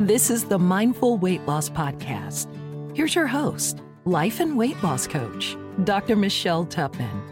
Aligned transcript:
This 0.00 0.28
is 0.28 0.42
the 0.42 0.58
Mindful 0.58 1.18
Weight 1.18 1.46
Loss 1.46 1.70
Podcast. 1.70 2.48
Here's 2.96 3.14
your 3.14 3.28
host, 3.28 3.80
life 4.04 4.40
and 4.40 4.58
weight 4.58 4.82
loss 4.82 5.06
coach, 5.06 5.56
Dr. 5.84 6.16
Michelle 6.16 6.64
Tubman. 6.64 7.22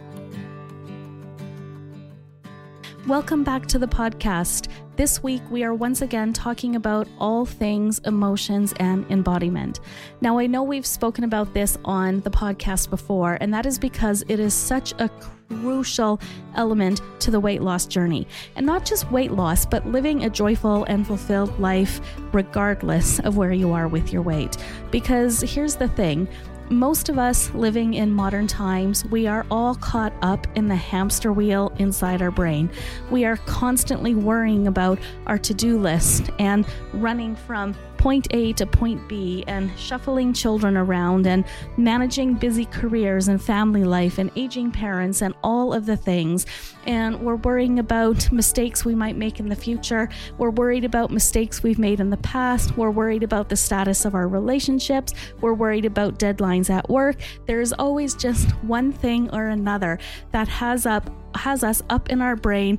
Welcome 3.09 3.42
back 3.42 3.66
to 3.66 3.80
the 3.80 3.88
podcast. 3.88 4.69
This 4.95 5.24
week, 5.24 5.42
we 5.50 5.64
are 5.64 5.74
once 5.74 6.02
again 6.02 6.33
talking 6.33 6.77
about 6.77 7.09
all 7.19 7.45
things 7.45 7.98
emotions 8.05 8.72
and 8.77 9.10
embodiment. 9.10 9.80
Now, 10.20 10.38
I 10.38 10.47
know 10.47 10.62
we've 10.62 10.86
spoken 10.86 11.24
about 11.24 11.52
this 11.55 11.77
on 11.84 12.20
the 12.20 12.30
podcast 12.30 12.91
before, 12.91 13.38
and 13.41 13.52
that 13.52 13.66
is 13.66 13.77
because 13.77 14.22
it 14.28 14.38
is 14.38 14.55
such 14.55 14.92
a 15.00 15.10
crucial 15.61 16.20
element 16.55 17.01
to 17.20 17.30
the 17.30 17.41
weight 17.41 17.62
loss 17.62 17.87
journey. 17.87 18.27
And 18.56 18.66
not 18.66 18.84
just 18.84 19.11
weight 19.11 19.33
loss, 19.33 19.66
but 19.66 19.87
living 19.87 20.25
a 20.25 20.30
joyful 20.30 20.84
and 20.84 21.06
fulfilled 21.06 21.59
life, 21.59 22.01
regardless 22.33 23.19
of 23.20 23.37
where 23.37 23.52
you 23.52 23.73
are 23.73 23.88
with 23.88 24.12
your 24.12 24.23
weight. 24.23 24.56
Because 24.91 25.41
here's 25.41 25.77
the 25.77 25.88
thing 25.88 26.28
most 26.73 27.09
of 27.11 27.19
us 27.19 27.52
living 27.52 27.95
in 27.95 28.11
modern 28.11 28.47
times, 28.47 29.05
we 29.06 29.27
are 29.27 29.44
all 29.50 29.75
caught 29.75 30.12
up 30.22 30.47
in 30.56 30.69
the 30.69 30.77
hamster 30.77 31.33
wheel 31.33 31.70
inside 31.78 32.22
our 32.22 32.31
brain. 32.31 32.70
We 33.11 33.27
are 33.27 33.37
constantly 33.37 34.14
worrying 34.14 34.66
about 34.66 34.98
our 35.27 35.39
to 35.39 35.53
do 35.53 35.78
list 35.78 36.31
and 36.39 36.64
running 36.94 37.37
from 37.37 37.75
point 38.03 38.27
A 38.33 38.53
to 38.55 38.67
point 38.67 39.08
B 39.08 39.45
and 39.47 39.70
shuffling 39.78 40.33
children 40.33 40.77
around 40.77 41.25
and 41.25 41.45
managing 41.77 42.34
busy 42.34 42.64
careers 42.64 43.28
and 43.28 43.41
family 43.41 43.84
life 43.84 44.19
and 44.19 44.28
aging 44.34 44.72
parents 44.72 45.22
and 45.22 45.33
all 45.44 45.72
of 45.72 45.86
the 45.86 45.97
things. 45.97 46.44
And 46.84 47.20
we're 47.20 47.36
worrying 47.36 47.78
about 47.78 48.33
mistakes 48.33 48.84
we 48.84 48.97
might 48.97 49.17
make 49.17 49.39
in 49.39 49.48
the 49.48 49.55
future. 49.55 50.09
We're 50.36 50.50
worried 50.50 50.84
about 50.84 51.12
mistakes 51.12 51.62
we've 51.62 51.78
made 51.78 52.00
in 52.00 52.11
the 52.11 52.17
past. 52.17 52.77
We're 52.77 52.91
worried 52.91 53.22
about 53.22 53.48
the 53.48 53.56
status 53.56 54.05
of 54.05 54.16
our 54.16 54.27
relationships. 54.27 55.14
We're 55.41 55.55
worried 55.55 55.84
about 55.84 56.19
deadlines 56.19 56.70
at 56.70 56.91
work. 56.91 57.20
There's 57.47 57.72
always 57.72 58.16
just 58.16 58.50
one 58.64 58.91
thing 58.91 59.33
or 59.33 59.47
another 59.47 60.00
that 60.33 60.48
has 60.48 60.87
up 60.87 61.09
has 61.37 61.64
us 61.64 61.83
up 61.89 62.11
in 62.11 62.20
our 62.20 62.37
brain 62.37 62.78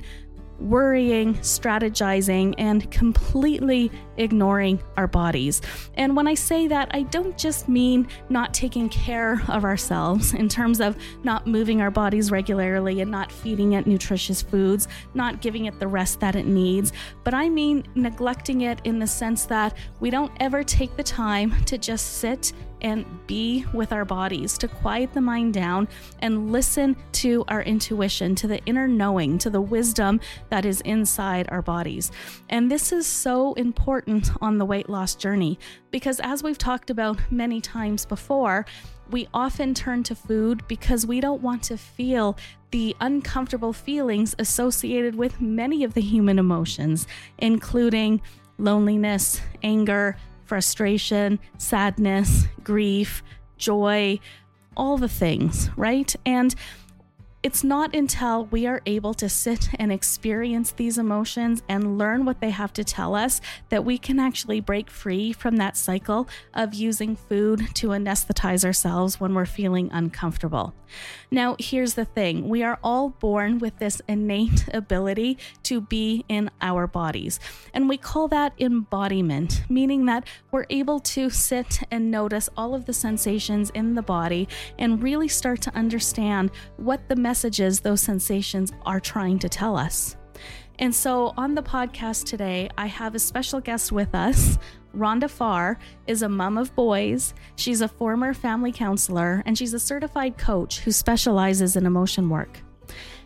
worrying, 0.58 1.34
strategizing, 1.36 2.54
and 2.58 2.90
completely 2.90 3.90
ignoring 4.16 4.82
our 4.96 5.06
bodies. 5.06 5.60
And 5.94 6.16
when 6.16 6.26
I 6.26 6.34
say 6.34 6.66
that, 6.68 6.88
I 6.92 7.02
don't 7.02 7.36
just 7.36 7.68
mean 7.68 8.08
not 8.28 8.54
taking 8.54 8.88
care 8.88 9.42
of 9.48 9.64
ourselves 9.64 10.34
in 10.34 10.48
terms 10.48 10.80
of 10.80 10.96
not 11.22 11.46
moving 11.46 11.80
our 11.80 11.90
bodies 11.90 12.30
regularly 12.30 13.00
and 13.00 13.10
not 13.10 13.30
feeding 13.30 13.72
it 13.72 13.86
nutritious 13.86 14.42
foods, 14.42 14.88
not 15.14 15.40
giving 15.40 15.66
it 15.66 15.78
the 15.78 15.88
rest 15.88 16.20
that 16.20 16.36
it 16.36 16.46
needs, 16.46 16.92
but 17.22 17.34
I 17.34 17.48
mean 17.48 17.84
neglecting 17.94 18.62
it 18.62 18.80
in 18.84 18.98
the 18.98 19.06
sense 19.06 19.44
that 19.46 19.76
we 20.00 20.10
don't 20.10 20.32
ever 20.40 20.62
take 20.62 20.96
the 20.96 21.02
time 21.02 21.64
to 21.64 21.78
just 21.78 22.18
sit 22.18 22.52
and 22.84 23.06
be 23.26 23.64
with 23.72 23.92
our 23.92 24.04
bodies, 24.04 24.58
to 24.58 24.68
quiet 24.68 25.10
the 25.14 25.20
mind 25.20 25.54
down 25.54 25.88
and 26.20 26.52
listen 26.52 26.94
to 27.12 27.42
our 27.48 27.62
intuition, 27.62 28.34
to 28.34 28.46
the 28.46 28.62
inner 28.66 28.86
knowing, 28.86 29.38
to 29.38 29.48
the 29.48 29.60
wisdom 29.60 30.20
that 30.50 30.66
is 30.66 30.82
inside 30.82 31.48
our 31.50 31.62
bodies. 31.62 32.12
And 32.50 32.70
this 32.70 32.92
is 32.92 33.06
so 33.06 33.54
important 33.54 34.03
on 34.40 34.58
the 34.58 34.64
weight 34.64 34.88
loss 34.88 35.14
journey 35.14 35.58
because, 35.90 36.20
as 36.20 36.42
we've 36.42 36.58
talked 36.58 36.90
about 36.90 37.18
many 37.30 37.60
times 37.60 38.04
before, 38.04 38.66
we 39.10 39.28
often 39.34 39.74
turn 39.74 40.02
to 40.04 40.14
food 40.14 40.66
because 40.68 41.06
we 41.06 41.20
don't 41.20 41.42
want 41.42 41.62
to 41.64 41.76
feel 41.76 42.36
the 42.70 42.96
uncomfortable 43.00 43.72
feelings 43.72 44.34
associated 44.38 45.14
with 45.14 45.40
many 45.40 45.84
of 45.84 45.94
the 45.94 46.00
human 46.00 46.38
emotions, 46.38 47.06
including 47.38 48.20
loneliness, 48.58 49.40
anger, 49.62 50.16
frustration, 50.44 51.38
sadness, 51.58 52.46
grief, 52.62 53.22
joy, 53.56 54.18
all 54.76 54.98
the 54.98 55.08
things, 55.08 55.70
right? 55.76 56.14
And 56.26 56.54
it's 57.44 57.62
not 57.62 57.94
until 57.94 58.46
we 58.46 58.66
are 58.66 58.80
able 58.86 59.12
to 59.12 59.28
sit 59.28 59.68
and 59.78 59.92
experience 59.92 60.72
these 60.72 60.96
emotions 60.96 61.62
and 61.68 61.98
learn 61.98 62.24
what 62.24 62.40
they 62.40 62.48
have 62.48 62.72
to 62.72 62.82
tell 62.82 63.14
us 63.14 63.40
that 63.68 63.84
we 63.84 63.98
can 63.98 64.18
actually 64.18 64.60
break 64.60 64.90
free 64.90 65.30
from 65.30 65.56
that 65.56 65.76
cycle 65.76 66.26
of 66.54 66.72
using 66.72 67.14
food 67.14 67.68
to 67.74 67.88
anesthetize 67.88 68.64
ourselves 68.64 69.20
when 69.20 69.34
we're 69.34 69.44
feeling 69.44 69.90
uncomfortable. 69.92 70.74
Now, 71.30 71.56
here's 71.58 71.94
the 71.94 72.04
thing 72.04 72.48
we 72.48 72.62
are 72.62 72.78
all 72.82 73.10
born 73.10 73.58
with 73.58 73.78
this 73.78 74.00
innate 74.08 74.66
ability 74.74 75.38
to 75.64 75.80
be 75.82 76.24
in 76.28 76.50
our 76.62 76.86
bodies, 76.86 77.40
and 77.74 77.88
we 77.88 77.98
call 77.98 78.28
that 78.28 78.54
embodiment, 78.58 79.64
meaning 79.68 80.06
that 80.06 80.26
we're 80.50 80.66
able 80.70 81.00
to 81.00 81.28
sit 81.28 81.82
and 81.90 82.10
notice 82.10 82.48
all 82.56 82.74
of 82.74 82.86
the 82.86 82.92
sensations 82.92 83.70
in 83.70 83.94
the 83.94 84.02
body 84.02 84.48
and 84.78 85.02
really 85.02 85.28
start 85.28 85.60
to 85.62 85.74
understand 85.74 86.50
what 86.76 87.08
the 87.08 87.16
messages 87.34 87.80
those 87.80 88.00
sensations 88.00 88.72
are 88.86 89.00
trying 89.00 89.40
to 89.40 89.48
tell 89.48 89.76
us. 89.76 90.14
And 90.78 90.94
so 90.94 91.34
on 91.36 91.56
the 91.56 91.64
podcast 91.64 92.26
today, 92.26 92.70
I 92.78 92.86
have 92.86 93.16
a 93.16 93.18
special 93.18 93.60
guest 93.60 93.90
with 93.90 94.14
us. 94.14 94.56
Rhonda 94.96 95.28
Farr 95.28 95.76
is 96.06 96.22
a 96.22 96.28
mom 96.28 96.56
of 96.56 96.72
boys. 96.76 97.34
She's 97.56 97.80
a 97.80 97.88
former 97.88 98.34
family 98.34 98.70
counselor 98.70 99.42
and 99.46 99.58
she's 99.58 99.74
a 99.74 99.80
certified 99.80 100.38
coach 100.38 100.78
who 100.78 100.92
specializes 100.92 101.74
in 101.74 101.86
emotion 101.86 102.30
work. 102.30 102.60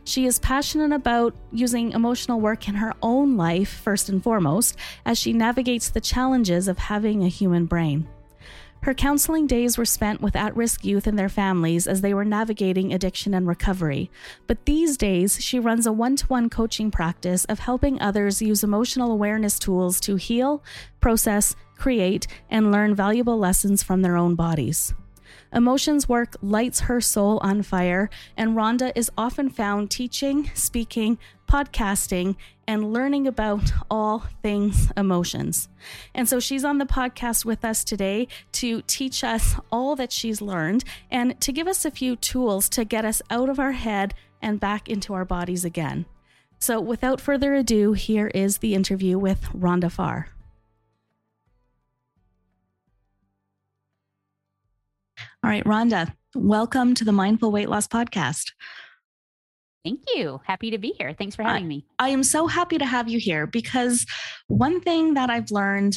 She 0.04 0.24
is 0.24 0.38
passionate 0.38 0.94
about 0.94 1.36
using 1.52 1.92
emotional 1.92 2.40
work 2.40 2.66
in 2.66 2.76
her 2.76 2.94
own 3.02 3.36
life, 3.36 3.68
first 3.68 4.08
and 4.08 4.22
foremost, 4.22 4.78
as 5.04 5.18
she 5.18 5.34
navigates 5.34 5.90
the 5.90 6.00
challenges 6.00 6.66
of 6.66 6.78
having 6.78 7.24
a 7.24 7.28
human 7.28 7.66
brain. 7.66 8.08
Her 8.82 8.94
counseling 8.94 9.46
days 9.46 9.76
were 9.76 9.84
spent 9.84 10.20
with 10.20 10.36
at 10.36 10.56
risk 10.56 10.84
youth 10.84 11.06
and 11.06 11.18
their 11.18 11.28
families 11.28 11.86
as 11.86 12.00
they 12.00 12.14
were 12.14 12.24
navigating 12.24 12.92
addiction 12.92 13.34
and 13.34 13.46
recovery. 13.46 14.10
But 14.46 14.64
these 14.64 14.96
days, 14.96 15.42
she 15.42 15.58
runs 15.58 15.86
a 15.86 15.92
one 15.92 16.16
to 16.16 16.26
one 16.26 16.48
coaching 16.48 16.90
practice 16.90 17.44
of 17.46 17.58
helping 17.58 18.00
others 18.00 18.40
use 18.40 18.62
emotional 18.62 19.10
awareness 19.10 19.58
tools 19.58 20.00
to 20.00 20.16
heal, 20.16 20.62
process, 21.00 21.56
create, 21.76 22.26
and 22.50 22.72
learn 22.72 22.94
valuable 22.94 23.38
lessons 23.38 23.82
from 23.82 24.02
their 24.02 24.16
own 24.16 24.34
bodies. 24.34 24.94
Emotions 25.52 26.08
work 26.08 26.36
lights 26.42 26.80
her 26.80 27.00
soul 27.00 27.38
on 27.42 27.62
fire, 27.62 28.10
and 28.36 28.56
Rhonda 28.56 28.92
is 28.94 29.10
often 29.16 29.48
found 29.48 29.90
teaching, 29.90 30.50
speaking, 30.54 31.18
podcasting, 31.48 32.36
and 32.66 32.92
learning 32.92 33.26
about 33.26 33.72
all 33.90 34.24
things 34.42 34.92
emotions. 34.96 35.68
And 36.14 36.28
so 36.28 36.38
she's 36.38 36.64
on 36.64 36.78
the 36.78 36.84
podcast 36.84 37.44
with 37.44 37.64
us 37.64 37.82
today 37.82 38.28
to 38.52 38.82
teach 38.82 39.24
us 39.24 39.56
all 39.72 39.96
that 39.96 40.12
she's 40.12 40.42
learned 40.42 40.84
and 41.10 41.40
to 41.40 41.52
give 41.52 41.66
us 41.66 41.84
a 41.86 41.90
few 41.90 42.16
tools 42.16 42.68
to 42.70 42.84
get 42.84 43.06
us 43.06 43.22
out 43.30 43.48
of 43.48 43.58
our 43.58 43.72
head 43.72 44.14
and 44.42 44.60
back 44.60 44.88
into 44.88 45.14
our 45.14 45.24
bodies 45.24 45.64
again. 45.64 46.04
So, 46.60 46.80
without 46.80 47.20
further 47.20 47.54
ado, 47.54 47.92
here 47.92 48.26
is 48.28 48.58
the 48.58 48.74
interview 48.74 49.18
with 49.18 49.44
Rhonda 49.54 49.90
Farr. 49.90 50.28
All 55.48 55.52
right, 55.52 55.64
Rhonda, 55.64 56.12
welcome 56.34 56.94
to 56.94 57.04
the 57.06 57.12
Mindful 57.12 57.50
Weight 57.50 57.70
Loss 57.70 57.88
Podcast. 57.88 58.52
Thank 59.82 60.00
you. 60.14 60.42
Happy 60.44 60.70
to 60.72 60.76
be 60.76 60.92
here. 60.98 61.14
Thanks 61.16 61.36
for 61.36 61.42
having 61.42 61.66
me. 61.66 61.86
I 61.98 62.10
am 62.10 62.22
so 62.22 62.46
happy 62.46 62.76
to 62.76 62.84
have 62.84 63.08
you 63.08 63.18
here 63.18 63.46
because 63.46 64.04
one 64.48 64.82
thing 64.82 65.14
that 65.14 65.30
I've 65.30 65.50
learned 65.50 65.96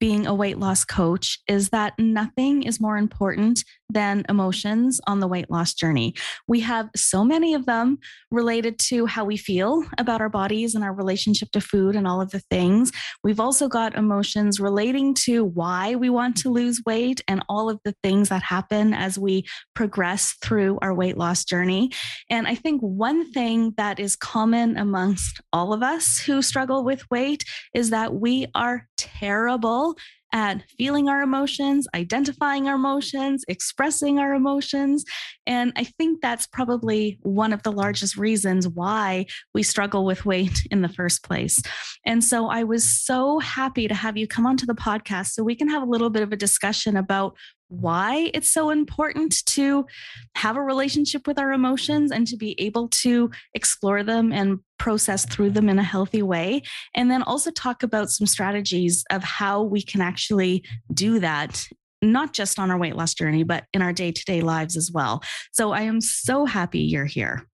being 0.00 0.26
a 0.26 0.34
weight 0.34 0.58
loss 0.58 0.84
coach 0.84 1.38
is 1.48 1.70
that 1.70 1.94
nothing 1.98 2.62
is 2.62 2.80
more 2.80 2.96
important 2.96 3.64
than 3.90 4.24
emotions 4.28 5.00
on 5.06 5.20
the 5.20 5.26
weight 5.26 5.50
loss 5.50 5.72
journey. 5.72 6.14
We 6.46 6.60
have 6.60 6.90
so 6.94 7.24
many 7.24 7.54
of 7.54 7.66
them 7.66 7.98
related 8.30 8.78
to 8.80 9.06
how 9.06 9.24
we 9.24 9.36
feel 9.36 9.82
about 9.96 10.20
our 10.20 10.28
bodies 10.28 10.74
and 10.74 10.84
our 10.84 10.92
relationship 10.92 11.50
to 11.52 11.60
food 11.60 11.96
and 11.96 12.06
all 12.06 12.20
of 12.20 12.30
the 12.30 12.42
things. 12.50 12.92
We've 13.24 13.40
also 13.40 13.66
got 13.66 13.96
emotions 13.96 14.60
relating 14.60 15.14
to 15.24 15.44
why 15.44 15.94
we 15.94 16.10
want 16.10 16.36
to 16.38 16.50
lose 16.50 16.82
weight 16.84 17.22
and 17.26 17.42
all 17.48 17.70
of 17.70 17.80
the 17.84 17.94
things 18.02 18.28
that 18.28 18.42
happen 18.42 18.92
as 18.92 19.18
we 19.18 19.46
progress 19.74 20.36
through 20.42 20.78
our 20.82 20.94
weight 20.94 21.16
loss 21.16 21.44
journey. 21.44 21.90
And 22.28 22.46
I 22.46 22.54
think 22.54 22.82
one 22.82 23.32
thing 23.32 23.72
that 23.78 23.98
is 23.98 24.16
common 24.16 24.76
amongst 24.76 25.40
all 25.52 25.72
of 25.72 25.82
us 25.82 26.18
who 26.18 26.42
struggle 26.42 26.84
with 26.84 27.10
weight 27.10 27.44
is 27.74 27.90
that 27.90 28.14
we 28.14 28.48
are 28.54 28.86
terrible 28.98 29.87
at 30.32 30.62
feeling 30.76 31.08
our 31.08 31.22
emotions, 31.22 31.86
identifying 31.94 32.68
our 32.68 32.74
emotions, 32.74 33.44
expressing 33.48 34.18
our 34.18 34.34
emotions. 34.34 35.04
And 35.46 35.72
I 35.76 35.84
think 35.84 36.20
that's 36.20 36.46
probably 36.46 37.18
one 37.22 37.52
of 37.52 37.62
the 37.62 37.72
largest 37.72 38.16
reasons 38.16 38.68
why 38.68 39.26
we 39.54 39.62
struggle 39.62 40.04
with 40.04 40.26
weight 40.26 40.66
in 40.70 40.82
the 40.82 40.88
first 40.88 41.22
place. 41.22 41.62
And 42.04 42.22
so 42.22 42.48
I 42.48 42.64
was 42.64 42.88
so 42.88 43.38
happy 43.38 43.88
to 43.88 43.94
have 43.94 44.16
you 44.16 44.26
come 44.26 44.46
onto 44.46 44.66
the 44.66 44.74
podcast 44.74 45.28
so 45.28 45.42
we 45.42 45.56
can 45.56 45.68
have 45.68 45.82
a 45.82 45.90
little 45.90 46.10
bit 46.10 46.22
of 46.22 46.32
a 46.32 46.36
discussion 46.36 46.96
about 46.96 47.36
why 47.68 48.30
it's 48.34 48.50
so 48.50 48.70
important 48.70 49.44
to 49.46 49.86
have 50.34 50.56
a 50.56 50.62
relationship 50.62 51.26
with 51.26 51.38
our 51.38 51.52
emotions 51.52 52.10
and 52.10 52.26
to 52.26 52.36
be 52.36 52.58
able 52.60 52.88
to 52.88 53.30
explore 53.54 54.02
them 54.02 54.32
and 54.32 54.58
process 54.78 55.26
through 55.26 55.50
them 55.50 55.68
in 55.68 55.78
a 55.78 55.82
healthy 55.82 56.22
way. 56.22 56.62
And 56.94 57.10
then 57.10 57.22
also 57.22 57.50
talk 57.50 57.82
about 57.82 58.10
some 58.10 58.26
strategies 58.26 59.04
of 59.10 59.22
how 59.22 59.62
we 59.62 59.82
can 59.82 60.00
actually 60.00 60.64
do 60.92 61.20
that. 61.20 61.68
Not 62.00 62.32
just 62.32 62.60
on 62.60 62.70
our 62.70 62.78
weight 62.78 62.94
loss 62.94 63.12
journey, 63.12 63.42
but 63.42 63.64
in 63.72 63.82
our 63.82 63.92
day 63.92 64.12
to 64.12 64.24
day 64.24 64.40
lives 64.40 64.76
as 64.76 64.90
well. 64.92 65.20
So 65.52 65.72
I 65.72 65.82
am 65.82 66.00
so 66.00 66.44
happy 66.44 66.80
you're 66.80 67.04
here. 67.04 67.48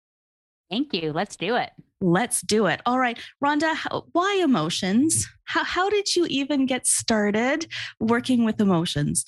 Thank 0.71 0.93
you. 0.93 1.13
Let's 1.13 1.37
do 1.37 1.57
it. 1.57 1.71
Let's 2.01 2.43
do 2.43 2.67
it. 2.67 2.83
All 2.85 2.99
right, 2.99 3.19
Rhonda, 3.43 3.75
how, 3.75 4.05
why 4.13 4.41
emotions? 4.45 5.27
How, 5.45 5.65
how 5.65 5.89
did 5.89 6.15
you 6.15 6.27
even 6.27 6.67
get 6.67 6.87
started 6.87 7.67
working 8.01 8.45
with 8.45 8.61
emotions? 8.61 9.25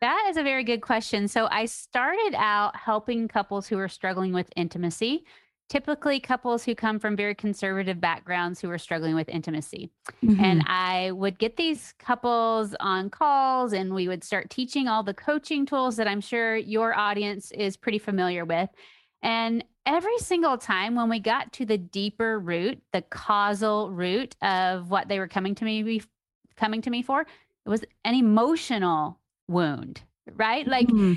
That 0.00 0.26
is 0.30 0.36
a 0.36 0.42
very 0.42 0.64
good 0.64 0.80
question. 0.80 1.28
So 1.28 1.46
I 1.50 1.66
started 1.66 2.34
out 2.34 2.74
helping 2.74 3.28
couples 3.28 3.66
who 3.66 3.78
are 3.78 3.88
struggling 3.88 4.32
with 4.32 4.50
intimacy, 4.56 5.24
typically 5.68 6.18
couples 6.20 6.64
who 6.64 6.74
come 6.74 6.98
from 6.98 7.16
very 7.16 7.34
conservative 7.34 8.00
backgrounds 8.00 8.60
who 8.60 8.70
are 8.70 8.78
struggling 8.78 9.14
with 9.14 9.28
intimacy. 9.28 9.90
Mm-hmm. 10.24 10.42
And 10.42 10.64
I 10.66 11.12
would 11.12 11.38
get 11.38 11.56
these 11.56 11.94
couples 11.98 12.74
on 12.80 13.10
calls 13.10 13.74
and 13.74 13.94
we 13.94 14.08
would 14.08 14.24
start 14.24 14.48
teaching 14.48 14.88
all 14.88 15.02
the 15.02 15.14
coaching 15.14 15.66
tools 15.66 15.96
that 15.96 16.08
I'm 16.08 16.22
sure 16.22 16.56
your 16.56 16.96
audience 16.98 17.52
is 17.52 17.76
pretty 17.76 17.98
familiar 17.98 18.46
with. 18.46 18.70
And 19.22 19.62
every 19.84 20.18
single 20.18 20.56
time 20.56 20.94
when 20.94 21.10
we 21.10 21.20
got 21.20 21.52
to 21.54 21.66
the 21.66 21.78
deeper 21.78 22.38
root, 22.38 22.80
the 22.92 23.02
causal 23.02 23.90
root 23.90 24.34
of 24.40 24.90
what 24.90 25.08
they 25.08 25.18
were 25.18 25.28
coming 25.28 25.54
to 25.56 25.64
me 25.64 26.02
coming 26.56 26.82
to 26.82 26.90
me 26.90 27.02
for, 27.02 27.20
it 27.20 27.68
was 27.68 27.84
an 28.04 28.14
emotional 28.14 29.19
wound, 29.50 30.02
right? 30.36 30.66
Like 30.66 30.86
mm-hmm. 30.86 31.14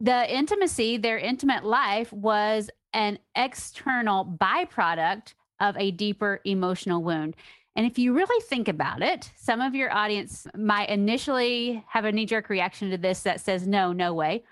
the 0.00 0.34
intimacy, 0.34 0.96
their 0.96 1.18
intimate 1.18 1.64
life 1.64 2.12
was 2.12 2.70
an 2.94 3.18
external 3.34 4.24
byproduct 4.24 5.34
of 5.60 5.76
a 5.76 5.90
deeper 5.90 6.40
emotional 6.44 7.02
wound. 7.02 7.36
And 7.74 7.84
if 7.84 7.98
you 7.98 8.14
really 8.14 8.42
think 8.46 8.68
about 8.68 9.02
it, 9.02 9.30
some 9.36 9.60
of 9.60 9.74
your 9.74 9.92
audience 9.92 10.46
might 10.56 10.88
initially 10.88 11.84
have 11.88 12.06
a 12.06 12.12
knee 12.12 12.24
jerk 12.24 12.48
reaction 12.48 12.90
to 12.90 12.96
this 12.96 13.22
that 13.24 13.40
says, 13.40 13.66
no, 13.66 13.92
no 13.92 14.14
way. 14.14 14.44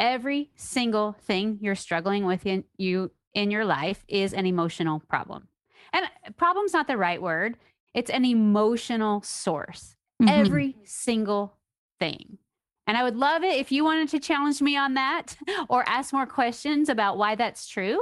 Every 0.00 0.50
single 0.56 1.14
thing 1.20 1.58
you're 1.60 1.74
struggling 1.74 2.24
with 2.24 2.46
in 2.46 2.64
you 2.78 3.10
in 3.34 3.50
your 3.50 3.64
life 3.64 4.04
is 4.08 4.32
an 4.32 4.46
emotional 4.46 5.00
problem. 5.00 5.48
And 5.92 6.06
problem's 6.36 6.72
not 6.72 6.86
the 6.86 6.96
right 6.96 7.20
word. 7.20 7.56
It's 7.94 8.10
an 8.10 8.24
emotional 8.24 9.20
source. 9.22 9.94
Mm-hmm. 10.22 10.28
Every 10.28 10.76
single 10.84 11.54
thing. 12.00 12.38
And 12.86 12.96
I 12.96 13.02
would 13.02 13.16
love 13.16 13.44
it 13.44 13.58
if 13.58 13.70
you 13.70 13.84
wanted 13.84 14.08
to 14.10 14.20
challenge 14.20 14.60
me 14.60 14.76
on 14.76 14.94
that 14.94 15.36
or 15.68 15.88
ask 15.88 16.12
more 16.12 16.26
questions 16.26 16.88
about 16.88 17.18
why 17.18 17.34
that's 17.34 17.68
true. 17.68 18.00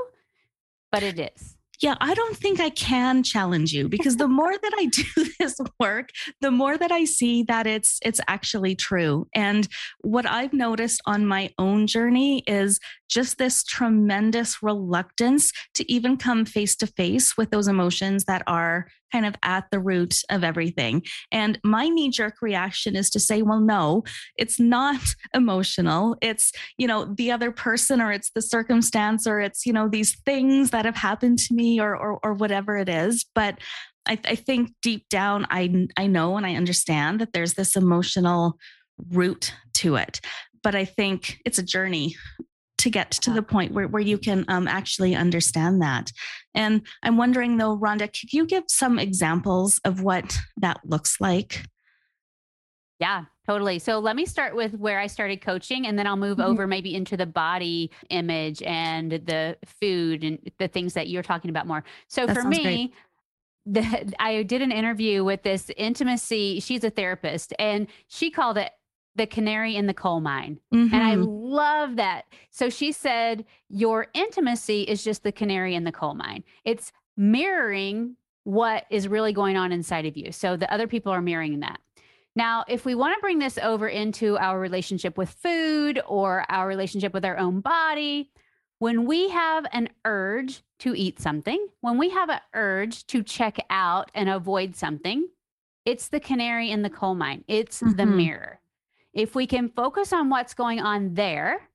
But 0.91 1.03
it 1.03 1.19
is 1.19 1.57
yeah, 1.81 1.97
I 2.01 2.13
don't 2.13 2.37
think 2.37 2.61
I 2.61 2.71
can 2.71 3.23
challenge 3.23 3.73
you 3.73 3.89
because 3.89 4.17
the 4.17 4.29
more 4.29 4.53
that 4.53 4.73
I 4.77 4.85
do 4.93 5.27
this 5.39 5.57
work, 5.79 6.11
the 6.41 6.51
more 6.51 6.77
that 6.77 6.93
I 6.93 7.05
see 7.05 7.43
that 7.45 7.67
it's 7.67 7.99
it's 8.05 8.21
actually 8.29 8.75
true. 8.75 9.27
And 9.35 9.67
what 10.03 10.27
I've 10.27 10.53
noticed 10.53 11.01
on 11.07 11.27
my 11.27 11.51
own 11.59 11.87
journey 11.87 12.43
is 12.47 12.81
just 13.09 13.39
this 13.39 13.65
tremendous 13.65 14.63
reluctance 14.63 15.53
to 15.75 15.91
even 15.91 16.17
come 16.17 16.45
face 16.45 16.77
to 16.77 16.87
face 16.87 17.37
with 17.37 17.51
those 17.51 17.69
emotions 17.69 18.25
that 18.27 18.43
are 18.47 18.87
kind 19.13 19.27
of 19.27 19.35
at 19.43 19.67
the 19.71 19.81
root 19.81 20.23
of 20.31 20.45
everything. 20.45 21.03
And 21.31 21.59
my 21.65 21.89
knee 21.89 22.11
jerk 22.11 22.37
reaction 22.43 22.97
is 22.97 23.11
to 23.11 23.21
say, 23.21 23.43
well, 23.43 23.61
no, 23.61 24.05
it's 24.37 24.59
not 24.59 25.01
emotional. 25.35 26.17
It's, 26.21 26.53
you 26.79 26.87
know, 26.87 27.05
the 27.05 27.31
other 27.31 27.51
person 27.51 28.01
or 28.01 28.13
it's 28.13 28.31
the 28.31 28.43
circumstance 28.43 29.27
or 29.27 29.41
it's, 29.41 29.67
you 29.67 29.73
know, 29.73 29.89
these 29.89 30.17
things 30.25 30.71
that 30.71 30.85
have 30.85 30.97
happened 30.97 31.39
to 31.41 31.55
me 31.55 31.81
or, 31.81 31.97
or, 31.97 32.19
or 32.23 32.35
whatever 32.35 32.77
it 32.77 32.89
is. 32.89 33.25
But 33.35 33.59
I, 34.07 34.19
I 34.25 34.35
think 34.35 34.73
deep 34.83 35.09
down, 35.09 35.47
I, 35.51 35.87
I 35.97 36.07
know 36.07 36.37
and 36.37 36.47
I 36.47 36.55
understand 36.55 37.21
that 37.21 37.33
there's 37.33 37.55
this 37.55 37.77
emotional 37.77 38.59
root 39.11 39.55
to 39.75 39.97
it 39.97 40.21
but 40.63 40.75
I 40.75 40.85
think 40.85 41.39
it's 41.45 41.59
a 41.59 41.63
journey 41.63 42.17
to 42.81 42.91
get 42.91 43.11
to 43.11 43.31
the 43.31 43.43
point 43.43 43.73
where, 43.73 43.87
where 43.87 44.03
you 44.03 44.19
can 44.19 44.45
um, 44.49 44.67
actually 44.67 45.15
understand 45.15 45.83
that. 45.83 46.11
And 46.55 46.83
I'm 47.03 47.17
wondering 47.17 47.59
though, 47.59 47.77
Rhonda, 47.77 48.07
could 48.09 48.33
you 48.33 48.47
give 48.47 48.65
some 48.69 48.99
examples 48.99 49.81
of 49.85 50.03
what 50.03 50.37
that 50.57 50.81
looks 50.85 51.21
like? 51.21 51.65
Yeah, 52.99 53.25
totally. 53.47 53.79
So 53.79 53.99
let 53.99 54.17
me 54.17 54.27
start 54.27 54.55
with 54.55 54.75
where 54.75 54.99
I 54.99 55.07
started 55.07 55.41
coaching 55.41 55.87
and 55.87 55.99
then 55.99 56.07
I'll 56.07 56.17
move 56.17 56.39
mm-hmm. 56.39 56.51
over 56.51 56.67
maybe 56.67 56.95
into 56.95 57.17
the 57.17 57.27
body 57.27 57.91
image 58.11 58.63
and 58.63 59.13
the 59.13 59.57
food 59.81 60.25
and 60.25 60.39
the 60.59 60.69
things 60.69 60.95
that 60.95 61.09
you're 61.09 61.23
talking 61.23 61.51
about 61.51 61.67
more. 61.67 61.85
So 62.09 62.27
that 62.27 62.35
for 62.35 62.45
me, 62.45 62.93
the, 63.67 64.13
I 64.19 64.43
did 64.43 64.63
an 64.63 64.73
interview 64.73 65.25
with 65.25 65.43
this 65.43 65.71
intimacy. 65.77 66.61
She's 66.61 66.85
a 66.85 66.91
therapist 66.91 67.55
and 67.59 67.87
she 68.09 68.31
called 68.31 68.59
it 68.59 68.71
the 69.17 69.27
canary 69.27 69.77
in 69.77 69.87
the 69.87 69.95
coal 69.95 70.21
mine. 70.21 70.59
Mm-hmm. 70.73 70.95
And 70.95 71.03
I 71.03 71.17
mm-hmm. 71.17 71.25
love 71.25 71.97
that. 71.97 72.27
So 72.51 72.71
she 72.71 72.93
said, 72.93 73.45
Your 73.69 74.07
intimacy 74.15 74.83
is 74.83 75.05
just 75.05 75.23
the 75.23 75.33
canary 75.33 75.75
in 75.75 75.85
the 75.85 75.93
coal 75.93 76.15
mine. 76.15 76.45
It's 76.65 76.93
mirroring 77.17 78.17
what 78.45 78.85
is 78.91 79.09
really 79.09 79.33
going 79.33 79.57
on 79.57 79.73
inside 79.73 80.07
of 80.07 80.17
you. 80.17 80.33
So 80.33 80.57
the 80.57 80.73
other 80.73 80.87
people 80.87 81.13
are 81.13 81.21
mirroring 81.21 81.61
that. 81.61 81.81
Now, 82.37 82.65
if 82.69 82.85
we 82.85 82.95
want 82.95 83.15
to 83.17 83.21
bring 83.21 83.39
this 83.39 83.59
over 83.59 83.89
into 83.89 84.39
our 84.39 84.59
relationship 84.59 85.19
with 85.19 85.31
food 85.31 86.01
or 86.07 86.45
our 86.49 86.67
relationship 86.67 87.13
with 87.13 87.25
our 87.25 87.37
own 87.37 87.61
body, 87.61 88.31
when 88.79 89.05
we 89.05 89.29
have 89.31 89.67
an 89.73 89.91
urge 90.05 90.63
to 90.79 90.95
eat 90.95 91.21
something, 91.21 91.67
when 91.81 91.99
we 91.99 92.11
have 92.11 92.31
an 92.31 92.41
urge 92.55 93.07
to 93.09 93.23
check 93.23 93.59
out 93.69 94.11
and 94.15 94.29
avoid 94.29 94.77
something, 94.77 95.29
it's 95.85 96.09
the 96.09 96.21
canary 96.21 96.71
in 96.71 96.83
the 96.83 96.91
coal 96.91 97.15
mine. 97.15 97.45
It's 97.49 97.81
mm-hmm. 97.81 97.97
the 97.97 98.07
mirror. 98.07 98.60
If 99.13 99.35
we 99.35 99.47
can 99.47 99.69
focus 99.69 100.13
on 100.13 100.31
what's 100.31 100.55
going 100.55 100.81
on 100.81 101.15
there 101.15 101.69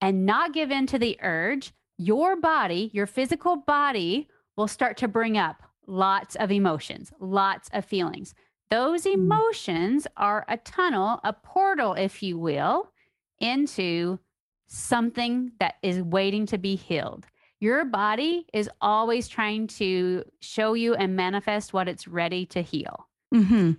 and 0.00 0.24
not 0.24 0.54
give 0.54 0.70
in 0.70 0.86
to 0.86 0.98
the 0.98 1.18
urge, 1.22 1.72
your 1.98 2.36
body, 2.36 2.90
your 2.92 3.06
physical 3.06 3.56
body, 3.56 4.28
will 4.56 4.68
start 4.68 4.96
to 4.98 5.08
bring 5.08 5.36
up 5.36 5.62
lots 5.86 6.36
of 6.36 6.50
emotions, 6.50 7.12
lots 7.20 7.68
of 7.72 7.84
feelings. 7.84 8.34
Those 8.70 9.04
mm. 9.04 9.14
emotions 9.14 10.06
are 10.16 10.44
a 10.48 10.56
tunnel, 10.58 11.20
a 11.24 11.32
portal, 11.32 11.94
if 11.94 12.22
you 12.22 12.38
will, 12.38 12.92
into 13.40 14.18
something 14.66 15.52
that 15.60 15.76
is 15.82 16.02
waiting 16.02 16.46
to 16.46 16.58
be 16.58 16.76
healed. 16.76 17.26
Your 17.60 17.84
body 17.84 18.46
is 18.52 18.70
always 18.80 19.26
trying 19.26 19.66
to 19.68 20.24
show 20.40 20.74
you 20.74 20.94
and 20.94 21.16
manifest 21.16 21.72
what 21.72 21.88
it's 21.88 22.06
ready 22.06 22.46
to 22.46 22.62
heal. 22.62 23.08
Mm-hmm. 23.34 23.72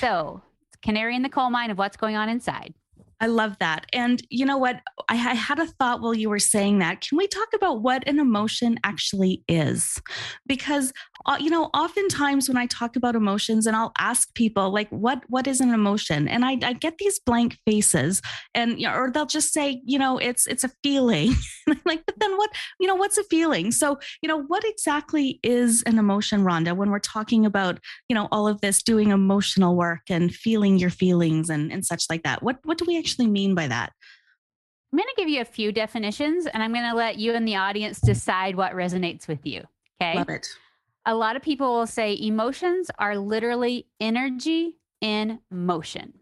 So 0.00 0.42
canary 0.82 1.16
in 1.16 1.22
the 1.22 1.28
coal 1.28 1.50
mine 1.50 1.70
of 1.70 1.78
what's 1.78 1.96
going 1.96 2.16
on 2.16 2.28
inside. 2.28 2.74
I 3.20 3.26
love 3.28 3.56
that. 3.60 3.86
And 3.94 4.22
you 4.28 4.44
know 4.44 4.58
what? 4.58 4.80
I, 5.08 5.14
I, 5.14 5.34
had 5.34 5.58
a 5.58 5.66
thought 5.66 6.02
while 6.02 6.12
you 6.12 6.28
were 6.28 6.38
saying 6.38 6.80
that. 6.80 7.00
Can 7.00 7.16
we 7.16 7.26
talk 7.26 7.48
about 7.54 7.80
what 7.80 8.06
an 8.06 8.18
emotion 8.18 8.78
actually 8.84 9.42
is? 9.48 10.00
Because 10.46 10.92
uh, 11.24 11.36
you 11.40 11.50
know, 11.50 11.64
oftentimes 11.74 12.48
when 12.48 12.56
I 12.56 12.66
talk 12.66 12.94
about 12.94 13.16
emotions, 13.16 13.66
and 13.66 13.74
I'll 13.74 13.92
ask 13.98 14.32
people 14.34 14.70
like, 14.70 14.88
"What 14.90 15.22
what 15.28 15.46
is 15.46 15.60
an 15.60 15.72
emotion?" 15.72 16.28
and 16.28 16.44
I, 16.44 16.58
I 16.62 16.72
get 16.74 16.98
these 16.98 17.18
blank 17.18 17.58
faces, 17.66 18.20
and 18.54 18.78
you 18.78 18.86
know, 18.86 18.94
or 18.94 19.10
they'll 19.10 19.26
just 19.26 19.52
say, 19.52 19.80
"You 19.84 19.98
know, 19.98 20.18
it's 20.18 20.46
it's 20.46 20.62
a 20.62 20.70
feeling." 20.82 21.34
like, 21.84 22.04
but 22.06 22.18
then 22.20 22.36
what? 22.36 22.50
You 22.78 22.86
know, 22.86 22.94
what's 22.94 23.18
a 23.18 23.24
feeling? 23.24 23.72
So 23.72 23.98
you 24.22 24.28
know, 24.28 24.42
what 24.42 24.64
exactly 24.64 25.40
is 25.42 25.82
an 25.84 25.98
emotion, 25.98 26.44
Rhonda? 26.44 26.76
When 26.76 26.90
we're 26.90 26.98
talking 27.00 27.46
about 27.46 27.80
you 28.08 28.14
know 28.14 28.28
all 28.30 28.46
of 28.46 28.60
this, 28.60 28.82
doing 28.82 29.10
emotional 29.10 29.74
work 29.74 30.02
and 30.10 30.32
feeling 30.34 30.78
your 30.78 30.90
feelings 30.90 31.50
and 31.50 31.72
and 31.72 31.84
such 31.84 32.04
like 32.08 32.22
that. 32.22 32.42
What 32.42 32.58
what 32.64 32.78
do 32.78 32.84
we 32.86 32.96
actually 33.06 33.28
mean 33.28 33.54
by 33.54 33.68
that? 33.68 33.92
I'm 34.92 34.98
going 34.98 35.08
to 35.14 35.20
give 35.20 35.28
you 35.28 35.40
a 35.40 35.44
few 35.44 35.70
definitions 35.70 36.46
and 36.46 36.62
I'm 36.62 36.72
going 36.72 36.88
to 36.88 36.96
let 36.96 37.18
you 37.18 37.34
and 37.34 37.46
the 37.46 37.56
audience 37.56 38.00
decide 38.00 38.56
what 38.56 38.72
resonates 38.72 39.28
with 39.28 39.46
you. 39.46 39.62
Okay. 40.00 40.16
Love 40.16 40.28
it. 40.28 40.46
A 41.04 41.14
lot 41.14 41.36
of 41.36 41.42
people 41.42 41.72
will 41.72 41.86
say 41.86 42.18
emotions 42.20 42.90
are 42.98 43.16
literally 43.16 43.86
energy 44.00 44.78
in 45.00 45.38
motion. 45.52 46.14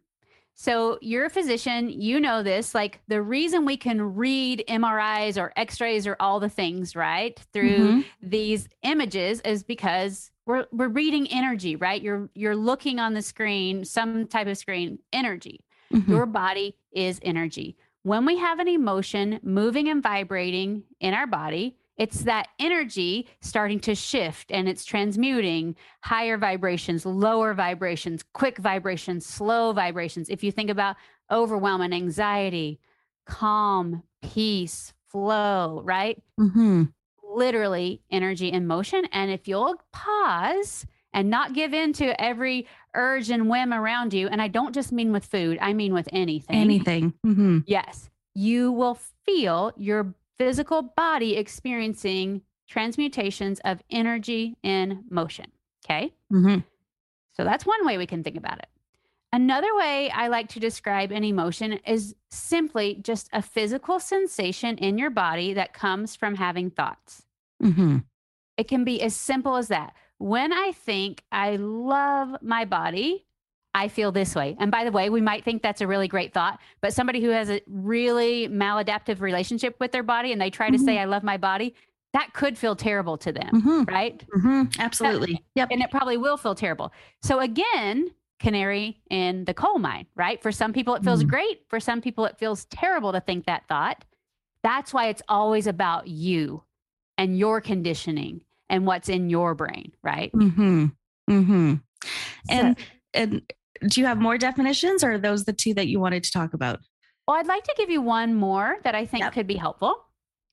So 0.56 0.98
you're 1.00 1.24
a 1.24 1.30
physician, 1.30 1.88
you 1.88 2.20
know 2.20 2.42
this. 2.42 2.74
Like 2.74 3.00
the 3.08 3.22
reason 3.22 3.64
we 3.64 3.76
can 3.76 4.14
read 4.14 4.62
MRIs 4.68 5.40
or 5.40 5.52
X-rays 5.56 6.06
or 6.06 6.16
all 6.20 6.38
the 6.38 6.48
things, 6.50 6.94
right, 6.94 7.38
through 7.52 7.78
mm-hmm. 7.78 8.00
these 8.22 8.68
images 8.82 9.40
is 9.40 9.64
because 9.64 10.30
we're 10.46 10.66
we're 10.70 10.88
reading 10.88 11.26
energy, 11.28 11.74
right? 11.74 12.00
You're 12.00 12.28
you're 12.34 12.54
looking 12.54 13.00
on 13.00 13.14
the 13.14 13.22
screen, 13.22 13.84
some 13.84 14.28
type 14.28 14.46
of 14.46 14.58
screen, 14.58 14.98
energy. 15.12 15.64
Mm-hmm. 15.94 16.10
Your 16.10 16.26
body 16.26 16.76
is 16.92 17.20
energy. 17.22 17.76
When 18.02 18.26
we 18.26 18.36
have 18.38 18.58
an 18.58 18.68
emotion 18.68 19.40
moving 19.42 19.88
and 19.88 20.02
vibrating 20.02 20.82
in 21.00 21.14
our 21.14 21.26
body, 21.26 21.76
it's 21.96 22.22
that 22.24 22.48
energy 22.58 23.28
starting 23.40 23.78
to 23.80 23.94
shift 23.94 24.50
and 24.50 24.68
it's 24.68 24.84
transmuting 24.84 25.76
higher 26.00 26.36
vibrations, 26.36 27.06
lower 27.06 27.54
vibrations, 27.54 28.24
quick 28.32 28.58
vibrations, 28.58 29.24
slow 29.24 29.72
vibrations. 29.72 30.28
If 30.28 30.42
you 30.42 30.50
think 30.50 30.70
about 30.70 30.96
overwhelm 31.30 31.80
and 31.80 31.94
anxiety, 31.94 32.80
calm, 33.26 34.02
peace, 34.22 34.92
flow, 35.08 35.80
right? 35.84 36.20
Mm-hmm. 36.38 36.84
Literally 37.22 38.02
energy 38.10 38.52
and 38.52 38.66
motion. 38.66 39.04
And 39.12 39.30
if 39.30 39.46
you'll 39.46 39.76
pause 39.92 40.86
and 41.14 41.30
not 41.30 41.54
give 41.54 41.72
in 41.72 41.94
to 41.94 42.20
every 42.20 42.66
urge 42.94 43.30
and 43.30 43.48
whim 43.48 43.72
around 43.72 44.12
you, 44.12 44.28
and 44.28 44.42
I 44.42 44.48
don't 44.48 44.74
just 44.74 44.92
mean 44.92 45.12
with 45.12 45.24
food, 45.24 45.56
I 45.62 45.72
mean 45.72 45.94
with 45.94 46.08
anything. 46.12 46.56
Anything. 46.56 47.14
Mm-hmm. 47.24 47.60
Yes. 47.66 48.10
You 48.34 48.72
will 48.72 48.98
feel 49.24 49.72
your 49.76 50.14
physical 50.36 50.82
body 50.82 51.36
experiencing 51.36 52.42
transmutations 52.68 53.60
of 53.64 53.80
energy 53.90 54.56
in 54.62 55.04
motion. 55.08 55.46
Okay. 55.84 56.12
Mm-hmm. 56.32 56.60
So 57.36 57.44
that's 57.44 57.64
one 57.64 57.86
way 57.86 57.96
we 57.96 58.06
can 58.06 58.24
think 58.24 58.36
about 58.36 58.58
it. 58.58 58.66
Another 59.32 59.74
way 59.74 60.10
I 60.10 60.28
like 60.28 60.48
to 60.50 60.60
describe 60.60 61.10
an 61.10 61.24
emotion 61.24 61.72
is 61.86 62.14
simply 62.30 63.00
just 63.02 63.28
a 63.32 63.42
physical 63.42 63.98
sensation 63.98 64.78
in 64.78 64.98
your 64.98 65.10
body 65.10 65.54
that 65.54 65.74
comes 65.74 66.14
from 66.14 66.36
having 66.36 66.70
thoughts. 66.70 67.22
Mm-hmm. 67.62 67.98
It 68.56 68.68
can 68.68 68.84
be 68.84 69.02
as 69.02 69.16
simple 69.16 69.56
as 69.56 69.68
that. 69.68 69.94
When 70.24 70.54
I 70.54 70.72
think 70.72 71.22
I 71.30 71.56
love 71.56 72.34
my 72.40 72.64
body, 72.64 73.26
I 73.74 73.88
feel 73.88 74.10
this 74.10 74.34
way. 74.34 74.56
And 74.58 74.70
by 74.70 74.84
the 74.84 74.90
way, 74.90 75.10
we 75.10 75.20
might 75.20 75.44
think 75.44 75.60
that's 75.60 75.82
a 75.82 75.86
really 75.86 76.08
great 76.08 76.32
thought, 76.32 76.60
but 76.80 76.94
somebody 76.94 77.20
who 77.20 77.28
has 77.28 77.50
a 77.50 77.60
really 77.66 78.48
maladaptive 78.48 79.20
relationship 79.20 79.76
with 79.80 79.92
their 79.92 80.02
body 80.02 80.32
and 80.32 80.40
they 80.40 80.48
try 80.48 80.70
to 80.70 80.78
mm-hmm. 80.78 80.86
say, 80.86 80.98
I 80.98 81.04
love 81.04 81.24
my 81.24 81.36
body, 81.36 81.74
that 82.14 82.32
could 82.32 82.56
feel 82.56 82.74
terrible 82.74 83.18
to 83.18 83.32
them, 83.32 83.50
mm-hmm. 83.52 83.82
right? 83.82 84.24
Mm-hmm. 84.34 84.80
Absolutely. 84.80 85.44
Yep. 85.56 85.68
And 85.72 85.82
it 85.82 85.90
probably 85.90 86.16
will 86.16 86.38
feel 86.38 86.54
terrible. 86.54 86.90
So, 87.20 87.40
again, 87.40 88.08
canary 88.38 89.02
in 89.10 89.44
the 89.44 89.52
coal 89.52 89.78
mine, 89.78 90.06
right? 90.16 90.40
For 90.40 90.52
some 90.52 90.72
people, 90.72 90.94
it 90.94 91.04
feels 91.04 91.22
mm. 91.22 91.28
great. 91.28 91.64
For 91.68 91.80
some 91.80 92.00
people, 92.00 92.24
it 92.24 92.38
feels 92.38 92.64
terrible 92.64 93.12
to 93.12 93.20
think 93.20 93.44
that 93.44 93.68
thought. 93.68 94.06
That's 94.62 94.94
why 94.94 95.08
it's 95.08 95.22
always 95.28 95.66
about 95.66 96.08
you 96.08 96.62
and 97.18 97.38
your 97.38 97.60
conditioning 97.60 98.40
and 98.68 98.86
what's 98.86 99.08
in 99.08 99.30
your 99.30 99.54
brain, 99.54 99.92
right? 100.02 100.32
Mm-hmm. 100.32 100.86
Mm-hmm. 101.30 101.74
And 102.48 102.78
so, 102.78 102.84
and 103.14 103.42
do 103.88 104.00
you 104.00 104.06
have 104.06 104.18
more 104.18 104.38
definitions 104.38 105.04
or 105.04 105.12
are 105.12 105.18
those 105.18 105.44
the 105.44 105.52
two 105.52 105.74
that 105.74 105.88
you 105.88 106.00
wanted 106.00 106.24
to 106.24 106.32
talk 106.32 106.54
about? 106.54 106.80
Well, 107.26 107.36
I'd 107.38 107.46
like 107.46 107.64
to 107.64 107.74
give 107.76 107.90
you 107.90 108.02
one 108.02 108.34
more 108.34 108.76
that 108.84 108.94
I 108.94 109.06
think 109.06 109.24
yep. 109.24 109.32
could 109.32 109.46
be 109.46 109.56
helpful. 109.56 109.96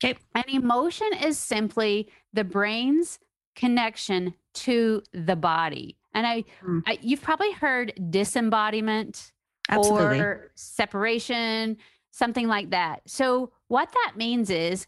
Okay. 0.04 0.18
An 0.36 0.44
emotion 0.48 1.10
is 1.22 1.38
simply 1.38 2.10
the 2.34 2.44
brain's 2.44 3.20
connection 3.56 4.34
to 4.54 5.04
the 5.14 5.36
body. 5.36 5.98
And 6.14 6.26
I, 6.26 6.44
mm. 6.64 6.82
I 6.88 6.98
you've 7.02 7.22
probably 7.22 7.52
heard 7.52 7.94
disembodiment 8.10 9.32
Absolutely. 9.70 10.20
or 10.20 10.52
separation, 10.56 11.78
something 12.12 12.48
like 12.48 12.72
that. 12.72 13.02
So 13.06 13.52
what 13.68 13.92
that 13.92 14.14
means 14.18 14.50
is 14.50 14.88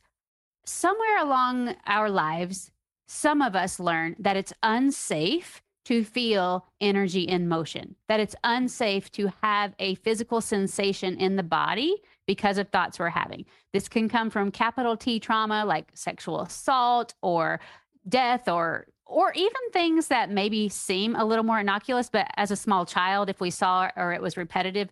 somewhere 0.65 1.20
along 1.20 1.75
our 1.86 2.10
lives, 2.10 2.72
some 3.13 3.41
of 3.41 3.55
us 3.55 3.79
learn 3.79 4.15
that 4.17 4.36
it's 4.36 4.53
unsafe 4.63 5.62
to 5.86 6.03
feel 6.03 6.65
energy 6.82 7.22
in 7.22 7.48
motion, 7.48 7.96
that 8.08 8.20
it's 8.20 8.36
unsafe 8.43 9.12
to 9.12 9.32
have 9.41 9.75
a 9.79 9.96
physical 9.96 10.41
sensation 10.41 11.17
in 11.17 11.36
the 11.36 11.43
body 11.43 11.96
because 12.25 12.58
of 12.58 12.70
thoughts 12.70 12.98
we're 12.98 13.10
having. 13.10 13.46
This 13.72 13.88
can 13.88 14.10
come 14.10 14.29
from 14.29 14.50
capital 14.50 14.98
T 14.98 15.20
trauma 15.20 15.63
like 15.65 15.91
sexual 15.93 16.41
assault 16.41 17.13
or 17.22 17.60
death 18.08 18.48
or 18.48 18.88
or 19.05 19.32
even 19.34 19.70
things 19.72 20.08
that 20.08 20.32
maybe 20.32 20.67
seem 20.70 21.15
a 21.15 21.25
little 21.25 21.43
more 21.43 21.60
innocuous 21.60 22.10
but 22.10 22.27
as 22.36 22.51
a 22.51 22.55
small 22.55 22.86
child 22.86 23.29
if 23.29 23.39
we 23.39 23.50
saw 23.50 23.89
or 23.96 24.12
it 24.12 24.22
was 24.22 24.38
repetitive 24.38 24.89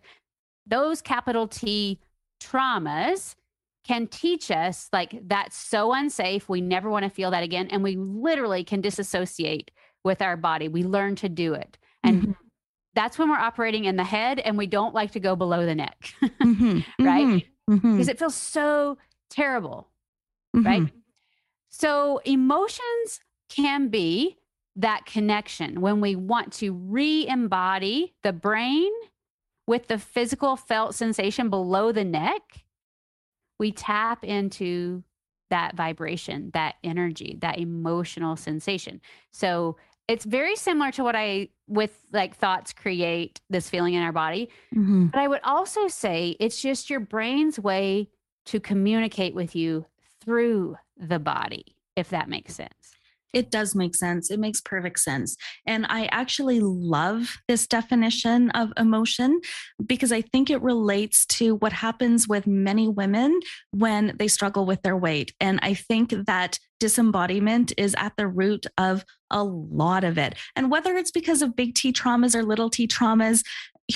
those 0.66 1.02
capital 1.02 1.48
T 1.48 1.98
traumas 2.42 3.34
can 3.84 4.06
teach 4.06 4.50
us 4.50 4.88
like 4.92 5.20
that's 5.26 5.56
so 5.56 5.92
unsafe 5.92 6.48
we 6.48 6.60
never 6.60 6.88
want 6.88 7.04
to 7.04 7.10
feel 7.10 7.32
that 7.32 7.42
again 7.42 7.68
and 7.70 7.82
we 7.82 7.96
literally 7.96 8.62
can 8.62 8.80
disassociate 8.80 9.70
with 10.04 10.22
our 10.22 10.36
body. 10.36 10.68
We 10.68 10.82
learn 10.82 11.16
to 11.16 11.28
do 11.28 11.54
it. 11.54 11.78
And 12.02 12.22
mm-hmm. 12.22 12.32
that's 12.94 13.18
when 13.18 13.30
we're 13.30 13.36
operating 13.36 13.84
in 13.84 13.96
the 13.96 14.04
head 14.04 14.38
and 14.40 14.58
we 14.58 14.66
don't 14.66 14.94
like 14.94 15.12
to 15.12 15.20
go 15.20 15.36
below 15.36 15.64
the 15.64 15.74
neck, 15.74 16.14
mm-hmm. 16.22 16.80
right? 17.04 17.26
Mm-hmm. 17.26 17.74
Mm-hmm. 17.74 17.92
Because 17.92 18.08
it 18.08 18.18
feels 18.18 18.34
so 18.34 18.98
terrible, 19.30 19.88
right? 20.52 20.82
Mm-hmm. 20.82 20.96
So 21.68 22.20
emotions 22.24 23.20
can 23.48 23.88
be 23.88 24.38
that 24.76 25.06
connection 25.06 25.80
when 25.80 26.00
we 26.00 26.16
want 26.16 26.52
to 26.54 26.72
re 26.72 27.26
embody 27.28 28.14
the 28.22 28.32
brain 28.32 28.90
with 29.66 29.86
the 29.86 29.98
physical 29.98 30.56
felt 30.56 30.94
sensation 30.94 31.50
below 31.50 31.92
the 31.92 32.04
neck. 32.04 32.42
We 33.62 33.70
tap 33.70 34.24
into 34.24 35.04
that 35.50 35.76
vibration, 35.76 36.50
that 36.52 36.74
energy, 36.82 37.38
that 37.42 37.60
emotional 37.60 38.34
sensation. 38.34 39.00
So 39.30 39.76
it's 40.08 40.24
very 40.24 40.56
similar 40.56 40.90
to 40.90 41.04
what 41.04 41.14
I 41.14 41.50
with 41.68 41.96
like 42.12 42.34
thoughts 42.34 42.72
create 42.72 43.40
this 43.50 43.70
feeling 43.70 43.94
in 43.94 44.02
our 44.02 44.10
body. 44.10 44.48
Mm-hmm. 44.74 45.06
But 45.06 45.20
I 45.20 45.28
would 45.28 45.42
also 45.44 45.86
say 45.86 46.34
it's 46.40 46.60
just 46.60 46.90
your 46.90 46.98
brain's 46.98 47.56
way 47.56 48.08
to 48.46 48.58
communicate 48.58 49.32
with 49.32 49.54
you 49.54 49.86
through 50.20 50.76
the 50.96 51.20
body, 51.20 51.76
if 51.94 52.08
that 52.08 52.28
makes 52.28 52.56
sense. 52.56 52.96
It 53.32 53.50
does 53.50 53.74
make 53.74 53.94
sense. 53.94 54.30
It 54.30 54.38
makes 54.38 54.60
perfect 54.60 55.00
sense. 55.00 55.36
And 55.66 55.86
I 55.88 56.06
actually 56.06 56.60
love 56.60 57.38
this 57.48 57.66
definition 57.66 58.50
of 58.50 58.72
emotion 58.76 59.40
because 59.84 60.12
I 60.12 60.20
think 60.20 60.50
it 60.50 60.62
relates 60.62 61.26
to 61.26 61.56
what 61.56 61.72
happens 61.72 62.28
with 62.28 62.46
many 62.46 62.88
women 62.88 63.40
when 63.70 64.14
they 64.18 64.28
struggle 64.28 64.66
with 64.66 64.82
their 64.82 64.96
weight. 64.96 65.32
And 65.40 65.58
I 65.62 65.74
think 65.74 66.14
that 66.26 66.58
disembodiment 66.82 67.72
is 67.78 67.94
at 67.96 68.12
the 68.16 68.26
root 68.26 68.66
of 68.76 69.04
a 69.30 69.44
lot 69.44 70.02
of 70.02 70.18
it. 70.18 70.34
And 70.56 70.68
whether 70.68 70.96
it's 70.96 71.12
because 71.12 71.40
of 71.40 71.54
big 71.54 71.74
T 71.74 71.92
traumas 71.92 72.34
or 72.34 72.42
little 72.42 72.68
T 72.68 72.88
traumas, 72.88 73.44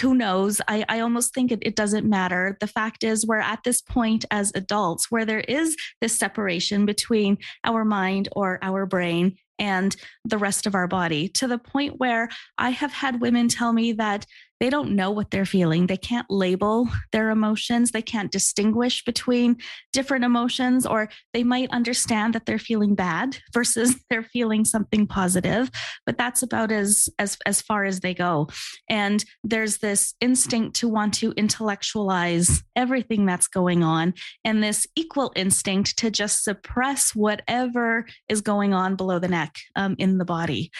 who 0.00 0.14
knows? 0.14 0.60
I, 0.68 0.84
I 0.88 1.00
almost 1.00 1.32
think 1.32 1.52
it, 1.52 1.60
it 1.62 1.76
doesn't 1.76 2.08
matter. 2.08 2.56
The 2.60 2.66
fact 2.66 3.04
is, 3.04 3.26
we're 3.26 3.38
at 3.38 3.60
this 3.64 3.80
point 3.80 4.24
as 4.30 4.52
adults 4.54 5.10
where 5.10 5.24
there 5.24 5.40
is 5.40 5.76
this 6.00 6.18
separation 6.18 6.86
between 6.86 7.38
our 7.64 7.84
mind 7.84 8.28
or 8.32 8.58
our 8.62 8.86
brain 8.86 9.36
and 9.58 9.96
the 10.24 10.38
rest 10.38 10.66
of 10.66 10.74
our 10.74 10.86
body 10.86 11.28
to 11.28 11.46
the 11.46 11.58
point 11.58 11.98
where 11.98 12.28
I 12.58 12.70
have 12.70 12.92
had 12.92 13.20
women 13.20 13.48
tell 13.48 13.72
me 13.72 13.92
that 13.92 14.26
they 14.60 14.70
don't 14.70 14.96
know 14.96 15.10
what 15.10 15.30
they're 15.30 15.44
feeling. 15.44 15.86
They 15.86 15.96
can't 15.96 16.26
label 16.30 16.88
their 17.12 17.30
emotions. 17.30 17.90
They 17.90 18.02
can't 18.02 18.32
distinguish 18.32 19.04
between 19.04 19.56
different 19.92 20.24
emotions, 20.24 20.86
or 20.86 21.10
they 21.32 21.44
might 21.44 21.70
understand 21.70 22.34
that 22.34 22.46
they're 22.46 22.58
feeling 22.58 22.94
bad 22.94 23.38
versus 23.52 23.96
they're 24.10 24.22
feeling 24.22 24.64
something 24.64 25.06
positive. 25.06 25.70
But 26.04 26.18
that's 26.18 26.42
about 26.42 26.72
as 26.72 27.08
as 27.18 27.36
as 27.44 27.60
far 27.60 27.84
as 27.84 28.00
they 28.00 28.14
go. 28.14 28.48
And 28.88 29.24
there's 29.44 29.78
this 29.78 30.14
instinct 30.20 30.76
to 30.76 30.88
want 30.88 31.14
to 31.14 31.32
intellectualize 31.32 32.62
everything 32.74 33.26
that's 33.26 33.48
going 33.48 33.82
on, 33.82 34.14
and 34.44 34.62
this 34.62 34.86
equal 34.96 35.32
instinct 35.36 35.98
to 35.98 36.10
just 36.10 36.44
suppress 36.44 37.14
whatever 37.14 38.06
is 38.28 38.40
going 38.40 38.72
on 38.72 38.96
below 38.96 39.18
the 39.18 39.28
neck 39.28 39.56
um, 39.74 39.96
in 39.98 40.18
the 40.18 40.24
body. 40.24 40.70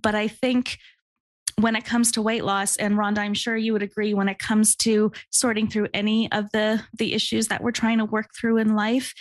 But 0.00 0.14
I 0.14 0.28
think 0.28 0.78
when 1.58 1.76
it 1.76 1.84
comes 1.84 2.12
to 2.12 2.22
weight 2.22 2.44
loss 2.44 2.76
and 2.76 2.96
rhonda 2.96 3.18
i'm 3.18 3.34
sure 3.34 3.56
you 3.56 3.72
would 3.72 3.82
agree 3.82 4.14
when 4.14 4.28
it 4.28 4.38
comes 4.38 4.74
to 4.74 5.10
sorting 5.30 5.68
through 5.68 5.88
any 5.94 6.30
of 6.32 6.50
the 6.52 6.82
the 6.98 7.14
issues 7.14 7.48
that 7.48 7.62
we're 7.62 7.70
trying 7.70 7.98
to 7.98 8.04
work 8.04 8.30
through 8.38 8.58
in 8.58 8.74
life 8.74 9.14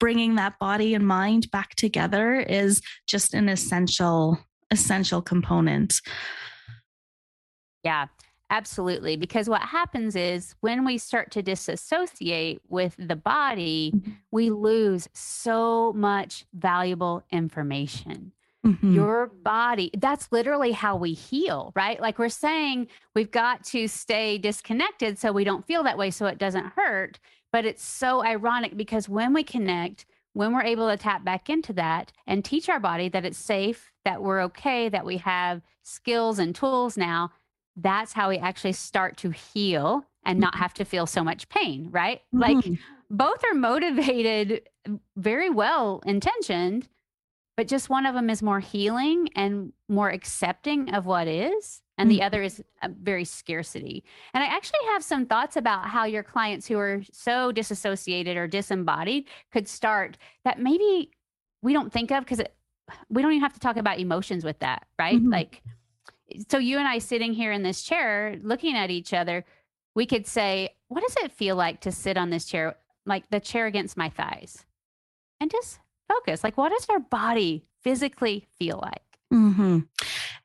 bringing 0.00 0.34
that 0.34 0.58
body 0.58 0.94
and 0.94 1.06
mind 1.06 1.50
back 1.50 1.74
together 1.76 2.36
is 2.36 2.80
just 3.06 3.34
an 3.34 3.48
essential 3.48 4.38
essential 4.70 5.22
component 5.22 6.00
yeah 7.82 8.06
absolutely 8.50 9.16
because 9.16 9.48
what 9.48 9.62
happens 9.62 10.14
is 10.14 10.54
when 10.60 10.84
we 10.84 10.98
start 10.98 11.30
to 11.30 11.42
disassociate 11.42 12.60
with 12.68 12.94
the 12.98 13.16
body 13.16 13.92
mm-hmm. 13.94 14.12
we 14.30 14.50
lose 14.50 15.08
so 15.12 15.92
much 15.94 16.44
valuable 16.54 17.22
information 17.30 18.32
Mm-hmm. 18.64 18.94
Your 18.94 19.26
body, 19.26 19.90
that's 19.98 20.32
literally 20.32 20.72
how 20.72 20.96
we 20.96 21.12
heal, 21.12 21.72
right? 21.76 22.00
Like 22.00 22.18
we're 22.18 22.28
saying, 22.28 22.88
we've 23.14 23.30
got 23.30 23.62
to 23.66 23.86
stay 23.88 24.38
disconnected 24.38 25.18
so 25.18 25.32
we 25.32 25.44
don't 25.44 25.66
feel 25.66 25.82
that 25.84 25.98
way, 25.98 26.10
so 26.10 26.26
it 26.26 26.38
doesn't 26.38 26.72
hurt. 26.74 27.18
But 27.52 27.66
it's 27.66 27.84
so 27.84 28.24
ironic 28.24 28.76
because 28.76 29.08
when 29.08 29.32
we 29.34 29.44
connect, 29.44 30.06
when 30.32 30.52
we're 30.52 30.62
able 30.62 30.88
to 30.88 30.96
tap 30.96 31.24
back 31.24 31.48
into 31.48 31.72
that 31.74 32.12
and 32.26 32.44
teach 32.44 32.68
our 32.68 32.80
body 32.80 33.08
that 33.10 33.24
it's 33.24 33.38
safe, 33.38 33.92
that 34.04 34.22
we're 34.22 34.40
okay, 34.42 34.88
that 34.88 35.04
we 35.04 35.18
have 35.18 35.62
skills 35.82 36.38
and 36.38 36.54
tools 36.54 36.96
now, 36.96 37.30
that's 37.76 38.12
how 38.12 38.28
we 38.28 38.38
actually 38.38 38.72
start 38.72 39.16
to 39.18 39.30
heal 39.30 40.04
and 40.24 40.40
not 40.40 40.54
mm-hmm. 40.54 40.62
have 40.62 40.74
to 40.74 40.84
feel 40.84 41.06
so 41.06 41.22
much 41.22 41.48
pain, 41.48 41.88
right? 41.90 42.22
Mm-hmm. 42.34 42.40
Like 42.40 42.78
both 43.10 43.44
are 43.44 43.54
motivated, 43.54 44.68
very 45.16 45.50
well 45.50 46.02
intentioned, 46.06 46.88
but 47.56 47.68
just 47.68 47.88
one 47.88 48.06
of 48.06 48.14
them 48.14 48.30
is 48.30 48.42
more 48.42 48.60
healing 48.60 49.28
and 49.36 49.72
more 49.88 50.10
accepting 50.10 50.94
of 50.94 51.06
what 51.06 51.28
is 51.28 51.82
and 51.96 52.10
the 52.10 52.16
mm-hmm. 52.16 52.26
other 52.26 52.42
is 52.42 52.62
very 53.00 53.24
scarcity 53.24 54.04
and 54.32 54.42
i 54.42 54.46
actually 54.46 54.84
have 54.86 55.02
some 55.02 55.26
thoughts 55.26 55.56
about 55.56 55.86
how 55.86 56.04
your 56.04 56.22
clients 56.22 56.66
who 56.66 56.78
are 56.78 57.02
so 57.12 57.52
disassociated 57.52 58.36
or 58.36 58.46
disembodied 58.46 59.24
could 59.52 59.68
start 59.68 60.18
that 60.44 60.58
maybe 60.58 61.10
we 61.62 61.72
don't 61.72 61.92
think 61.92 62.10
of 62.10 62.24
because 62.24 62.42
we 63.08 63.22
don't 63.22 63.32
even 63.32 63.42
have 63.42 63.54
to 63.54 63.60
talk 63.60 63.76
about 63.76 63.98
emotions 63.98 64.44
with 64.44 64.58
that 64.58 64.86
right 64.98 65.16
mm-hmm. 65.16 65.32
like 65.32 65.62
so 66.48 66.58
you 66.58 66.78
and 66.78 66.88
i 66.88 66.98
sitting 66.98 67.32
here 67.32 67.52
in 67.52 67.62
this 67.62 67.82
chair 67.82 68.36
looking 68.42 68.76
at 68.76 68.90
each 68.90 69.12
other 69.12 69.44
we 69.94 70.06
could 70.06 70.26
say 70.26 70.70
what 70.88 71.02
does 71.02 71.16
it 71.24 71.32
feel 71.32 71.56
like 71.56 71.80
to 71.80 71.92
sit 71.92 72.16
on 72.16 72.30
this 72.30 72.44
chair 72.44 72.76
like 73.06 73.28
the 73.30 73.40
chair 73.40 73.66
against 73.66 73.96
my 73.96 74.08
thighs 74.08 74.64
and 75.40 75.50
just 75.50 75.78
focus 76.14 76.44
like 76.44 76.56
what 76.56 76.70
does 76.70 76.86
our 76.88 77.00
body 77.00 77.66
physically 77.82 78.46
feel 78.58 78.78
like 78.82 79.02
mm-hmm. 79.32 79.80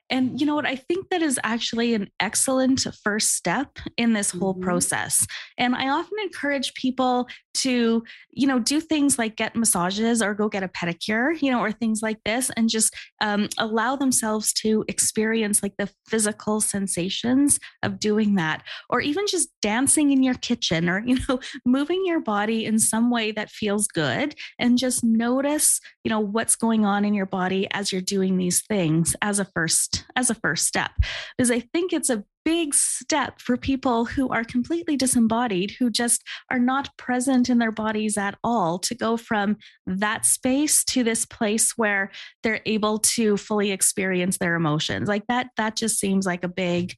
And 0.10 0.40
you 0.40 0.48
know 0.48 0.56
what? 0.56 0.66
I 0.66 0.76
think 0.76 1.10
that 1.10 1.22
is 1.22 1.40
actually 1.44 1.94
an 1.94 2.10
excellent 2.20 2.86
first 3.04 3.36
step 3.36 3.78
in 3.96 4.14
this 4.14 4.32
whole 4.32 4.54
mm-hmm. 4.54 4.64
process. 4.64 5.28
And 5.58 5.76
I 5.76 5.90
often 5.90 6.18
encourage 6.24 6.74
people 6.74 7.28
to, 7.62 8.04
you 8.32 8.48
know, 8.48 8.60
do 8.60 8.80
things 8.80 9.18
like 9.18 9.36
get 9.36 9.56
massages 9.56 10.22
or 10.22 10.34
go 10.34 10.50
get 10.50 10.64
a 10.64 10.68
pedicure, 10.68 11.40
you 11.42 11.52
know, 11.52 11.60
or 11.60 11.72
things 11.72 12.02
like 12.02 12.20
this, 12.24 12.50
and 12.56 12.70
just 12.70 12.94
um, 13.22 13.50
allow 13.58 13.96
themselves 13.96 14.54
to 14.54 14.86
experience 14.88 15.62
like 15.64 15.74
the 15.78 15.90
physical 16.08 16.62
sensations 16.62 17.60
of 17.84 18.00
doing 18.00 18.36
that, 18.36 18.64
or 18.90 19.02
even 19.02 19.26
just 19.28 19.50
dancing 19.62 20.12
in 20.12 20.24
your 20.24 20.36
kitchen 20.36 20.90
or, 20.90 21.00
you 21.06 21.18
know, 21.28 21.40
moving 21.66 22.04
your 22.06 22.20
body 22.20 22.66
in 22.66 22.80
some 22.80 23.10
way 23.10 23.32
that 23.32 23.50
feels 23.50 23.88
good 23.88 24.36
and 24.58 24.78
just 24.78 25.04
notice, 25.04 25.80
you 26.04 26.10
know, 26.10 26.20
what's 26.20 26.56
going 26.56 26.86
on 26.86 27.06
in 27.06 27.14
your 27.14 27.26
body 27.26 27.68
as 27.72 27.92
you're 27.92 28.02
doing 28.02 28.38
these 28.38 28.62
things 28.68 29.16
as 29.22 29.40
a 29.40 29.46
first 29.46 30.06
as 30.16 30.30
a 30.30 30.36
first 30.36 30.66
step. 30.66 30.92
Because 31.38 31.52
I 31.52 31.60
think 31.60 31.94
it's 31.94 32.10
a 32.10 32.24
big 32.46 32.74
step 32.74 33.40
for 33.40 33.58
people 33.58 34.06
who 34.06 34.30
are 34.30 34.44
completely 34.44 34.96
disembodied, 34.96 35.72
who 35.80 35.90
just 35.90 36.24
are 36.50 36.60
not 36.60 36.96
present 36.98 37.50
in 37.50 37.60
their 37.60 37.72
bodies 37.72 38.18
at 38.18 38.38
all, 38.44 38.80
to 38.80 38.96
go 38.96 39.18
from 39.18 39.58
that 39.86 40.26
space 40.26 40.84
to 40.86 41.04
this 41.04 41.26
place 41.26 41.74
where 41.78 42.12
they're 42.44 42.62
able 42.66 43.00
to 43.00 43.38
fully 43.38 43.72
experience 43.72 44.38
their 44.38 44.56
emotions. 44.56 45.08
Like 45.08 45.28
that, 45.28 45.48
that 45.58 45.76
just 45.76 46.00
seems 46.00 46.26
like 46.26 46.44
a 46.44 46.50
big, 46.50 46.96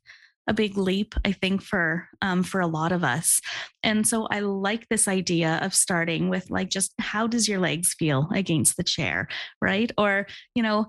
a 0.47 0.53
big 0.53 0.77
leap, 0.77 1.15
I 1.23 1.31
think, 1.31 1.61
for 1.61 2.07
um, 2.21 2.43
for 2.43 2.61
a 2.61 2.67
lot 2.67 2.91
of 2.91 3.03
us. 3.03 3.39
And 3.83 4.07
so 4.07 4.27
I 4.31 4.39
like 4.39 4.87
this 4.89 5.07
idea 5.07 5.59
of 5.61 5.73
starting 5.73 6.29
with 6.29 6.49
like 6.49 6.69
just 6.69 6.93
how 6.99 7.27
does 7.27 7.47
your 7.47 7.59
legs 7.59 7.93
feel 7.93 8.27
against 8.33 8.77
the 8.77 8.83
chair, 8.83 9.27
right? 9.61 9.91
Or 9.97 10.27
you 10.55 10.63
know, 10.63 10.87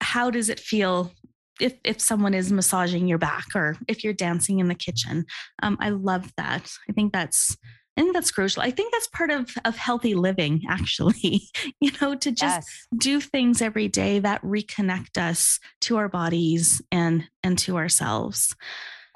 how 0.00 0.30
does 0.30 0.48
it 0.48 0.60
feel 0.60 1.12
if 1.60 1.74
if 1.84 2.00
someone 2.00 2.34
is 2.34 2.52
massaging 2.52 3.06
your 3.06 3.18
back 3.18 3.46
or 3.54 3.76
if 3.88 4.04
you're 4.04 4.12
dancing 4.12 4.58
in 4.58 4.68
the 4.68 4.74
kitchen. 4.74 5.26
Um, 5.62 5.76
I 5.80 5.90
love 5.90 6.32
that. 6.36 6.70
I 6.88 6.92
think 6.92 7.12
that's 7.12 7.56
I 7.96 8.02
think 8.02 8.14
that's 8.14 8.30
crucial. 8.30 8.62
I 8.62 8.70
think 8.70 8.92
that's 8.92 9.08
part 9.08 9.30
of 9.30 9.50
of 9.64 9.76
healthy 9.76 10.14
living, 10.14 10.62
actually. 10.68 11.42
you 11.80 11.90
know, 12.00 12.14
to 12.14 12.30
just 12.30 12.56
yes. 12.56 12.86
do 12.96 13.20
things 13.20 13.60
every 13.60 13.88
day 13.88 14.18
that 14.20 14.42
reconnect 14.42 15.18
us 15.18 15.58
to 15.82 15.96
our 15.96 16.08
bodies 16.08 16.82
and 16.90 17.28
and 17.42 17.58
to 17.58 17.76
ourselves. 17.76 18.54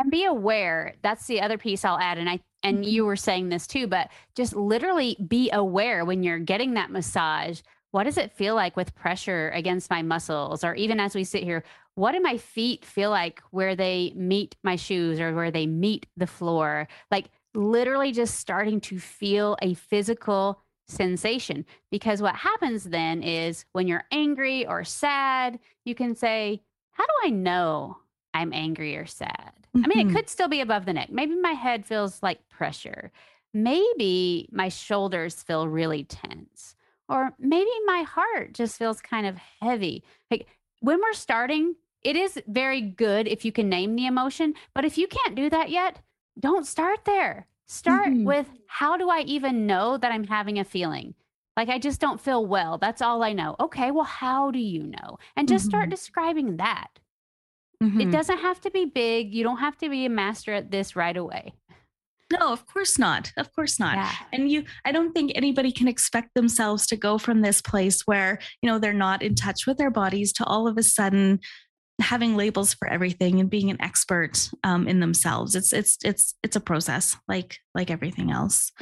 And 0.01 0.11
be 0.11 0.25
aware. 0.25 0.97
That's 1.03 1.27
the 1.27 1.41
other 1.41 1.57
piece 1.57 1.85
I'll 1.85 1.99
add. 1.99 2.19
And 2.19 2.29
I 2.29 2.41
and 2.63 2.79
mm-hmm. 2.79 2.91
you 2.91 3.05
were 3.05 3.17
saying 3.17 3.49
this 3.49 3.67
too, 3.67 3.87
but 3.87 4.11
just 4.37 4.55
literally 4.57 5.17
be 5.27 5.51
aware 5.51 6.05
when 6.05 6.23
you're 6.23 6.39
getting 6.39 6.75
that 6.75 6.91
massage 6.91 7.61
what 7.95 8.05
does 8.05 8.19
it 8.19 8.33
feel 8.33 8.57
like 8.57 8.77
with 8.77 8.93
pressure 8.97 9.51
against 9.51 9.89
my 9.89 10.03
muscles? 10.03 10.65
Or 10.65 10.75
even 10.75 10.99
as 10.99 11.15
we 11.15 11.23
sit 11.23 11.45
here, 11.45 11.63
what 11.95 12.13
do 12.13 12.21
my 12.21 12.37
feet 12.37 12.85
feel 12.85 13.11
like 13.11 13.43
where 13.51 13.77
they 13.77 14.13
meet 14.17 14.57
my 14.63 14.77
shoes 14.77 15.21
or 15.21 15.35
where 15.35 15.51
they 15.51 15.67
meet 15.67 16.07
the 16.17 16.27
floor? 16.27 16.89
Like 17.11 17.31
literally 17.55 18.13
just 18.13 18.39
starting 18.39 18.81
to 18.83 18.99
feel 18.99 19.57
a 19.63 19.75
physical 19.75 20.61
sensation. 20.89 21.65
Because 21.91 22.21
what 22.21 22.35
happens 22.35 22.85
then 22.85 23.23
is 23.23 23.65
when 23.73 23.87
you're 23.87 24.05
angry 24.11 24.67
or 24.67 24.85
sad, 24.85 25.59
you 25.85 25.95
can 25.95 26.15
say, 26.15 26.63
How 26.93 27.05
do 27.05 27.13
I 27.25 27.31
know 27.31 27.99
I'm 28.33 28.53
angry 28.53 28.97
or 28.97 29.07
sad? 29.07 29.53
Mm-hmm. 29.77 29.85
I 29.85 29.89
mean, 29.89 29.99
it 29.99 30.07
mm-hmm. 30.07 30.17
could 30.17 30.29
still 30.29 30.49
be 30.49 30.61
above 30.61 30.85
the 30.87 30.93
neck. 30.93 31.11
Maybe 31.11 31.37
my 31.37 31.53
head 31.53 31.87
feels 31.87 32.23
like 32.23 32.49
pressure. 32.49 33.13
Maybe 33.53 34.49
my 34.51 34.69
shoulders 34.69 35.43
feel 35.43 35.69
really 35.69 36.05
tense 36.05 36.75
or 37.09 37.35
maybe 37.39 37.71
my 37.87 38.03
heart 38.03 38.53
just 38.53 38.79
feels 38.79 39.01
kind 39.01 39.27
of 39.27 39.37
heavy. 39.61 40.03
Like 40.31 40.47
when 40.81 41.01
we're 41.01 41.13
starting, 41.13 41.75
it 42.05 42.17
is 42.17 42.41
very 42.47 42.81
good 42.81 43.27
if 43.27 43.45
you 43.45 43.53
can 43.53 43.69
name 43.69 43.97
the 43.97 44.07
emotion, 44.07 44.55
but 44.75 44.85
if 44.85 44.97
you 44.99 45.09
can't 45.09 45.35
do 45.35 45.51
that 45.51 45.71
yet, 45.71 46.01
don't 46.39 46.67
start 46.67 47.05
there. 47.05 47.47
Start 47.67 48.09
mm-hmm. 48.09 48.25
with 48.25 48.47
how 48.67 48.97
do 48.97 49.09
I 49.09 49.21
even 49.21 49.67
know 49.67 49.97
that 49.97 50.13
I'm 50.13 50.25
having 50.25 50.59
a 50.59 50.65
feeling? 50.65 51.15
Like 51.57 51.69
I 51.69 51.79
just 51.79 52.01
don't 52.01 52.21
feel 52.21 52.45
well. 52.45 52.79
That's 52.79 53.01
all 53.01 53.23
I 53.23 53.33
know. 53.33 53.57
Okay, 53.59 53.91
well, 53.91 54.05
how 54.05 54.51
do 54.51 54.59
you 54.59 54.83
know? 54.83 55.19
And 55.37 55.49
just 55.49 55.65
mm-hmm. 55.65 55.71
start 55.71 55.91
describing 55.91 56.59
that. 56.59 56.89
Mm-hmm. 57.83 58.01
It 58.01 58.11
doesn't 58.11 58.39
have 58.39 58.61
to 58.63 58.71
be 58.71 58.85
big. 58.85 59.33
You 59.33 59.45
don't 59.45 59.59
have 59.59 59.79
to 59.79 59.89
be 59.89 60.05
a 60.05 60.11
master 60.11 60.53
at 60.53 60.71
this 60.71 60.97
right 60.97 61.17
away. 61.17 61.55
No, 62.33 62.53
of 62.53 62.67
course 62.67 62.99
not. 62.99 63.33
Of 63.37 63.55
course 63.55 63.79
not. 63.79 63.97
Yeah. 63.97 64.13
And 64.33 64.51
you 64.51 64.65
I 64.85 64.93
don't 64.93 65.13
think 65.13 65.33
anybody 65.35 65.71
can 65.71 65.89
expect 65.89 66.35
themselves 66.35 66.87
to 66.89 66.97
go 66.97 67.19
from 67.19 67.43
this 67.43 67.61
place 67.61 68.03
where, 68.07 68.39
you 68.63 68.69
know, 68.69 68.79
they're 68.79 68.93
not 68.93 69.23
in 69.23 69.35
touch 69.35 69.67
with 69.67 69.77
their 69.77 69.91
bodies 69.91 70.33
to 70.35 70.45
all 70.45 70.67
of 70.67 70.79
a 70.79 70.83
sudden 70.83 71.41
having 72.01 72.37
labels 72.37 72.75
for 72.75 72.89
everything 72.89 73.41
and 73.41 73.49
being 73.49 73.71
an 73.71 73.81
expert 73.81 74.51
um, 74.65 74.89
in 74.89 75.01
themselves. 75.01 75.55
It's 75.55 75.73
it's 75.73 75.99
it's 76.05 76.35
it's 76.43 76.57
a 76.57 76.61
process 76.61 77.17
like 77.29 77.59
like 77.75 77.91
everything 77.91 78.31
else. 78.31 78.73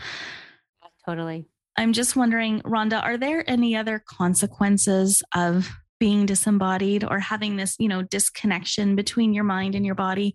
Totally. 1.06 1.46
I'm 1.76 1.92
just 1.92 2.16
wondering, 2.16 2.60
Rhonda, 2.62 3.02
are 3.02 3.16
there 3.16 3.48
any 3.48 3.76
other 3.76 4.02
consequences 4.06 5.22
of 5.34 5.70
being 5.98 6.26
disembodied 6.26 7.04
or 7.04 7.18
having 7.18 7.56
this, 7.56 7.76
you 7.78 7.88
know, 7.88 8.02
disconnection 8.02 8.94
between 8.94 9.32
your 9.32 9.44
mind 9.44 9.74
and 9.74 9.86
your 9.86 9.94
body? 9.94 10.34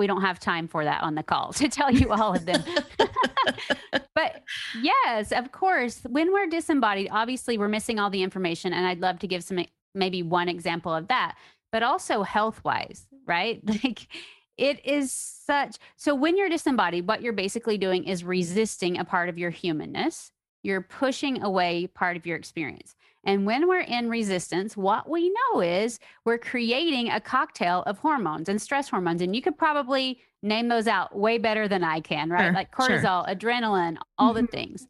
we 0.00 0.06
don't 0.06 0.22
have 0.22 0.40
time 0.40 0.66
for 0.66 0.82
that 0.82 1.02
on 1.02 1.14
the 1.14 1.22
call 1.22 1.52
to 1.52 1.68
tell 1.68 1.92
you 1.92 2.10
all 2.10 2.34
of 2.34 2.46
them. 2.46 2.64
but 4.14 4.42
yes, 4.80 5.30
of 5.30 5.52
course, 5.52 6.00
when 6.08 6.32
we're 6.32 6.48
disembodied, 6.48 7.08
obviously 7.12 7.58
we're 7.58 7.68
missing 7.68 8.00
all 8.00 8.10
the 8.10 8.22
information. 8.22 8.72
And 8.72 8.86
I'd 8.86 9.00
love 9.00 9.20
to 9.20 9.28
give 9.28 9.44
some, 9.44 9.64
maybe 9.94 10.22
one 10.22 10.48
example 10.48 10.94
of 10.94 11.08
that, 11.08 11.36
but 11.72 11.82
also 11.82 12.22
health 12.22 12.62
wise, 12.64 13.06
right? 13.26 13.62
Like 13.84 14.08
it 14.56 14.84
is 14.84 15.10
such. 15.10 15.76
So 15.96 16.14
when 16.14 16.36
you're 16.36 16.50
disembodied, 16.50 17.06
what 17.08 17.22
you're 17.22 17.32
basically 17.32 17.78
doing 17.78 18.04
is 18.04 18.22
resisting 18.22 18.98
a 18.98 19.04
part 19.04 19.30
of 19.30 19.38
your 19.38 19.48
humanness. 19.48 20.32
You're 20.62 20.82
pushing 20.82 21.42
away 21.42 21.86
part 21.86 22.18
of 22.18 22.26
your 22.26 22.36
experience. 22.36 22.94
And 23.24 23.46
when 23.46 23.68
we're 23.68 23.80
in 23.80 24.10
resistance, 24.10 24.76
what 24.76 25.08
we 25.08 25.30
know 25.30 25.60
is 25.60 25.98
we're 26.24 26.38
creating 26.38 27.10
a 27.10 27.20
cocktail 27.20 27.82
of 27.86 27.98
hormones 27.98 28.48
and 28.48 28.60
stress 28.60 28.88
hormones. 28.88 29.22
And 29.22 29.34
you 29.34 29.42
could 29.42 29.58
probably 29.58 30.20
name 30.42 30.68
those 30.68 30.86
out 30.86 31.16
way 31.16 31.38
better 31.38 31.68
than 31.68 31.84
I 31.84 32.00
can, 32.00 32.30
right? 32.30 32.44
Sure, 32.44 32.52
like 32.52 32.70
cortisol, 32.70 33.26
sure. 33.26 33.34
adrenaline, 33.34 33.96
all 34.18 34.34
mm-hmm. 34.34 34.46
the 34.46 34.52
things, 34.52 34.88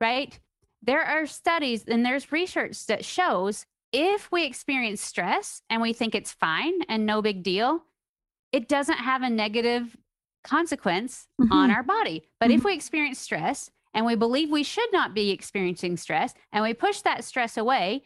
right? 0.00 0.38
There 0.82 1.02
are 1.02 1.26
studies 1.26 1.84
and 1.86 2.04
there's 2.04 2.32
research 2.32 2.86
that 2.86 3.04
shows 3.04 3.66
if 3.92 4.30
we 4.30 4.44
experience 4.44 5.00
stress 5.00 5.62
and 5.68 5.82
we 5.82 5.92
think 5.92 6.14
it's 6.14 6.32
fine 6.32 6.82
and 6.88 7.06
no 7.06 7.22
big 7.22 7.42
deal, 7.42 7.82
it 8.52 8.68
doesn't 8.68 8.98
have 8.98 9.22
a 9.22 9.30
negative 9.30 9.96
consequence 10.44 11.26
mm-hmm. 11.40 11.52
on 11.52 11.70
our 11.70 11.82
body. 11.82 12.22
But 12.38 12.48
mm-hmm. 12.48 12.58
if 12.58 12.64
we 12.64 12.74
experience 12.74 13.18
stress 13.18 13.70
and 13.94 14.06
we 14.06 14.14
believe 14.14 14.50
we 14.50 14.62
should 14.62 14.92
not 14.92 15.14
be 15.14 15.30
experiencing 15.30 15.96
stress 15.96 16.34
and 16.52 16.62
we 16.62 16.74
push 16.74 17.00
that 17.02 17.24
stress 17.24 17.56
away, 17.56 18.02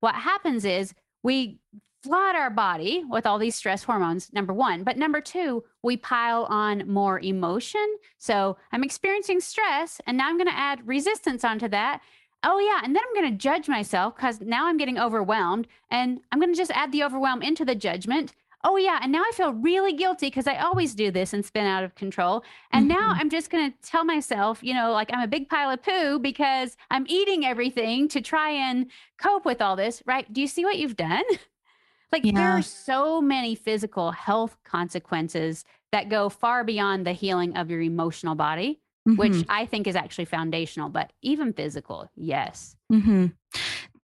what 0.00 0.14
happens 0.14 0.64
is 0.64 0.94
we 1.22 1.58
flood 2.04 2.36
our 2.36 2.50
body 2.50 3.02
with 3.08 3.24
all 3.24 3.38
these 3.38 3.54
stress 3.54 3.82
hormones, 3.82 4.30
number 4.32 4.52
one. 4.52 4.84
But 4.84 4.98
number 4.98 5.22
two, 5.22 5.64
we 5.82 5.96
pile 5.96 6.44
on 6.44 6.86
more 6.86 7.18
emotion. 7.20 7.96
So 8.18 8.58
I'm 8.72 8.84
experiencing 8.84 9.40
stress 9.40 10.02
and 10.06 10.18
now 10.18 10.28
I'm 10.28 10.36
going 10.36 10.48
to 10.50 10.56
add 10.56 10.86
resistance 10.86 11.44
onto 11.44 11.68
that. 11.68 12.02
Oh, 12.44 12.58
yeah. 12.58 12.80
And 12.84 12.94
then 12.94 13.02
I'm 13.06 13.14
going 13.20 13.32
to 13.32 13.38
judge 13.38 13.68
myself 13.68 14.14
because 14.14 14.40
now 14.40 14.66
I'm 14.66 14.76
getting 14.76 14.98
overwhelmed 14.98 15.66
and 15.90 16.20
I'm 16.30 16.38
going 16.38 16.52
to 16.52 16.58
just 16.58 16.70
add 16.72 16.92
the 16.92 17.02
overwhelm 17.02 17.42
into 17.42 17.64
the 17.64 17.74
judgment. 17.74 18.32
oh 18.66 18.76
yeah 18.76 18.98
and 19.02 19.12
now 19.12 19.22
i 19.22 19.30
feel 19.34 19.52
really 19.52 19.92
guilty 19.92 20.26
because 20.26 20.46
i 20.46 20.56
always 20.56 20.94
do 20.94 21.10
this 21.10 21.32
and 21.34 21.44
spin 21.44 21.66
out 21.66 21.84
of 21.84 21.94
control 21.94 22.42
and 22.72 22.90
mm-hmm. 22.90 22.98
now 22.98 23.10
i'm 23.10 23.30
just 23.30 23.50
going 23.50 23.70
to 23.70 23.76
tell 23.88 24.04
myself 24.04 24.58
you 24.62 24.74
know 24.74 24.90
like 24.90 25.10
i'm 25.12 25.22
a 25.22 25.28
big 25.28 25.48
pile 25.48 25.70
of 25.70 25.82
poo 25.82 26.18
because 26.18 26.76
i'm 26.90 27.04
eating 27.08 27.44
everything 27.44 28.08
to 28.08 28.20
try 28.20 28.50
and 28.50 28.90
cope 29.18 29.44
with 29.44 29.60
all 29.60 29.76
this 29.76 30.02
right 30.06 30.32
do 30.32 30.40
you 30.40 30.48
see 30.48 30.64
what 30.64 30.78
you've 30.78 30.96
done 30.96 31.24
like 32.12 32.24
yeah. 32.24 32.32
there 32.32 32.48
are 32.48 32.62
so 32.62 33.20
many 33.20 33.54
physical 33.54 34.10
health 34.12 34.56
consequences 34.64 35.64
that 35.92 36.08
go 36.08 36.28
far 36.28 36.64
beyond 36.64 37.06
the 37.06 37.12
healing 37.12 37.56
of 37.56 37.70
your 37.70 37.82
emotional 37.82 38.34
body 38.34 38.80
mm-hmm. 39.08 39.16
which 39.16 39.44
i 39.48 39.66
think 39.66 39.86
is 39.86 39.96
actually 39.96 40.24
foundational 40.24 40.88
but 40.88 41.12
even 41.22 41.52
physical 41.52 42.10
yes 42.16 42.76
mm-hmm. 42.92 43.26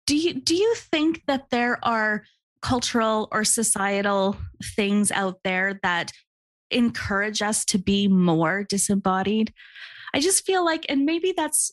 do 0.07 0.17
you 0.17 0.35
do 0.35 0.55
you 0.55 0.75
think 0.75 1.23
that 1.27 1.51
there 1.51 1.79
are 1.85 2.25
cultural 2.61 3.29
or 3.31 3.45
societal 3.45 4.37
things 4.77 5.11
out 5.11 5.39
there 5.45 5.79
that 5.83 6.13
encourage 6.71 7.43
us 7.43 7.65
to 7.67 7.79
be 7.79 8.09
more 8.09 8.65
disembodied. 8.65 9.53
I 10.15 10.21
just 10.21 10.45
feel 10.45 10.65
like, 10.65 10.87
and 10.89 11.05
maybe 11.05 11.33
that's 11.37 11.71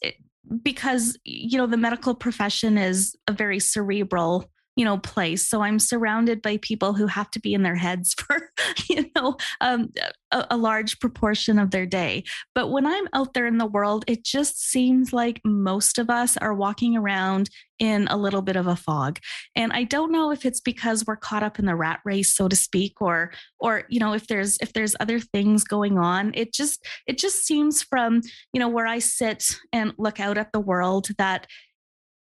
because, 0.62 1.18
you 1.24 1.58
know, 1.58 1.68
the 1.68 1.78
medical 1.78 2.16
profession 2.16 2.78
is 2.78 3.16
a 3.28 3.34
very 3.34 3.60
cerebral 3.60 4.50
you 4.76 4.86
know 4.86 4.98
place. 4.98 5.48
So 5.48 5.62
i'm 5.62 5.80
surrounded 5.80 6.42
by 6.42 6.58
people 6.58 6.94
who 6.94 7.08
have 7.08 7.32
to 7.32 7.40
be 7.40 7.54
in 7.54 7.64
their 7.64 7.76
heads 7.76 8.14
for 8.20 8.50
you 8.90 9.10
know 9.16 9.38
um, 9.62 9.92
a, 10.32 10.48
a, 10.52 10.58
large 10.58 11.00
proportion 11.00 11.60
of 11.60 11.72
their 11.72 11.86
day. 11.86 12.24
But 12.54 12.68
when 12.68 12.86
i'm 12.86 13.08
out 13.14 13.34
there 13.34 13.48
in 13.48 13.58
the 13.58 13.66
world 13.66 14.06
it 14.08 14.24
just 14.24 14.62
seems 14.62 15.14
like 15.14 15.42
most 15.44 15.98
of 15.98 16.10
us 16.10 16.38
are 16.38 16.54
walking 16.54 16.98
around 16.98 17.50
in 17.78 18.08
a 18.08 18.16
little 18.16 18.42
bit 18.42 18.56
of 18.56 18.68
a 18.68 18.76
fog. 18.76 19.20
And 19.56 19.72
i 19.74 19.84
don't 19.84 20.12
know 20.12 20.32
if 20.32 20.46
it's 20.46 20.62
because 20.62 21.06
we're 21.06 21.16
caught 21.16 21.44
up 21.44 21.60
in 21.60 21.66
the 21.66 21.76
rat 21.76 22.00
race 22.06 22.36
so 22.36 22.48
to 22.48 22.56
speak 22.56 23.02
or 23.02 23.32
or 23.60 23.84
you 23.90 24.00
know 24.00 24.14
if 24.14 24.28
there's 24.28 24.58
if 24.62 24.74
there's 24.74 24.96
other 25.00 25.20
things 25.20 25.64
going 25.64 25.98
on. 25.98 26.32
It 26.36 26.54
just 26.54 26.86
it 27.08 27.18
just 27.18 27.46
seems 27.46 27.82
from 27.82 28.22
you 28.54 28.60
know 28.60 28.68
where 28.68 28.88
i 28.88 29.00
sit 29.00 29.46
and 29.72 29.94
look 29.98 30.20
out 30.20 30.38
at 30.38 30.52
the 30.52 30.60
world 30.60 31.08
that 31.18 31.48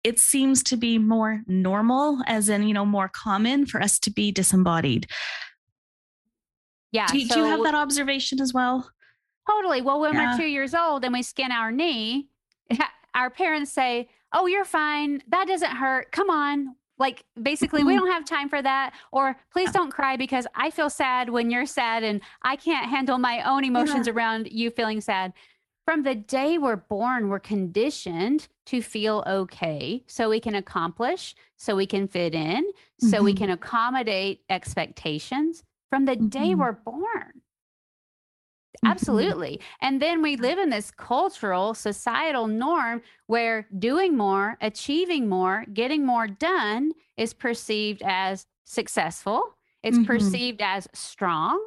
it 0.05 0.19
seems 0.19 0.63
to 0.65 0.77
be 0.77 0.99
more 0.99 1.43
normal, 1.47 2.21
as 2.27 2.51
in, 2.51 2.63
you 2.63 2.75
know, 2.75 2.85
more 2.85 3.09
common 3.09 3.65
for 3.65 3.83
us 3.83 3.99
to 4.01 4.11
be 4.11 4.31
disembodied. 4.31 5.07
Yeah. 6.93 7.07
Do, 7.07 7.21
so, 7.27 7.35
do 7.35 7.41
you 7.41 7.47
have 7.47 7.63
that 7.65 7.75
observation 7.75 8.41
as 8.41 8.53
well? 8.53 8.89
Totally. 9.51 9.81
Well, 9.81 10.01
when 10.01 10.15
yeah. 10.15 10.33
we're 10.33 10.39
two 10.39 10.47
years 10.47 10.75
old 10.75 11.05
and 11.05 11.13
we 11.13 11.23
skin 11.23 11.51
our 11.51 11.73
knee, 11.73 12.29
our 13.15 13.31
parents 13.31 13.73
say, 13.73 14.09
Oh, 14.33 14.47
you're 14.47 14.65
fine. 14.65 15.23
That 15.29 15.47
doesn't 15.47 15.71
hurt. 15.71 16.13
Come 16.13 16.29
on. 16.29 16.77
Like 16.99 17.25
basically, 17.41 17.81
mm-hmm. 17.81 17.89
we 17.89 17.97
don't 17.97 18.11
have 18.11 18.25
time 18.25 18.49
for 18.49 18.61
that. 18.61 18.93
Or 19.11 19.37
please 19.53 19.71
don't 19.73 19.91
cry 19.91 20.17
because 20.17 20.47
I 20.55 20.71
feel 20.71 20.91
sad 20.91 21.31
when 21.31 21.51
you're 21.51 21.67
sad 21.67 22.03
and 22.03 22.21
I 22.43 22.57
can't 22.57 22.89
handle 22.89 23.19
my 23.19 23.43
own 23.49 23.65
emotions 23.65 24.07
yeah. 24.07 24.13
around 24.13 24.49
you 24.51 24.71
feeling 24.71 25.01
sad 25.01 25.33
from 25.85 26.03
the 26.03 26.15
day 26.15 26.59
we're 26.59 26.77
born, 26.77 27.29
we're 27.29 27.39
conditioned 27.39 28.49
to 28.67 28.81
feel 28.81 29.23
okay 29.27 30.03
so 30.07 30.31
we 30.31 30.41
can 30.41 30.55
accomplish, 30.55 31.35
so 31.57 31.77
we 31.77 31.87
can 31.87 32.09
fit 32.09 32.35
in, 32.35 32.65
mm-hmm. 32.65 33.09
so 33.09 33.23
we 33.23 33.33
mm-hmm. 33.33 33.45
can 33.45 33.51
accommodate 33.51 34.41
expectations 34.49 35.63
from 35.91 36.07
the 36.07 36.17
mm-hmm. 36.17 36.29
day 36.29 36.55
we're 36.55 36.73
born. 36.73 37.43
Mm-hmm. 38.75 38.87
Absolutely. 38.87 39.61
And 39.81 40.01
then 40.01 40.23
we 40.23 40.37
live 40.37 40.59
in 40.59 40.71
this 40.71 40.91
cultural, 40.91 41.75
societal 41.75 42.47
norm 42.47 43.03
where 43.27 43.67
doing 43.79 44.17
more, 44.17 44.57
achieving 44.61 45.29
more, 45.29 45.65
getting 45.73 46.05
more 46.05 46.27
done 46.27 46.93
is 47.17 47.35
perceived 47.35 48.03
as 48.05 48.47
successful, 48.65 49.57
it's 49.83 49.99
mm-hmm. 49.99 50.07
perceived 50.07 50.63
as 50.63 50.89
strong, 50.95 51.63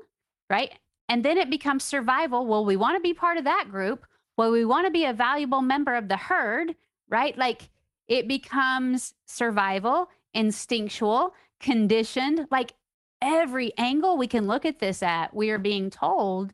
right? 0.49 0.73
And 1.09 1.23
then 1.23 1.37
it 1.37 1.49
becomes 1.49 1.83
survival. 1.83 2.45
Well, 2.45 2.65
we 2.65 2.75
want 2.75 2.97
to 2.97 3.01
be 3.01 3.13
part 3.13 3.37
of 3.37 3.45
that 3.45 3.67
group. 3.69 4.05
Well, 4.37 4.51
we 4.51 4.65
want 4.65 4.85
to 4.85 4.91
be 4.91 5.05
a 5.05 5.13
valuable 5.13 5.61
member 5.61 5.95
of 5.95 6.09
the 6.09 6.17
herd, 6.17 6.75
right? 7.09 7.37
Like 7.37 7.69
it 8.07 8.27
becomes 8.27 9.13
survival, 9.25 10.09
instinctual, 10.33 11.33
conditioned. 11.59 12.47
Like 12.51 12.73
every 13.21 13.73
angle 13.77 14.17
we 14.17 14.27
can 14.27 14.47
look 14.47 14.65
at 14.65 14.79
this 14.79 15.01
at, 15.01 15.33
we 15.33 15.49
are 15.49 15.57
being 15.57 15.89
told 15.89 16.53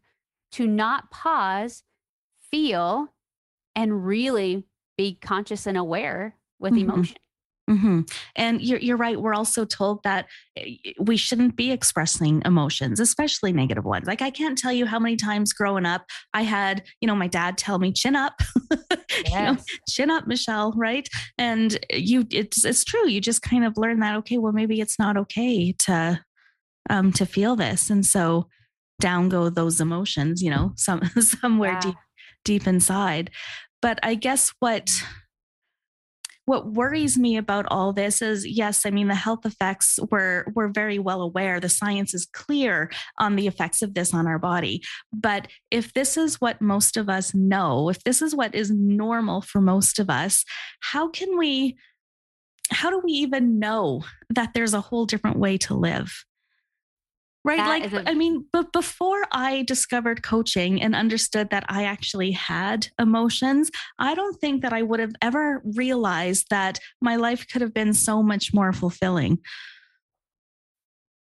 to 0.51 0.67
not 0.67 1.11
pause, 1.11 1.83
feel, 2.51 3.09
and 3.75 4.05
really 4.05 4.63
be 4.97 5.15
conscious 5.15 5.65
and 5.65 5.77
aware 5.77 6.35
with 6.59 6.73
mm-hmm. 6.73 6.89
emotion. 6.89 7.17
Mm-hmm. 7.69 8.02
And 8.36 8.62
you're, 8.62 8.80
you're 8.80 8.97
right. 8.97 9.19
We're 9.19 9.34
also 9.34 9.63
told 9.63 10.04
that 10.04 10.28
eh, 10.58 10.76
we 10.99 11.15
shouldn't 11.15 11.56
be 11.56 11.71
expressing 11.71 12.41
emotions, 12.43 12.99
especially 12.99 13.54
negative 13.54 13.86
ones. 13.86 14.06
Like 14.06 14.21
I 14.21 14.32
can't 14.32 14.58
tell 14.58 14.73
you 14.73 14.86
how 14.86 14.99
many 14.99 15.15
times 15.15 15.54
growing 15.54 15.86
up 15.86 16.06
I 16.34 16.41
had, 16.41 16.84
you 16.99 17.08
know, 17.08 17.15
my 17.15 17.28
dad 17.28 17.58
tell 17.58 17.80
me, 17.80 17.93
chin 17.93 18.15
up, 18.15 18.41
yes. 18.69 18.89
you 19.28 19.36
know, 19.36 19.58
chin 19.88 20.12
up, 20.12 20.28
Michelle, 20.28 20.73
right? 20.76 21.08
And 21.38 21.80
you, 21.89 22.26
it's, 22.32 22.65
it's 22.65 22.84
true. 22.84 23.08
You 23.08 23.21
just 23.21 23.41
kind 23.41 23.63
of 23.63 23.78
learn 23.78 23.99
that, 24.02 24.17
okay, 24.17 24.38
well, 24.38 24.54
maybe 24.54 24.82
it's 24.82 24.99
not 24.99 25.15
okay 25.15 25.71
to, 25.80 26.21
um, 26.89 27.13
to 27.13 27.26
feel 27.26 27.56
this. 27.56 27.89
And 27.89 28.06
so 28.06 28.47
down 28.99 29.30
go 29.30 29.49
those 29.49 29.80
emotions, 29.80 30.41
you 30.41 30.49
know, 30.49 30.73
some, 30.76 31.04
somewhere 31.19 31.73
yeah. 31.73 31.80
deep, 31.80 31.95
deep 32.43 32.67
inside. 32.67 33.32
But 33.82 33.99
I 34.04 34.15
guess 34.15 34.54
what, 34.60 34.91
what 36.45 36.73
worries 36.73 37.17
me 37.17 37.38
about 37.38 37.65
all 37.69 37.93
this 37.93 38.21
is 38.21 38.45
yes 38.45 38.86
i 38.86 38.89
mean 38.89 39.08
the 39.08 39.15
health 39.15 39.45
effects 39.45 39.99
we're 40.12 40.45
we're 40.56 40.67
very 40.67 40.99
well 40.99 41.21
aware. 41.21 41.60
The 41.60 41.69
science 41.69 42.13
is 42.13 42.25
clear 42.25 42.91
on 43.17 43.36
the 43.36 43.47
effects 43.47 43.82
of 43.82 43.93
this 43.93 44.13
on 44.13 44.27
our 44.27 44.39
body. 44.39 44.82
But 45.12 45.47
if 45.71 45.93
this 45.93 46.17
is 46.17 46.41
what 46.41 46.62
most 46.62 46.97
of 46.97 47.10
us 47.10 47.34
know 47.34 47.89
if 47.89 48.03
this 48.03 48.21
is 48.21 48.36
what 48.36 48.53
is 48.56 48.71
normal 48.71 49.41
for 49.41 49.62
most 49.62 49.99
of 49.99 50.10
us 50.10 50.45
how 50.79 51.10
can 51.10 51.38
we 51.38 51.77
how 52.71 52.89
do 52.89 53.01
we 53.03 53.12
even 53.12 53.60
know 53.60 54.03
that 54.29 54.53
there's 54.53 54.73
a 54.73 54.82
whole 54.82 55.06
different 55.06 55.38
way 55.38 55.58
to 55.58 55.73
live 55.73 56.23
Right. 57.45 57.58
That 57.58 57.91
like, 57.91 58.08
a- 58.08 58.10
I 58.10 58.13
mean, 58.13 58.45
but 58.53 58.71
before 58.71 59.25
I 59.32 59.63
discovered 59.63 60.23
coaching 60.23 60.82
and 60.82 60.95
understood 60.95 61.49
that 61.49 61.65
I 61.67 61.84
actually 61.84 62.32
had 62.32 62.88
emotions, 62.97 63.69
I 63.99 64.15
don't 64.15 64.39
think 64.39 64.62
that 64.62 64.71
I 64.71 64.82
would 64.82 65.01
have 65.01 65.13
ever 65.21 65.62
realized 65.65 66.47
that 66.49 66.79
my 67.01 67.17
life 67.17 67.45
could 67.47 67.62
have 67.62 67.73
been 67.73 67.93
so 67.93 68.23
much 68.23 68.53
more 68.53 68.71
fulfilling. 68.71 69.39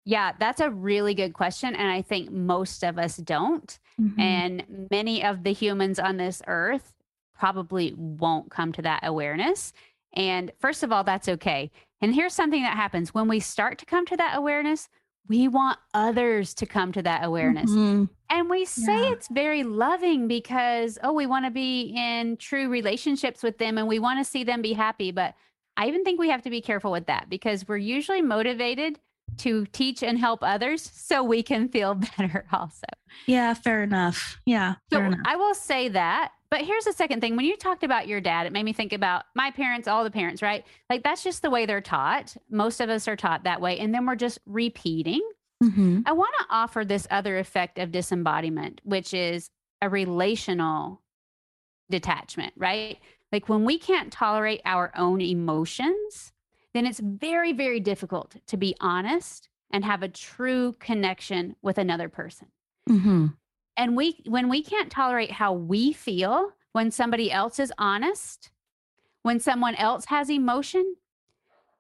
Yeah, 0.05 0.33
that's 0.39 0.61
a 0.61 0.71
really 0.71 1.15
good 1.15 1.33
question. 1.33 1.75
And 1.75 1.91
I 1.91 2.03
think 2.03 2.31
most 2.31 2.83
of 2.83 2.99
us 2.99 3.17
don't. 3.17 3.79
Mm-hmm. 4.01 4.21
And 4.21 4.89
many 4.91 5.25
of 5.25 5.45
the 5.45 5.53
humans 5.53 5.99
on 5.99 6.17
this 6.17 6.43
earth 6.47 6.93
probably 7.37 7.95
won't 7.97 8.51
come 8.51 8.73
to 8.73 8.83
that 8.83 9.01
awareness. 9.05 9.73
And 10.15 10.53
first 10.61 10.83
of 10.83 10.93
all, 10.93 11.05
that's 11.05 11.29
okay. 11.29 11.71
And 12.01 12.15
here's 12.15 12.35
something 12.35 12.63
that 12.63 12.77
happens 12.77 13.15
when 13.15 13.29
we 13.29 13.41
start 13.41 13.79
to 13.79 13.87
come 13.87 14.05
to 14.07 14.17
that 14.17 14.37
awareness, 14.37 14.89
we 15.29 15.49
want 15.49 15.79
others 15.95 16.55
to 16.55 16.67
come 16.67 16.93
to 16.93 17.03
that 17.03 17.25
awareness. 17.25 17.71
Mm-hmm. 17.71 18.05
And 18.31 18.51
we 18.51 18.65
say 18.65 19.05
yeah. 19.05 19.13
it's 19.13 19.29
very 19.29 19.63
loving 19.63 20.27
because, 20.27 20.99
oh, 21.03 21.13
we 21.13 21.27
want 21.27 21.45
to 21.45 21.51
be 21.51 21.95
in 21.97 22.37
true 22.37 22.69
relationships 22.69 23.43
with 23.43 23.59
them 23.59 23.79
and 23.79 23.87
we 23.87 23.99
want 23.99 24.25
to 24.25 24.31
see 24.31 24.45
them 24.45 24.63
be 24.63 24.73
happy. 24.73 25.11
But 25.11 25.35
I 25.77 25.87
even 25.87 26.05
think 26.05 26.19
we 26.19 26.31
have 26.31 26.43
to 26.43 26.51
be 26.51 26.61
careful 26.61 26.91
with 26.91 27.07
that 27.07 27.29
because 27.29 27.69
we're 27.69 27.77
usually 27.77 28.23
motivated 28.23 28.99
to 29.39 29.67
teach 29.67 30.03
and 30.03 30.19
help 30.19 30.41
others 30.43 30.91
so 30.95 31.23
we 31.23 31.43
can 31.43 31.69
feel 31.69 31.95
better 32.19 32.47
also. 32.53 32.87
Yeah, 33.27 33.55
fair 33.55 33.83
enough. 33.83 34.41
Yeah. 34.45 34.75
Fair 34.91 35.01
so 35.01 35.07
enough. 35.07 35.21
I 35.25 35.37
will 35.37 35.55
say 35.55 35.89
that 35.89 36.33
but 36.53 36.67
here's 36.67 36.85
the 36.85 36.93
second 36.93 37.23
thing. 37.23 37.35
When 37.35 37.47
you 37.47 37.57
talked 37.57 37.83
about 37.83 38.07
your 38.07 38.21
dad, 38.21 38.47
it 38.47 38.53
made 38.53 38.65
me 38.65 38.75
think 38.75 38.93
about 38.93 39.25
my 39.35 39.51
parents, 39.51 39.89
all 39.89 40.05
the 40.05 40.11
parents, 40.11 40.43
right? 40.43 40.67
Like 40.91 41.03
that's 41.03 41.25
just 41.25 41.41
the 41.41 41.49
way 41.49 41.65
they're 41.65 41.81
taught. 41.81 42.37
Most 42.51 42.79
of 42.83 42.91
us 42.91 43.09
are 43.09 43.17
taught 43.17 43.45
that 43.45 43.63
way. 43.63 43.79
And 43.79 43.95
then 43.95 44.05
we're 44.05 44.17
just 44.17 44.39
repeating. 44.45 45.27
Mm-hmm. 45.65 46.01
I 46.05 46.13
want 46.13 46.35
to 46.41 46.47
offer 46.51 46.85
this 46.85 47.07
other 47.11 47.39
effect 47.39 47.79
of 47.79 47.91
disembodiment, 47.91 48.83
which 48.85 49.15
is 49.15 49.49
a 49.81 49.89
relational 49.89 51.01
detachment, 51.89 52.53
right? 52.59 52.99
Like 53.33 53.49
when 53.49 53.65
we 53.65 53.79
can't 53.79 54.13
tolerate 54.13 54.61
our 54.67 54.93
own 54.95 55.23
emotions, 55.23 56.35
then 56.75 56.85
it's 56.85 57.01
very, 57.01 57.55
very 57.55 57.81
difficult 57.81 58.37
to 58.49 58.59
be 58.59 58.77
honest 58.79 59.49
and 59.71 59.87
have 59.87 60.03
a 60.03 60.09
true 60.09 60.75
connection 60.81 61.57
with 61.63 61.79
another 61.79 62.11
person. 62.11 62.49
Mm-hmm. 62.91 63.29
And 63.77 63.97
we 63.97 64.23
when 64.27 64.49
we 64.49 64.63
can't 64.63 64.91
tolerate 64.91 65.33
how 65.33 65.53
we 65.53 65.93
feel 65.93 66.53
when 66.73 66.91
somebody 66.91 67.31
else 67.31 67.59
is 67.59 67.73
honest, 67.79 68.51
when 69.23 69.41
someone 69.41 69.75
else 69.77 70.07
has 70.07 70.31
emotion, 70.31 70.97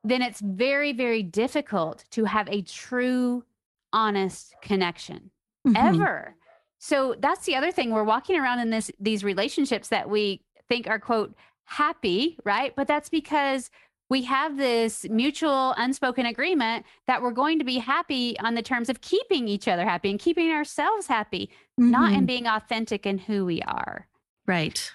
then 0.03 0.23
it's 0.23 0.41
very 0.41 0.93
very 0.93 1.23
difficult 1.23 2.05
to 2.11 2.25
have 2.25 2.49
a 2.49 2.63
true 2.63 3.45
honest 3.93 4.55
connection 4.63 5.31
mm-hmm. 5.67 5.77
ever. 5.77 6.37
So 6.79 7.15
that's 7.19 7.45
the 7.45 7.55
other 7.55 7.71
thing 7.71 7.91
we're 7.91 8.05
walking 8.05 8.39
around 8.39 8.61
in 8.61 8.71
this 8.71 8.91
these 8.99 9.23
relationships 9.23 9.89
that 9.89 10.09
we 10.09 10.43
think 10.69 10.89
are 10.89 10.99
quote 10.99 11.35
happy, 11.65 12.39
right? 12.45 12.75
But 12.75 12.89
that's 12.89 13.09
because 13.09 13.71
we 14.13 14.25
have 14.25 14.59
this 14.59 15.07
mutual 15.09 15.73
unspoken 15.79 16.27
agreement 16.27 16.85
that 17.07 17.23
we're 17.23 17.31
going 17.31 17.59
to 17.59 17.65
be 17.65 17.79
happy 17.79 18.39
on 18.41 18.55
the 18.55 18.61
terms 18.61 18.91
of 18.91 19.01
keeping 19.01 19.49
each 19.49 19.67
other 19.67 19.87
happy 19.87 20.11
and 20.11 20.21
keeping 20.21 20.51
ourselves 20.51 21.07
happy, 21.07 21.49
mm-hmm. 21.81 21.91
not 21.91 22.11
in 22.11 22.19
mm-hmm. 22.19 22.27
being 22.27 22.47
authentic 22.47 23.07
in 23.07 23.17
who 23.17 23.47
we 23.47 23.63
are. 23.63 24.07
Right. 24.47 24.93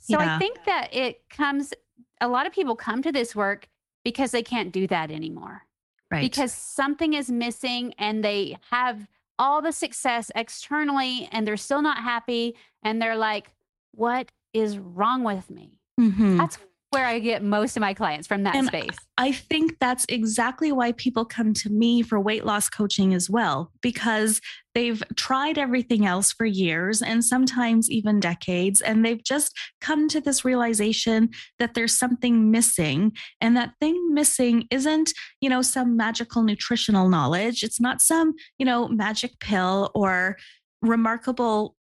So 0.00 0.18
yeah. 0.18 0.34
I 0.34 0.38
think 0.40 0.64
that 0.64 0.92
it 0.92 1.28
comes, 1.30 1.74
a 2.20 2.26
lot 2.26 2.44
of 2.44 2.52
people 2.52 2.74
come 2.74 3.02
to 3.02 3.12
this 3.12 3.36
work 3.36 3.68
because 4.02 4.32
they 4.32 4.42
can't 4.42 4.72
do 4.72 4.88
that 4.88 5.12
anymore. 5.12 5.62
Right. 6.10 6.28
Because 6.28 6.52
something 6.52 7.14
is 7.14 7.30
missing 7.30 7.94
and 7.98 8.24
they 8.24 8.58
have 8.72 9.06
all 9.38 9.62
the 9.62 9.70
success 9.70 10.32
externally 10.34 11.28
and 11.30 11.46
they're 11.46 11.56
still 11.56 11.82
not 11.82 11.98
happy. 11.98 12.56
And 12.82 13.00
they're 13.00 13.14
like, 13.14 13.52
what 13.92 14.32
is 14.52 14.76
wrong 14.76 15.22
with 15.22 15.50
me? 15.50 15.78
Mm-hmm. 16.00 16.38
That's 16.38 16.58
where 16.90 17.04
I 17.04 17.18
get 17.18 17.42
most 17.42 17.76
of 17.76 17.80
my 17.80 17.94
clients 17.94 18.28
from 18.28 18.44
that 18.44 18.54
and 18.54 18.68
space. 18.68 18.96
I 19.18 19.32
think 19.32 19.78
that's 19.80 20.06
exactly 20.08 20.72
why 20.72 20.92
people 20.92 21.24
come 21.24 21.52
to 21.54 21.68
me 21.68 22.02
for 22.02 22.18
weight 22.18 22.44
loss 22.44 22.68
coaching 22.68 23.12
as 23.12 23.28
well, 23.28 23.72
because 23.82 24.40
they've 24.74 25.02
tried 25.16 25.58
everything 25.58 26.06
else 26.06 26.32
for 26.32 26.46
years 26.46 27.02
and 27.02 27.24
sometimes 27.24 27.90
even 27.90 28.20
decades. 28.20 28.80
And 28.80 29.04
they've 29.04 29.22
just 29.22 29.52
come 29.80 30.08
to 30.08 30.20
this 30.20 30.44
realization 30.44 31.30
that 31.58 31.74
there's 31.74 31.96
something 31.96 32.50
missing. 32.50 33.12
And 33.40 33.56
that 33.56 33.72
thing 33.80 34.14
missing 34.14 34.66
isn't, 34.70 35.12
you 35.40 35.50
know, 35.50 35.62
some 35.62 35.96
magical 35.96 36.42
nutritional 36.42 37.08
knowledge. 37.08 37.62
It's 37.62 37.80
not 37.80 38.00
some, 38.00 38.34
you 38.58 38.66
know, 38.66 38.88
magic 38.88 39.38
pill 39.40 39.90
or 39.94 40.36
remarkable 40.82 41.75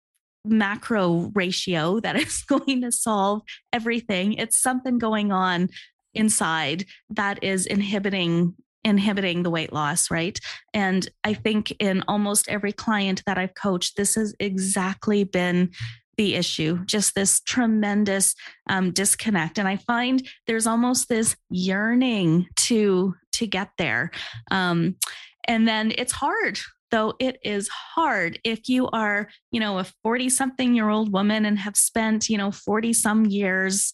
macro 0.45 1.31
ratio 1.33 1.99
that 1.99 2.15
is 2.19 2.43
going 2.43 2.81
to 2.81 2.91
solve 2.91 3.41
everything. 3.71 4.33
It's 4.33 4.61
something 4.61 4.97
going 4.97 5.31
on 5.31 5.69
inside 6.13 6.85
that 7.09 7.43
is 7.43 7.65
inhibiting 7.65 8.55
inhibiting 8.85 9.43
the 9.43 9.49
weight 9.49 9.71
loss, 9.71 10.11
right? 10.11 10.37
And 10.73 11.07
I 11.23 11.33
think 11.33 11.73
in 11.79 12.03
almost 12.07 12.49
every 12.49 12.73
client 12.73 13.23
that 13.25 13.37
I've 13.37 13.53
coached, 13.53 13.95
this 13.95 14.15
has 14.15 14.35
exactly 14.41 15.23
been 15.23 15.71
the 16.17 16.35
issue 16.35 16.83
just 16.85 17.15
this 17.15 17.39
tremendous 17.41 18.35
um, 18.69 18.91
disconnect 18.91 19.57
and 19.57 19.67
i 19.67 19.75
find 19.75 20.27
there's 20.45 20.67
almost 20.67 21.09
this 21.09 21.35
yearning 21.49 22.45
to 22.55 23.15
to 23.31 23.47
get 23.47 23.69
there 23.77 24.11
um, 24.51 24.95
and 25.47 25.67
then 25.67 25.91
it's 25.97 26.11
hard 26.11 26.59
though 26.93 27.15
it 27.17 27.39
is 27.43 27.67
hard. 27.69 28.39
If 28.43 28.69
you 28.69 28.87
are, 28.89 29.27
you 29.51 29.59
know, 29.59 29.79
a 29.79 29.83
40 30.03 30.29
something 30.29 30.75
year 30.75 30.89
old 30.89 31.11
woman 31.11 31.43
and 31.43 31.57
have 31.57 31.75
spent, 31.75 32.29
you 32.29 32.37
know, 32.37 32.51
40 32.51 32.93
some 32.93 33.25
years 33.25 33.91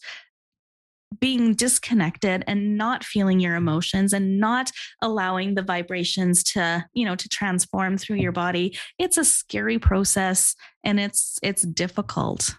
being 1.18 1.54
disconnected 1.54 2.44
and 2.46 2.76
not 2.76 3.02
feeling 3.02 3.40
your 3.40 3.54
emotions 3.56 4.12
and 4.12 4.38
not 4.38 4.70
allowing 5.00 5.54
the 5.54 5.62
vibrations 5.62 6.44
to 6.44 6.86
you 6.92 7.04
know 7.04 7.16
to 7.16 7.28
transform 7.28 7.98
through 7.98 8.14
your 8.14 8.30
body 8.30 8.78
it's 8.96 9.16
a 9.16 9.24
scary 9.24 9.76
process 9.76 10.54
and 10.84 11.00
it's 11.00 11.38
it's 11.42 11.62
difficult. 11.62 12.54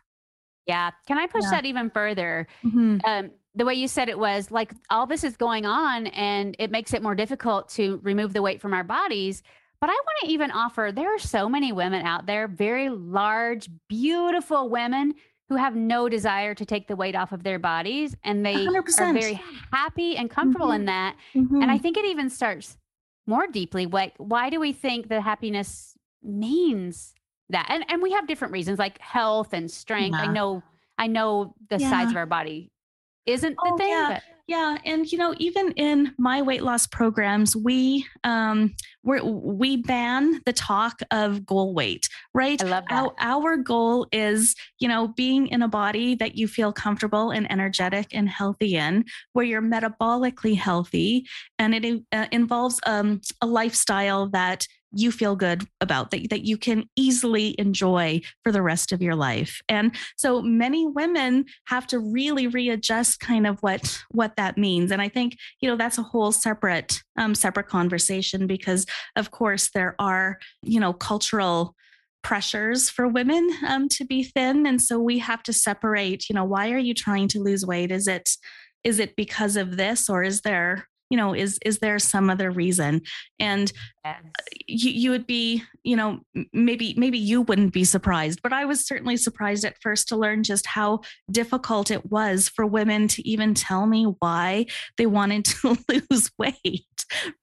Yeah. 0.67 0.91
Can 1.07 1.17
i 1.17 1.27
push 1.27 1.43
yeah. 1.43 1.51
that 1.51 1.65
even 1.65 1.91
further? 1.91 2.47
Mm-hmm. 2.65 2.97
um, 3.05 3.31
the 3.53 3.65
way 3.65 3.73
you 3.73 3.87
said 3.87 4.09
it 4.09 4.17
was 4.17 4.49
like 4.49 4.73
all 4.89 5.05
this 5.05 5.23
is 5.23 5.37
going 5.37 5.65
on 5.65 6.07
and 6.07 6.55
it 6.57 6.71
makes 6.71 6.93
it 6.93 7.03
more 7.03 7.15
difficult 7.15 7.69
to 7.69 7.99
remove 8.03 8.33
the 8.33 8.41
weight 8.41 8.59
from 8.61 8.73
our 8.73 8.83
bodies 8.83 9.43
but 9.81 9.89
I 9.89 9.93
want 9.93 10.17
to 10.21 10.27
even 10.27 10.51
offer 10.51 10.91
there 10.93 11.13
are 11.13 11.19
so 11.19 11.49
many 11.49 11.71
women 11.71 12.05
out 12.05 12.27
there, 12.27 12.47
very 12.47 12.89
large, 12.89 13.67
beautiful 13.89 14.69
women 14.69 15.15
who 15.49 15.55
have 15.57 15.75
no 15.75 16.07
desire 16.07 16.53
to 16.55 16.65
take 16.65 16.87
the 16.87 16.95
weight 16.95 17.15
off 17.15 17.31
of 17.31 17.43
their 17.43 17.59
bodies 17.59 18.15
and 18.23 18.45
they 18.45 18.53
100%. 18.53 18.99
are 19.01 19.13
very 19.13 19.41
happy 19.73 20.15
and 20.15 20.29
comfortable 20.29 20.67
mm-hmm. 20.67 20.75
in 20.75 20.85
that. 20.85 21.15
Mm-hmm. 21.35 21.55
And 21.55 21.65
I 21.65 21.75
mm-hmm. 21.75 21.81
think 21.81 21.97
it 21.97 22.05
even 22.05 22.29
starts 22.29 22.77
more 23.25 23.47
deeply. 23.47 23.87
Like, 23.87 24.13
why 24.17 24.49
do 24.49 24.59
we 24.59 24.71
think 24.71 25.09
that 25.09 25.23
happiness 25.23 25.97
means 26.23 27.13
that? 27.49 27.65
And 27.69 27.83
and 27.89 28.01
we 28.01 28.11
have 28.11 28.27
different 28.27 28.53
reasons 28.53 28.79
like 28.79 28.97
health 28.99 29.51
and 29.51 29.69
strength. 29.69 30.15
Yeah. 30.17 30.29
I 30.29 30.31
know 30.31 30.63
I 30.97 31.07
know 31.07 31.55
the 31.69 31.79
yeah. 31.79 31.89
size 31.89 32.11
of 32.11 32.17
our 32.17 32.25
body 32.25 32.71
isn't 33.25 33.55
the 33.55 33.71
oh, 33.73 33.77
thing. 33.77 33.89
Yeah. 33.89 34.09
But- 34.13 34.30
yeah, 34.51 34.77
and 34.83 35.09
you 35.09 35.17
know, 35.17 35.33
even 35.37 35.71
in 35.77 36.13
my 36.17 36.41
weight 36.41 36.61
loss 36.61 36.85
programs, 36.85 37.55
we 37.55 38.05
um 38.25 38.75
we 39.01 39.21
we 39.21 39.77
ban 39.77 40.41
the 40.45 40.51
talk 40.51 40.99
of 41.09 41.45
goal 41.45 41.73
weight, 41.73 42.09
right? 42.33 42.61
I 42.61 42.67
love 42.67 42.83
that. 42.89 43.01
Our, 43.01 43.13
our 43.19 43.55
goal 43.55 44.07
is, 44.11 44.53
you 44.79 44.89
know, 44.89 45.07
being 45.07 45.47
in 45.47 45.61
a 45.61 45.69
body 45.69 46.15
that 46.15 46.35
you 46.35 46.49
feel 46.49 46.73
comfortable 46.73 47.31
and 47.31 47.49
energetic 47.49 48.07
and 48.11 48.27
healthy 48.27 48.75
in, 48.75 49.05
where 49.31 49.45
you're 49.45 49.61
metabolically 49.61 50.57
healthy, 50.57 51.25
and 51.57 51.73
it 51.73 52.03
uh, 52.11 52.27
involves 52.33 52.81
um, 52.85 53.21
a 53.39 53.47
lifestyle 53.47 54.27
that 54.31 54.67
you 54.93 55.11
feel 55.11 55.35
good 55.35 55.63
about 55.79 56.11
that, 56.11 56.29
that 56.29 56.43
you 56.43 56.57
can 56.57 56.85
easily 56.95 57.55
enjoy 57.57 58.21
for 58.43 58.51
the 58.51 58.61
rest 58.61 58.91
of 58.91 59.01
your 59.01 59.15
life. 59.15 59.61
And 59.69 59.95
so 60.17 60.41
many 60.41 60.87
women 60.87 61.45
have 61.67 61.87
to 61.87 61.99
really 61.99 62.47
readjust 62.47 63.19
kind 63.19 63.47
of 63.47 63.59
what 63.61 64.01
what 64.11 64.35
that 64.35 64.57
means. 64.57 64.91
And 64.91 65.01
i 65.01 65.09
think 65.09 65.37
you 65.61 65.69
know 65.69 65.75
that's 65.75 65.97
a 65.97 66.03
whole 66.03 66.31
separate 66.31 67.01
um, 67.17 67.35
separate 67.35 67.67
conversation 67.67 68.47
because 68.47 68.85
of 69.15 69.31
course 69.31 69.69
there 69.73 69.95
are 69.99 70.37
you 70.61 70.79
know 70.79 70.93
cultural 70.93 71.75
pressures 72.23 72.89
for 72.89 73.07
women 73.07 73.49
um, 73.67 73.89
to 73.89 74.05
be 74.05 74.23
thin. 74.23 74.67
And 74.67 74.79
so 74.79 74.99
we 74.99 75.17
have 75.19 75.43
to 75.43 75.53
separate 75.53 76.29
you 76.29 76.35
know 76.35 76.45
why 76.45 76.71
are 76.71 76.77
you 76.77 76.93
trying 76.93 77.27
to 77.29 77.39
lose 77.39 77.65
weight? 77.65 77.91
Is 77.91 78.07
it 78.07 78.29
is 78.83 78.99
it 78.99 79.15
because 79.15 79.57
of 79.57 79.77
this 79.77 80.09
or 80.09 80.23
is 80.23 80.41
there 80.41 80.87
you 81.11 81.17
know 81.17 81.35
is 81.35 81.59
is 81.63 81.79
there 81.79 81.99
some 81.99 82.29
other 82.29 82.49
reason 82.49 83.01
and 83.39 83.71
uh, 84.03 84.13
yes. 84.23 84.83
you, 84.83 84.91
you 84.91 85.11
would 85.11 85.27
be 85.27 85.61
you 85.83 85.95
know 85.95 86.21
maybe 86.53 86.95
maybe 86.97 87.19
you 87.19 87.41
wouldn't 87.41 87.73
be 87.73 87.83
surprised 87.83 88.41
but 88.41 88.53
i 88.53 88.65
was 88.65 88.87
certainly 88.87 89.17
surprised 89.17 89.65
at 89.65 89.79
first 89.81 90.07
to 90.07 90.15
learn 90.15 90.41
just 90.41 90.65
how 90.65 91.01
difficult 91.29 91.91
it 91.91 92.09
was 92.09 92.49
for 92.49 92.65
women 92.65 93.07
to 93.07 93.27
even 93.27 93.53
tell 93.53 93.85
me 93.85 94.05
why 94.19 94.65
they 94.97 95.05
wanted 95.05 95.43
to 95.45 95.77
lose 96.09 96.31
weight 96.39 96.85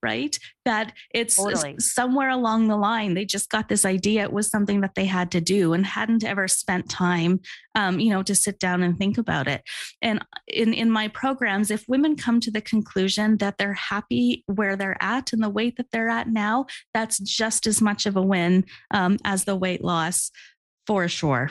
right 0.01 0.39
that 0.65 0.93
it's 1.13 1.35
totally. 1.35 1.75
somewhere 1.79 2.29
along 2.29 2.67
the 2.67 2.77
line 2.77 3.13
they 3.13 3.25
just 3.25 3.49
got 3.49 3.69
this 3.69 3.85
idea 3.85 4.23
it 4.23 4.33
was 4.33 4.49
something 4.49 4.81
that 4.81 4.95
they 4.95 5.05
had 5.05 5.31
to 5.31 5.39
do 5.39 5.73
and 5.73 5.85
hadn't 5.85 6.23
ever 6.23 6.47
spent 6.47 6.89
time 6.89 7.39
um, 7.79 7.99
you 7.99 8.09
know 8.09 8.21
to 8.21 8.35
sit 8.35 8.59
down 8.59 8.83
and 8.83 8.97
think 8.97 9.17
about 9.17 9.47
it 9.47 9.63
and 10.01 10.23
in 10.47 10.73
in 10.73 10.91
my 10.91 11.07
programs 11.07 11.71
if 11.71 11.87
women 11.87 12.15
come 12.15 12.39
to 12.39 12.51
the 12.51 12.61
conclusion 12.61 13.37
that 13.37 13.57
they're 13.57 13.73
happy 13.73 14.43
where 14.47 14.75
they're 14.75 15.01
at 15.01 15.31
and 15.31 15.41
the 15.41 15.49
weight 15.49 15.77
that 15.77 15.89
they're 15.91 16.09
at 16.09 16.27
now 16.27 16.65
that's 16.93 17.19
just 17.19 17.65
as 17.65 17.81
much 17.81 18.05
of 18.05 18.17
a 18.17 18.21
win 18.21 18.65
um, 18.91 19.17
as 19.23 19.45
the 19.45 19.55
weight 19.55 19.83
loss 19.83 20.31
for 20.85 21.07
sure 21.07 21.49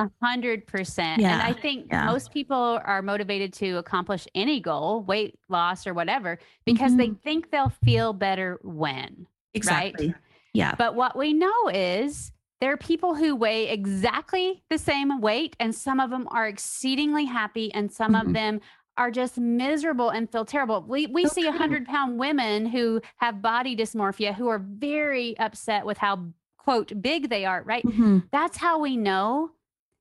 a 0.00 0.08
hundred 0.22 0.64
percent. 0.68 1.20
And 1.22 1.42
I 1.42 1.52
think 1.52 1.88
yeah. 1.90 2.04
most 2.04 2.32
people 2.32 2.80
are 2.84 3.02
motivated 3.02 3.52
to 3.54 3.78
accomplish 3.78 4.28
any 4.32 4.60
goal, 4.60 5.02
weight 5.02 5.36
loss 5.48 5.88
or 5.88 5.92
whatever, 5.92 6.38
because 6.64 6.92
mm-hmm. 6.92 7.14
they 7.14 7.18
think 7.24 7.50
they'll 7.50 7.72
feel 7.84 8.12
better 8.12 8.60
when. 8.62 9.26
Exactly. 9.54 10.06
Right? 10.06 10.16
Yeah. 10.54 10.76
But 10.78 10.94
what 10.94 11.16
we 11.16 11.32
know 11.32 11.68
is 11.74 12.30
there 12.60 12.72
are 12.72 12.76
people 12.76 13.14
who 13.14 13.36
weigh 13.36 13.68
exactly 13.68 14.62
the 14.68 14.78
same 14.78 15.20
weight, 15.20 15.56
and 15.60 15.74
some 15.74 16.00
of 16.00 16.10
them 16.10 16.26
are 16.30 16.48
exceedingly 16.48 17.24
happy, 17.24 17.72
and 17.72 17.92
some 17.92 18.14
mm-hmm. 18.14 18.28
of 18.28 18.34
them 18.34 18.60
are 18.96 19.10
just 19.12 19.38
miserable 19.38 20.10
and 20.10 20.30
feel 20.30 20.44
terrible. 20.44 20.82
We 20.82 21.06
we 21.06 21.26
see 21.26 21.46
a 21.46 21.52
hundred 21.52 21.86
pound 21.86 22.18
women 22.18 22.66
who 22.66 23.00
have 23.16 23.40
body 23.40 23.76
dysmorphia 23.76 24.34
who 24.34 24.48
are 24.48 24.58
very 24.58 25.38
upset 25.38 25.86
with 25.86 25.98
how 25.98 26.26
quote 26.56 27.00
big 27.00 27.30
they 27.30 27.44
are, 27.44 27.62
right? 27.62 27.84
Mm-hmm. 27.84 28.18
That's 28.32 28.58
how 28.58 28.80
we 28.80 28.96
know 28.96 29.52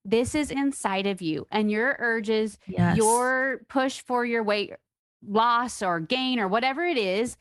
this 0.03 0.33
is 0.33 0.49
inside 0.49 1.05
of 1.05 1.21
you 1.21 1.45
and 1.51 1.69
your 1.69 1.95
urges, 1.99 2.57
yes. 2.65 2.97
your 2.97 3.61
push 3.69 4.01
for 4.01 4.25
your 4.25 4.41
weight 4.41 4.73
loss 5.25 5.83
or 5.83 5.99
gain 5.99 6.39
or 6.39 6.47
whatever 6.47 6.83
it 6.83 6.97
is, 6.97 7.37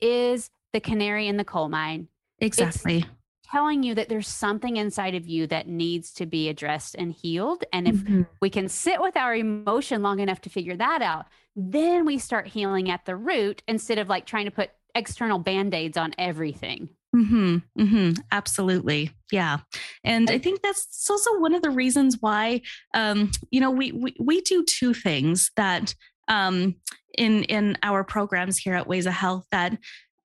is 0.00 0.50
the 0.72 0.80
canary 0.80 1.28
in 1.28 1.36
the 1.36 1.44
coal 1.44 1.68
mine. 1.68 2.08
Exactly. 2.40 2.98
It's 2.98 3.06
telling 3.50 3.82
you 3.82 3.94
that 3.94 4.08
there's 4.08 4.28
something 4.28 4.76
inside 4.76 5.14
of 5.14 5.26
you 5.26 5.46
that 5.48 5.68
needs 5.68 6.12
to 6.14 6.26
be 6.26 6.48
addressed 6.48 6.94
and 6.96 7.12
healed. 7.12 7.64
And 7.72 7.88
if 7.88 7.96
mm-hmm. 7.96 8.22
we 8.40 8.50
can 8.50 8.68
sit 8.68 9.00
with 9.00 9.16
our 9.16 9.34
emotion 9.34 10.02
long 10.02 10.20
enough 10.20 10.40
to 10.42 10.50
figure 10.50 10.76
that 10.76 11.02
out, 11.02 11.26
then 11.54 12.04
we 12.04 12.18
start 12.18 12.46
healing 12.46 12.90
at 12.90 13.04
the 13.04 13.16
root 13.16 13.62
instead 13.66 13.98
of 13.98 14.08
like 14.08 14.26
trying 14.26 14.44
to 14.44 14.50
put 14.50 14.70
external 14.94 15.38
band 15.38 15.74
aids 15.74 15.96
on 15.96 16.14
everything. 16.18 16.88
Mm-hmm, 17.14 17.56
mm-hmm, 17.78 18.12
absolutely. 18.30 19.10
Yeah. 19.32 19.58
And 20.04 20.30
I 20.30 20.38
think 20.38 20.60
that's 20.60 21.08
also 21.08 21.38
one 21.38 21.54
of 21.54 21.62
the 21.62 21.70
reasons 21.70 22.18
why, 22.20 22.60
um, 22.94 23.30
you 23.50 23.60
know, 23.60 23.70
we, 23.70 23.92
we, 23.92 24.14
we 24.20 24.40
do 24.42 24.64
two 24.64 24.92
things 24.92 25.50
that 25.56 25.94
um, 26.28 26.74
in, 27.16 27.44
in 27.44 27.78
our 27.82 28.04
programs 28.04 28.58
here 28.58 28.74
at 28.74 28.86
Wayza 28.86 29.12
Health 29.12 29.46
that 29.50 29.78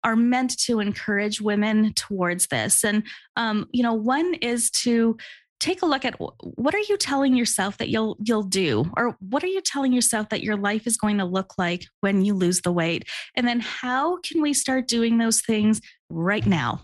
are 0.05 0.17
meant 0.17 0.59
to 0.59 0.81
encourage 0.81 1.41
women 1.41 1.93
towards 1.95 2.47
this. 2.49 2.85
And, 2.85 3.03
um, 3.37 3.67
you 3.73 3.83
know, 3.83 3.95
one 3.95 4.35
is 4.35 4.71
to 4.71 5.17
take 5.61 5.83
a 5.83 5.87
look 5.87 6.05
at 6.05 6.15
what 6.19 6.75
are 6.75 6.81
you 6.89 6.97
telling 6.97 7.35
yourself 7.35 7.79
that 7.79 7.89
you'll 7.89 8.17
you'll 8.25 8.45
do? 8.45 8.91
Or 8.97 9.17
what 9.21 9.43
are 9.43 9.49
you 9.49 9.61
telling 9.61 9.93
yourself 9.93 10.29
that 10.29 10.43
your 10.43 10.57
life 10.57 10.87
is 10.87 10.97
going 10.97 11.19
to 11.19 11.25
look 11.25 11.55
like 11.59 11.85
when 12.01 12.25
you 12.25 12.35
lose 12.35 12.61
the 12.61 12.73
weight? 12.73 13.09
And 13.35 13.47
then 13.47 13.61
how 13.61 14.19
can 14.19 14.41
we 14.41 14.55
start 14.55 14.89
doing 14.89 15.19
those 15.19 15.41
things 15.41 15.81
right 16.09 16.47
now 16.47 16.81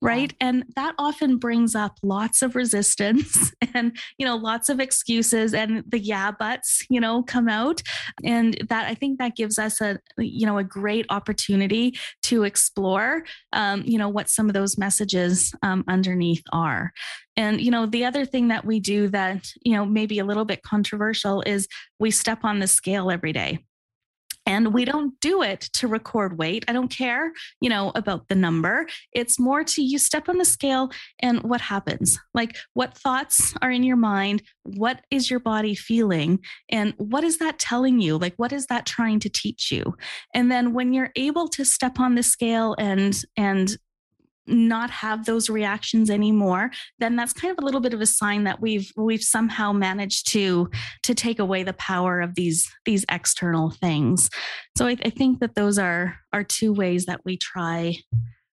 right? 0.00 0.32
And 0.40 0.64
that 0.76 0.94
often 0.98 1.38
brings 1.38 1.74
up 1.74 1.98
lots 2.02 2.42
of 2.42 2.54
resistance 2.54 3.52
and 3.74 3.96
you 4.18 4.26
know 4.26 4.36
lots 4.36 4.68
of 4.68 4.80
excuses 4.80 5.54
and 5.54 5.82
the 5.88 5.98
yeah 5.98 6.30
buts 6.30 6.82
you 6.88 7.00
know 7.00 7.22
come 7.22 7.48
out. 7.48 7.82
And 8.24 8.56
that 8.68 8.86
i 8.86 8.94
think 8.94 9.18
that 9.18 9.36
gives 9.36 9.58
us 9.58 9.80
a 9.80 9.98
you 10.18 10.46
know 10.46 10.58
a 10.58 10.64
great 10.64 11.06
opportunity 11.10 11.96
to 12.22 12.44
explore 12.44 13.24
um, 13.52 13.82
you 13.86 13.98
know 13.98 14.08
what 14.08 14.30
some 14.30 14.48
of 14.48 14.54
those 14.54 14.78
messages 14.78 15.52
um, 15.62 15.84
underneath 15.88 16.42
are. 16.52 16.92
And 17.36 17.60
you 17.60 17.70
know 17.70 17.86
the 17.86 18.04
other 18.04 18.24
thing 18.24 18.48
that 18.48 18.64
we 18.64 18.80
do 18.80 19.08
that 19.08 19.48
you 19.62 19.74
know 19.74 19.84
maybe 19.84 20.18
a 20.18 20.24
little 20.24 20.44
bit 20.44 20.62
controversial 20.62 21.42
is 21.46 21.68
we 21.98 22.10
step 22.10 22.44
on 22.44 22.58
the 22.58 22.66
scale 22.66 23.10
every 23.10 23.32
day 23.32 23.58
and 24.48 24.72
we 24.72 24.86
don't 24.86 25.12
do 25.20 25.42
it 25.42 25.60
to 25.74 25.86
record 25.86 26.38
weight. 26.38 26.64
I 26.66 26.72
don't 26.72 26.88
care, 26.88 27.32
you 27.60 27.68
know, 27.68 27.92
about 27.94 28.28
the 28.28 28.34
number. 28.34 28.86
It's 29.12 29.38
more 29.38 29.62
to 29.62 29.82
you 29.82 29.98
step 29.98 30.26
on 30.26 30.38
the 30.38 30.44
scale 30.46 30.90
and 31.20 31.42
what 31.42 31.60
happens. 31.60 32.18
Like 32.32 32.56
what 32.72 32.96
thoughts 32.96 33.52
are 33.60 33.70
in 33.70 33.82
your 33.82 33.98
mind? 33.98 34.42
What 34.62 35.02
is 35.10 35.30
your 35.30 35.38
body 35.38 35.74
feeling? 35.74 36.38
And 36.70 36.94
what 36.96 37.24
is 37.24 37.36
that 37.38 37.58
telling 37.58 38.00
you? 38.00 38.16
Like 38.16 38.36
what 38.36 38.54
is 38.54 38.64
that 38.68 38.86
trying 38.86 39.20
to 39.20 39.28
teach 39.28 39.70
you? 39.70 39.94
And 40.32 40.50
then 40.50 40.72
when 40.72 40.94
you're 40.94 41.12
able 41.14 41.48
to 41.48 41.64
step 41.66 42.00
on 42.00 42.14
the 42.14 42.22
scale 42.22 42.74
and 42.78 43.22
and 43.36 43.76
not 44.48 44.90
have 44.90 45.24
those 45.24 45.48
reactions 45.50 46.10
anymore 46.10 46.70
then 46.98 47.16
that's 47.16 47.32
kind 47.32 47.52
of 47.52 47.62
a 47.62 47.64
little 47.64 47.80
bit 47.80 47.94
of 47.94 48.00
a 48.00 48.06
sign 48.06 48.44
that 48.44 48.60
we've 48.60 48.90
we've 48.96 49.22
somehow 49.22 49.72
managed 49.72 50.28
to 50.28 50.70
to 51.02 51.14
take 51.14 51.38
away 51.38 51.62
the 51.62 51.72
power 51.74 52.20
of 52.20 52.34
these 52.34 52.70
these 52.84 53.04
external 53.10 53.70
things. 53.70 54.30
So 54.76 54.86
i, 54.86 54.96
I 55.04 55.10
think 55.10 55.40
that 55.40 55.54
those 55.54 55.78
are 55.78 56.16
are 56.32 56.44
two 56.44 56.72
ways 56.72 57.06
that 57.06 57.20
we 57.24 57.36
try 57.36 57.96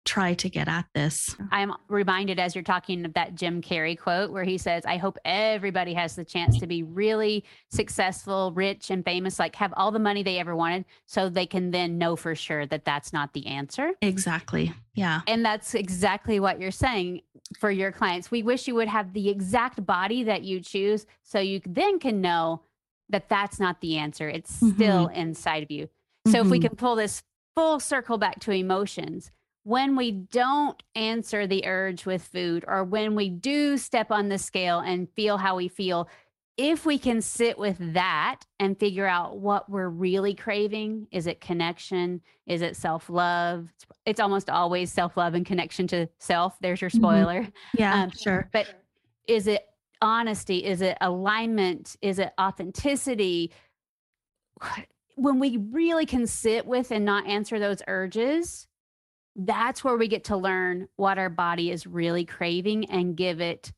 try 0.05 0.35
to 0.35 0.49
get 0.49 0.67
at 0.67 0.87
this. 0.95 1.37
I'm 1.51 1.73
reminded 1.89 2.39
as 2.39 2.55
you're 2.55 2.65
talking 2.65 3.05
of 3.05 3.13
that 3.15 3.35
Jim 3.35 3.61
Carrey 3.61 3.99
quote 3.99 4.31
where 4.31 4.45
he 4.45 4.57
says, 4.59 4.85
I 4.87 4.97
hope 4.97 5.19
everybody 5.25 5.95
has 5.95 6.17
the 6.17 6.25
chance 6.25 6.59
to 6.59 6.67
be 6.67 6.83
really 6.83 7.45
successful, 7.71 8.53
rich, 8.53 8.91
and 8.91 9.05
famous, 9.05 9.39
like 9.39 9.55
have 9.57 9.75
all 9.77 9.91
the 9.91 9.99
money 9.99 10.23
they 10.23 10.39
ever 10.39 10.57
wanted, 10.57 10.85
so 11.07 11.29
they 11.29 11.47
can 11.47 11.71
then 11.71 11.99
know 11.99 12.17
for 12.17 12.35
sure 12.35 12.67
that 12.67 12.85
that's 12.85 13.13
not 13.13 13.35
the 13.35 13.47
answer. 13.47 13.93
Exactly. 14.01 14.73
Yeah. 14.95 15.21
And 15.27 15.45
that's 15.45 15.75
exactly 15.75 16.41
what 16.41 16.61
you're 16.61 16.71
saying 16.71 17.21
for 17.59 17.71
your 17.71 17.93
clients. 17.93 18.31
We 18.31 18.43
wish 18.43 18.67
you 18.67 18.75
would 18.77 18.89
have 18.89 19.13
the 19.13 19.29
exact 19.29 19.85
body 19.85 20.25
that 20.25 20.43
you 20.43 20.61
choose 20.61 21.07
so 21.23 21.41
you 21.41 21.61
then 21.67 21.99
can 21.99 22.21
know 22.21 22.63
that 23.11 23.29
that's 23.29 23.61
not 23.61 23.81
the 23.81 23.99
answer. 23.99 24.29
It's 24.29 24.57
mm-hmm. 24.57 24.75
still 24.75 25.07
inside 25.09 25.63
of 25.63 25.71
you. 25.71 25.89
So 26.27 26.33
mm-hmm. 26.33 26.47
if 26.47 26.51
we 26.51 26.59
mm-hmm. 26.59 26.69
can 26.69 26.77
pull 26.77 26.97
this 26.97 27.23
full 27.55 27.81
circle 27.81 28.19
back 28.19 28.41
to 28.41 28.53
emotions, 28.53 29.31
when 29.65 29.97
we 29.97 30.11
don't 30.11 30.83
answer 30.95 31.47
the 31.47 31.67
urge 31.67 32.07
with 32.07 32.23
food 32.23 32.65
or 32.67 32.85
when 32.85 33.15
we 33.15 33.29
do 33.29 33.77
step 33.77 34.11
on 34.11 34.29
the 34.29 34.39
scale 34.39 34.79
and 34.81 35.09
feel 35.11 35.37
how 35.37 35.57
we 35.57 35.69
feel, 35.69 36.09
if 36.57 36.85
we 36.85 36.99
can 36.99 37.23
sit 37.23 37.59
with 37.59 37.77
that 37.95 38.41
and 38.59 38.79
figure 38.79 39.07
out 39.07 39.39
what 39.39 39.71
we're 39.71 39.89
really 39.89 40.35
craving, 40.35 41.07
is 41.11 41.27
it 41.27 41.41
connection? 41.41 42.21
Is 42.47 42.63
it 42.63 42.77
self 42.77 43.09
love? 43.09 43.69
It's 44.05 44.21
almost 44.21 44.51
always 44.51 44.93
self 44.93 45.17
love 45.17 45.35
and 45.35 45.47
connection 45.47 45.87
to 45.89 46.09
self. 46.19 46.59
There's 46.61 46.81
your 46.81 46.91
mm-hmm. 46.91 47.01
spoiler. 47.01 47.41
Mm-hmm. 47.43 47.79
Yeah, 47.79 48.03
um, 48.03 48.11
sure. 48.11 48.49
But 48.53 48.67
is 49.27 49.47
it 49.47 49.67
honesty? 50.03 50.65
Is 50.65 50.83
it 50.83 50.99
alignment? 51.01 51.97
Is 52.03 52.19
it 52.19 52.33
authenticity? 52.39 53.53
When 55.17 55.39
we 55.39 55.57
really 55.57 56.07
can 56.07 56.27
sit 56.27 56.67
with 56.67 56.91
and 56.91 57.05
not 57.05 57.27
answer 57.27 57.59
those 57.59 57.83
urges, 57.87 58.67
that's 59.47 59.83
where 59.83 59.97
we 59.97 60.09
get 60.09 60.25
to 60.25 60.37
learn 60.37 60.89
what 60.97 61.19
our 61.19 61.31
body 61.31 61.71
is 61.71 61.87
really 61.87 62.25
craving 62.25 62.91
and 62.91 63.17
give 63.17 63.41
it 63.41 63.73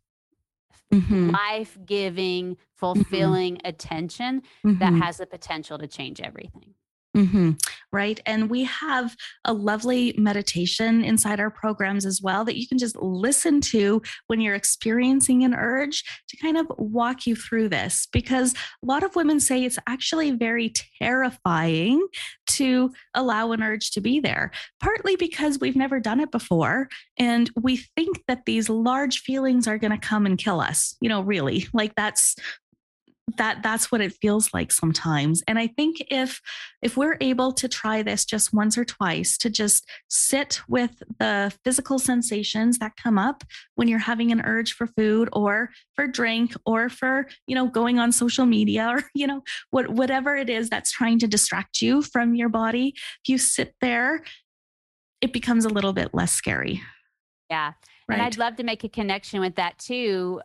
mm-hmm. 0.93 1.31
life 1.31 1.79
giving, 1.85 2.55
mm-hmm. 2.57 2.63
fulfilling 2.75 3.57
mm-hmm. 3.57 3.69
attention 3.69 4.43
mm-hmm. 4.65 4.79
that 4.79 4.93
has 4.95 5.19
the 5.19 5.27
potential 5.27 5.79
to 5.79 5.87
change 5.87 6.21
everything. 6.21 6.75
Mm-hmm. 7.17 7.53
Right. 7.93 8.21
And 8.25 8.49
we 8.49 8.65
have 8.65 9.15
a 9.45 9.53
lovely 9.53 10.15
meditation 10.17 11.05
inside 11.05 11.41
our 11.41 11.51
programs 11.51 12.07
as 12.07 12.23
well 12.23 12.43
that 12.47 12.59
you 12.59 12.67
can 12.67 12.79
just 12.79 12.97
listen 12.97 13.61
to 13.61 14.01
when 14.29 14.41
you're 14.41 14.55
experiencing 14.55 15.45
an 15.45 15.53
urge 15.53 16.05
to 16.29 16.37
kind 16.39 16.57
of 16.57 16.67
walk 16.79 17.27
you 17.27 17.37
through 17.37 17.69
this. 17.69 18.09
Because 18.11 18.55
a 18.55 18.87
lot 18.87 19.03
of 19.03 19.15
women 19.15 19.41
say 19.41 19.63
it's 19.63 19.79
actually 19.87 20.31
very 20.31 20.73
terrifying 21.03 22.07
to 22.47 22.93
allow 23.15 23.53
an 23.53 23.63
urge 23.63 23.91
to 23.91 24.01
be 24.01 24.19
there, 24.19 24.51
partly 24.83 25.17
because 25.17 25.59
we've 25.59 25.77
never 25.77 26.01
done 26.01 26.21
it 26.21 26.31
before. 26.31 26.89
And 27.19 27.51
we 27.61 27.77
think 27.77 28.23
that 28.27 28.47
these 28.47 28.71
large 28.71 29.21
feelings 29.21 29.69
are 29.69 29.79
going 29.79 29.91
to 29.91 29.99
come 29.99 30.25
and 30.25 30.39
kill 30.39 30.61
us, 30.61 30.97
you 31.03 31.11
know, 31.11 31.21
really. 31.21 31.67
Like 31.75 31.95
that's 31.95 32.37
that 33.37 33.63
that's 33.63 33.91
what 33.91 34.01
it 34.01 34.13
feels 34.21 34.53
like 34.53 34.73
sometimes. 34.73 35.43
And 35.47 35.59
i 35.59 35.67
think 35.67 36.03
if 36.11 36.41
if 36.83 36.97
we're 36.97 37.17
able 37.21 37.53
to 37.53 37.69
try 37.69 38.03
this 38.03 38.25
just 38.25 38.53
once 38.53 38.77
or 38.77 38.85
twice 38.85 39.37
to 39.39 39.51
just 39.51 39.89
sit 40.09 40.61
with 40.69 41.03
the 41.19 41.53
physical 41.65 41.99
sensations 41.99 42.79
that 42.79 42.97
come 42.97 43.19
up 43.19 43.45
when 43.75 43.89
you're 43.89 43.99
having 43.99 44.33
an 44.33 44.43
urge 44.43 44.73
for 44.75 44.87
food 44.87 45.29
or 45.33 45.71
for 45.95 46.07
drink 46.07 46.55
or 46.67 46.89
for 46.89 47.27
you 47.47 47.55
know 47.55 47.67
going 47.67 47.99
on 47.99 48.13
social 48.13 48.47
media 48.47 48.89
or 48.89 49.03
you 49.15 49.27
know 49.27 49.43
what 49.71 49.89
whatever 49.91 50.37
it 50.37 50.51
is 50.51 50.69
that's 50.69 50.93
trying 50.93 51.19
to 51.19 51.27
distract 51.27 51.83
you 51.83 52.03
from 52.03 52.35
your 52.35 52.49
body 52.49 52.95
if 52.97 53.29
you 53.29 53.39
sit 53.39 53.75
there 53.81 54.23
it 55.23 55.33
becomes 55.33 55.65
a 55.65 55.69
little 55.69 55.93
bit 55.93 56.13
less 56.13 56.33
scary. 56.33 56.83
Yeah. 57.49 57.73
Right. 58.09 58.17
And 58.17 58.23
I'd 58.23 58.37
love 58.37 58.57
to 58.57 58.65
make 58.65 58.85
a 58.85 58.89
connection 58.89 59.41
with 59.41 59.55
that 59.55 59.79
too 59.79 60.43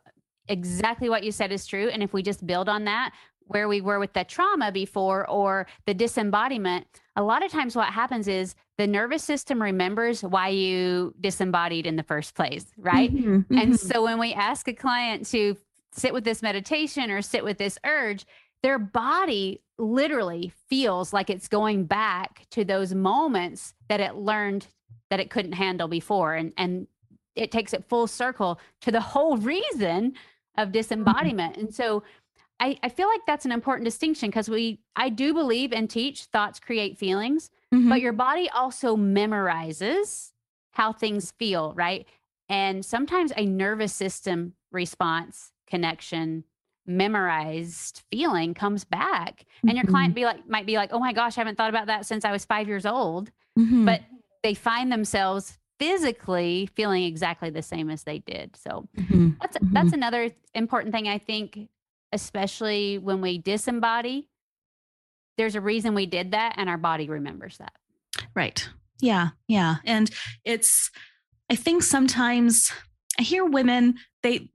exactly 0.47 1.10
what 1.10 1.23
you 1.23 1.31
said 1.31 1.51
is 1.51 1.65
true. 1.65 1.89
And 1.89 2.01
if 2.01 2.13
we 2.13 2.23
just 2.23 2.45
build 2.45 2.69
on 2.69 2.86
that, 2.86 3.13
where 3.47 3.67
we 3.67 3.81
were 3.81 3.99
with 3.99 4.13
the 4.13 4.23
trauma 4.23 4.71
before 4.71 5.27
or 5.29 5.67
the 5.86 5.93
disembodiment, 5.93 6.86
a 7.15 7.23
lot 7.23 7.43
of 7.43 7.51
times 7.51 7.75
what 7.75 7.88
happens 7.88 8.27
is 8.27 8.55
the 8.77 8.86
nervous 8.86 9.23
system 9.23 9.62
remembers 9.62 10.21
why 10.21 10.49
you 10.49 11.13
disembodied 11.19 11.86
in 11.86 11.95
the 11.95 12.03
first 12.03 12.36
place, 12.36 12.65
right? 12.77 13.13
Mm-hmm, 13.13 13.36
mm-hmm. 13.36 13.57
And 13.57 13.79
so 13.79 14.03
when 14.03 14.19
we 14.19 14.33
ask 14.33 14.67
a 14.67 14.73
client 14.73 15.25
to 15.27 15.55
sit 15.93 16.13
with 16.13 16.23
this 16.23 16.41
meditation 16.41 17.10
or 17.10 17.21
sit 17.21 17.43
with 17.43 17.57
this 17.57 17.79
urge, 17.86 18.25
their 18.63 18.77
body 18.77 19.62
literally 19.77 20.51
feels 20.67 21.13
like 21.13 21.29
it's 21.29 21.47
going 21.47 21.86
back 21.86 22.45
to 22.51 22.65
those 22.65 22.93
moments 22.93 23.73
that 23.88 23.99
it 23.99 24.15
learned 24.15 24.67
that 25.10 25.19
it 25.19 25.29
couldn't 25.29 25.53
handle 25.53 25.88
before 25.88 26.33
and 26.33 26.51
and 26.57 26.88
it 27.36 27.51
takes 27.51 27.71
it 27.71 27.86
full 27.88 28.07
circle 28.07 28.60
to 28.81 28.91
the 28.91 28.99
whole 28.99 29.38
reason 29.38 30.13
of 30.58 30.72
disembodiment. 30.72 31.58
And 31.58 31.74
so 31.74 32.04
I, 32.60 32.78
I 32.82 32.89
feel 32.89 33.08
like 33.08 33.22
that's 33.28 33.46
an 33.46 33.52
important 33.52 33.86
distinction 33.86 34.30
because 34.30 34.50
we 34.50 34.80
I 34.96 35.10
do 35.10 35.34
believe 35.34 35.72
and 35.72 35.89
teach 35.89 36.24
thoughts 36.26 36.60
create 36.60 36.98
feelings, 36.98 37.50
mm-hmm. 37.74 37.89
but 37.89 38.02
your 38.02 38.13
body 38.13 38.50
also 38.50 38.96
memorizes 38.96 40.32
how 40.72 40.91
things 40.91 41.32
feel, 41.32 41.74
right? 41.76 42.08
And 42.50 42.86
sometimes 42.86 43.32
a 43.36 43.46
nervous 43.46 43.93
system 43.93 44.54
response, 44.72 45.52
connection, 45.67 46.46
memorized 46.86 48.04
feeling 48.10 48.54
comes 48.54 48.86
back. 48.86 49.46
And 49.67 49.76
your 49.76 49.86
client 49.86 50.12
mm-hmm. 50.12 50.15
be 50.15 50.26
like 50.26 50.50
might 50.50 50.65
be 50.65 50.78
like, 50.78 50.91
oh 50.93 51.00
my 51.00 51.13
gosh, 51.13 51.38
I 51.38 51.41
haven't 51.41 51.58
thought 51.58 51.70
about 51.70 51.88
that 51.88 52.06
since 52.06 52.26
I 52.26 52.32
was 52.32 52.46
five 52.46 52.67
years 52.67 52.86
old. 52.86 53.32
Mm-hmm. 53.60 53.86
But 53.86 54.02
they 54.43 54.54
find 54.54 54.91
themselves 54.91 55.58
physically 55.80 56.70
feeling 56.76 57.04
exactly 57.04 57.50
the 57.50 57.62
same 57.62 57.90
as 57.90 58.04
they 58.04 58.20
did. 58.20 58.56
So 58.56 58.88
mm-hmm. 58.98 59.32
that's 59.42 59.58
mm-hmm. 59.58 59.74
that's 59.74 59.94
another 59.94 60.32
important 60.54 60.94
thing 60.94 61.08
I 61.08 61.18
think 61.18 61.70
especially 62.13 62.98
when 62.98 63.20
we 63.22 63.42
disembody 63.42 64.28
there's 65.38 65.56
a 65.56 65.62
reason 65.62 65.94
we 65.94 66.06
did 66.06 66.32
that 66.32 66.56
and 66.58 66.70
our 66.70 66.78
body 66.78 67.08
remembers 67.08 67.58
that. 67.58 67.74
Right. 68.36 68.68
Yeah. 69.00 69.30
Yeah. 69.48 69.76
And 69.86 70.10
it's 70.44 70.92
I 71.50 71.56
think 71.56 71.84
sometimes 71.84 72.72
I 73.20 73.24
hear 73.24 73.46
women 73.46 73.96
they 74.28 74.50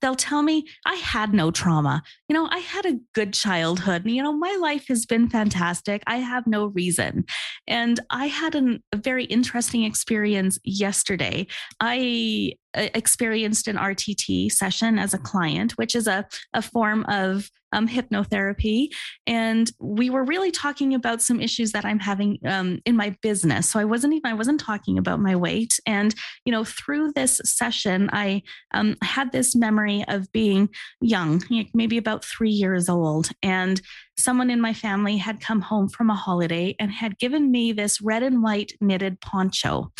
they'll 0.00 0.14
tell 0.14 0.42
me 0.42 0.66
I 0.84 0.94
had 0.96 1.32
no 1.32 1.50
trauma. 1.50 2.02
You 2.28 2.34
know, 2.34 2.48
I 2.50 2.58
had 2.58 2.86
a 2.86 2.98
good 3.14 3.32
childhood. 3.32 4.02
You 4.06 4.22
know, 4.22 4.32
my 4.32 4.56
life 4.60 4.86
has 4.88 5.06
been 5.06 5.28
fantastic. 5.28 6.02
I 6.06 6.16
have 6.16 6.46
no 6.46 6.66
reason. 6.66 7.24
And 7.66 7.98
I 8.10 8.26
had 8.26 8.54
an, 8.54 8.82
a 8.92 8.98
very 8.98 9.24
interesting 9.24 9.84
experience 9.84 10.58
yesterday. 10.64 11.46
I 11.80 12.52
uh, 12.76 12.88
experienced 12.94 13.68
an 13.68 13.76
RTT 13.76 14.52
session 14.52 14.98
as 14.98 15.14
a 15.14 15.18
client, 15.18 15.72
which 15.72 15.96
is 15.96 16.06
a, 16.06 16.26
a 16.52 16.60
form 16.60 17.04
of 17.08 17.50
um, 17.72 17.88
hypnotherapy. 17.88 18.88
And 19.26 19.70
we 19.80 20.10
were 20.10 20.24
really 20.24 20.50
talking 20.50 20.94
about 20.94 21.20
some 21.20 21.40
issues 21.40 21.72
that 21.72 21.84
I'm 21.84 21.98
having 21.98 22.38
um, 22.46 22.80
in 22.84 22.96
my 22.96 23.16
business. 23.22 23.70
So 23.70 23.80
I 23.80 23.84
wasn't 23.84 24.14
even, 24.14 24.30
I 24.30 24.34
wasn't 24.34 24.60
talking 24.60 24.98
about 24.98 25.20
my 25.20 25.36
weight. 25.36 25.78
And, 25.86 26.14
you 26.44 26.52
know, 26.52 26.64
through 26.64 27.12
this 27.12 27.40
session, 27.44 28.08
I 28.12 28.42
um, 28.72 28.96
had 29.16 29.32
this 29.32 29.56
memory 29.56 30.04
of 30.08 30.30
being 30.30 30.68
young, 31.00 31.42
maybe 31.72 31.96
about 31.96 32.22
three 32.22 32.50
years 32.50 32.86
old. 32.86 33.30
And 33.42 33.80
someone 34.18 34.50
in 34.50 34.60
my 34.60 34.74
family 34.74 35.16
had 35.16 35.40
come 35.40 35.62
home 35.62 35.88
from 35.88 36.10
a 36.10 36.14
holiday 36.14 36.76
and 36.78 36.92
had 36.92 37.18
given 37.18 37.50
me 37.50 37.72
this 37.72 38.02
red 38.02 38.22
and 38.22 38.42
white 38.42 38.72
knitted 38.78 39.18
poncho. 39.22 39.90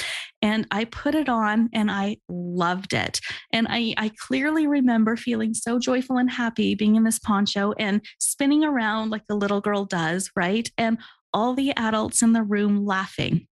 And 0.43 0.67
I 0.71 0.85
put 0.85 1.14
it 1.14 1.31
on 1.31 1.71
and 1.73 1.91
I 1.91 2.19
loved 2.29 2.93
it. 2.93 3.21
And 3.55 3.67
I, 3.71 3.95
I 3.97 4.11
clearly 4.19 4.67
remember 4.67 5.17
feeling 5.17 5.55
so 5.55 5.79
joyful 5.79 6.19
and 6.19 6.31
happy 6.31 6.75
being 6.75 6.97
in 6.97 7.05
this 7.05 7.19
poncho 7.19 7.73
and 7.79 8.05
spinning 8.19 8.64
around 8.64 9.09
like 9.09 9.27
the 9.29 9.35
little 9.35 9.62
girl 9.62 9.87
does, 9.87 10.31
right? 10.37 10.71
And 10.77 10.99
all 11.33 11.55
the 11.55 11.75
adults 11.75 12.21
in 12.21 12.35
the 12.35 12.43
room 12.43 12.85
laughing. 12.85 13.47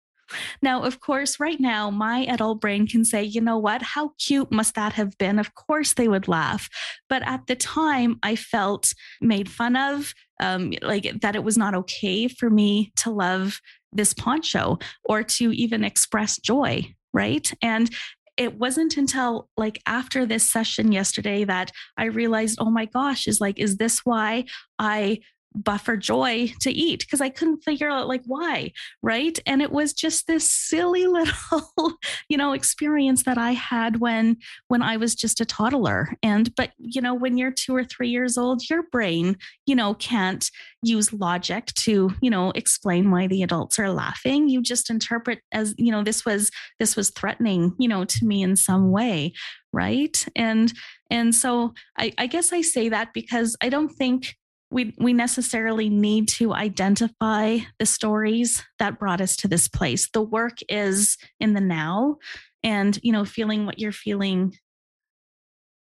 Now, 0.62 0.84
of 0.84 1.00
course, 1.00 1.40
right 1.40 1.60
now, 1.60 1.90
my 1.90 2.26
adult 2.26 2.62
brain 2.62 2.88
can 2.88 3.06
say, 3.06 3.24
you 3.24 3.42
know 3.42 3.58
what? 3.58 3.82
How 3.82 4.12
cute 4.20 4.52
must 4.52 4.76
that 4.76 4.94
have 4.94 5.18
been? 5.18 5.40
Of 5.40 5.56
course, 5.56 5.94
they 5.94 6.08
would 6.08 6.28
laugh. 6.28 6.70
But 7.10 7.24
at 7.28 7.48
the 7.48 7.56
time, 7.56 8.20
I 8.24 8.36
felt 8.36 8.94
made 9.22 9.50
fun 9.50 9.76
of, 9.76 10.14
um, 10.40 10.74
like 10.82 11.22
that 11.22 11.36
it 11.36 11.44
was 11.44 11.58
not 11.58 11.76
okay 11.76 12.28
for 12.28 12.50
me 12.50 12.92
to 12.98 13.12
love 13.12 13.60
this 13.92 14.14
poncho 14.14 14.80
or 15.06 15.24
to 15.24 15.52
even 15.52 15.84
express 15.84 16.38
joy. 16.38 16.94
Right. 17.14 17.52
And 17.62 17.90
it 18.38 18.58
wasn't 18.58 18.98
until 18.98 19.48
like 19.58 19.80
after 19.86 20.26
this 20.26 20.50
session 20.50 20.92
yesterday 20.92 21.44
that 21.44 21.72
I 21.98 22.06
realized, 22.06 22.58
oh 22.60 22.72
my 22.72 22.86
gosh, 22.86 23.28
is 23.28 23.40
like, 23.40 23.60
is 23.60 23.78
this 23.78 24.00
why 24.04 24.46
I 24.80 25.20
buffer 25.56 25.98
joy 25.98 26.52
to 26.62 26.72
eat 26.72 27.00
because 27.02 27.22
I 27.22 27.30
couldn't 27.30 27.64
figure 27.64 27.90
out 27.90 28.08
like 28.08 28.24
why, 28.26 28.72
right? 29.02 29.38
And 29.46 29.62
it 29.62 29.72
was 29.72 29.94
just 29.94 30.28
this 30.28 30.50
silly 30.50 31.08
little, 31.08 31.98
you 32.30 32.38
know, 32.38 32.54
experience 32.54 33.24
that 33.24 33.38
I 33.38 33.52
had 33.52 34.00
when 34.00 34.38
when 34.68 34.82
I 34.82 34.98
was 34.98 35.16
just 35.16 35.42
a 35.42 35.46
toddler. 35.46 36.18
And 36.22 36.54
but 36.56 36.72
you 36.78 37.02
know, 37.02 37.14
when 37.14 37.38
you're 37.38 37.52
2 37.52 37.76
or 37.76 37.84
3 37.84 38.10
years 38.10 38.38
old, 38.38 38.70
your 38.70 38.84
brain, 38.84 39.38
you 39.66 39.76
know, 39.76 39.94
can't 39.94 40.50
use 40.82 41.14
logic 41.14 41.68
to, 41.76 42.14
you 42.22 42.30
know, 42.30 42.52
explain 42.52 43.10
why 43.12 43.28
the 43.28 43.44
adults 43.44 43.80
are 43.80 43.92
laughing. 43.92 44.50
You 44.50 44.62
just 44.62 44.90
interpret 44.90 45.40
as, 45.52 45.74
you 45.78 45.92
know, 45.92 46.04
this 46.04 46.26
was 46.26 46.52
this 46.80 46.96
was 46.96 47.10
threatening, 47.12 47.76
you 47.80 47.88
know, 47.88 48.06
to 48.06 48.26
me 48.26 48.44
in 48.44 48.56
some 48.56 48.92
way, 48.92 49.34
right? 49.72 50.26
And 50.36 50.74
and 51.10 51.34
so 51.34 51.74
I, 51.98 52.14
I 52.18 52.28
guess 52.28 52.52
I 52.54 52.62
say 52.62 52.90
that 52.90 53.14
because 53.14 53.56
I 53.62 53.70
don't 53.70 53.90
think 53.90 54.36
we 54.74 54.94
we 54.98 55.14
necessarily 55.14 55.90
need 55.90 56.28
to 56.28 56.54
identify 56.54 57.60
the 57.80 57.86
stories 57.86 58.64
that 58.80 59.00
brought 59.00 59.22
us 59.22 59.36
to 59.38 59.48
this 59.48 59.68
place 59.68 60.10
the 60.12 60.22
work 60.22 60.58
is 60.68 61.18
in 61.40 61.54
the 61.54 61.62
now 61.62 62.18
and 62.64 63.00
you 63.04 63.12
know 63.12 63.24
feeling 63.24 63.66
what 63.66 63.80
you're 63.80 63.92
feeling 63.92 64.54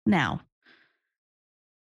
now 0.06 0.40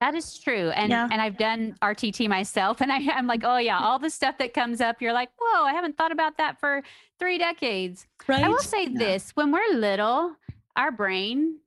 that 0.01 0.15
is 0.15 0.39
true 0.39 0.69
and 0.71 0.89
yeah. 0.89 1.07
and 1.11 1.21
i've 1.21 1.37
done 1.37 1.75
rtt 1.83 2.27
myself 2.27 2.81
and 2.81 2.91
I, 2.91 2.97
i'm 3.13 3.27
like 3.27 3.43
oh 3.43 3.57
yeah 3.57 3.79
all 3.79 3.99
the 3.99 4.09
stuff 4.09 4.37
that 4.39 4.53
comes 4.53 4.81
up 4.81 5.01
you're 5.01 5.13
like 5.13 5.29
whoa 5.39 5.63
i 5.63 5.73
haven't 5.73 5.97
thought 5.97 6.11
about 6.11 6.37
that 6.37 6.59
for 6.59 6.81
three 7.19 7.37
decades 7.37 8.07
right 8.27 8.43
i 8.43 8.49
will 8.49 8.59
say 8.59 8.87
yeah. 8.87 8.97
this 8.97 9.31
when 9.35 9.51
we're 9.51 9.73
little 9.73 10.35
our 10.75 10.91
brain 10.91 11.59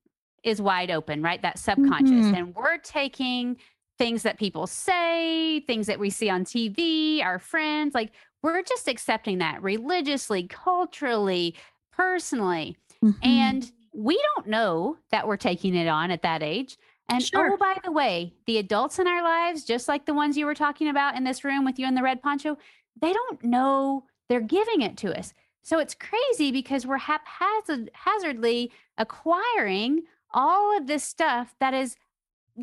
is 0.42 0.60
wide 0.60 0.90
open 0.90 1.22
right 1.22 1.42
that 1.42 1.58
subconscious 1.58 2.10
mm-hmm. 2.10 2.34
and 2.34 2.54
we're 2.54 2.78
taking 2.78 3.56
things 3.98 4.22
that 4.22 4.38
people 4.38 4.66
say, 4.66 5.60
things 5.66 5.86
that 5.86 5.98
we 5.98 6.10
see 6.10 6.30
on 6.30 6.44
TV, 6.44 7.22
our 7.22 7.38
friends, 7.38 7.94
like 7.94 8.12
we're 8.42 8.62
just 8.62 8.88
accepting 8.88 9.38
that 9.38 9.62
religiously, 9.62 10.44
culturally, 10.44 11.54
personally. 11.92 12.76
Mm-hmm. 13.04 13.18
And 13.22 13.72
we 13.92 14.20
don't 14.36 14.46
know 14.46 14.96
that 15.10 15.26
we're 15.26 15.36
taking 15.36 15.74
it 15.74 15.88
on 15.88 16.10
at 16.10 16.22
that 16.22 16.42
age. 16.42 16.76
And 17.10 17.22
sure. 17.22 17.52
oh, 17.52 17.56
by 17.56 17.76
the 17.84 17.90
way, 17.90 18.34
the 18.46 18.58
adults 18.58 18.98
in 18.98 19.06
our 19.06 19.22
lives, 19.22 19.64
just 19.64 19.88
like 19.88 20.06
the 20.06 20.14
ones 20.14 20.36
you 20.36 20.46
were 20.46 20.54
talking 20.54 20.88
about 20.88 21.16
in 21.16 21.24
this 21.24 21.42
room 21.42 21.64
with 21.64 21.78
you 21.78 21.86
in 21.86 21.94
the 21.94 22.02
red 22.02 22.22
poncho, 22.22 22.56
they 23.00 23.12
don't 23.12 23.42
know 23.42 24.04
they're 24.28 24.40
giving 24.40 24.82
it 24.82 24.96
to 24.98 25.18
us. 25.18 25.32
So 25.62 25.78
it's 25.78 25.94
crazy 25.94 26.52
because 26.52 26.86
we're 26.86 26.98
haphazardly 26.98 28.72
acquiring 28.96 30.02
all 30.32 30.76
of 30.76 30.86
this 30.86 31.04
stuff 31.04 31.54
that 31.60 31.74
is 31.74 31.96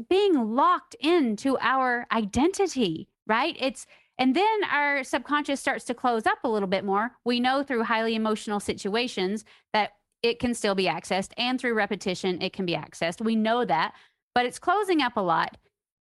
being 0.10 0.56
locked 0.56 0.96
into 1.00 1.58
our 1.60 2.06
identity, 2.12 3.08
right? 3.28 3.56
It's 3.60 3.86
and 4.18 4.36
then 4.36 4.64
our 4.72 5.04
subconscious 5.04 5.60
starts 5.60 5.84
to 5.86 5.94
close 5.94 6.26
up 6.26 6.40
a 6.44 6.50
little 6.50 6.70
bit 6.70 6.86
more. 6.86 7.12
We 7.26 7.40
know 7.40 7.64
through 7.64 7.84
highly 7.84 8.16
emotional 8.16 8.62
situations 8.62 9.44
that 9.74 9.92
it 10.24 10.40
can 10.40 10.54
still 10.54 10.76
be 10.76 10.86
accessed, 10.86 11.32
and 11.38 11.60
through 11.60 11.74
repetition, 11.74 12.42
it 12.42 12.54
can 12.54 12.66
be 12.66 12.76
accessed. 12.76 13.24
We 13.24 13.36
know 13.36 13.66
that, 13.66 13.94
but 14.34 14.46
it's 14.46 14.60
closing 14.60 15.02
up 15.02 15.18
a 15.18 15.22
lot. 15.22 15.58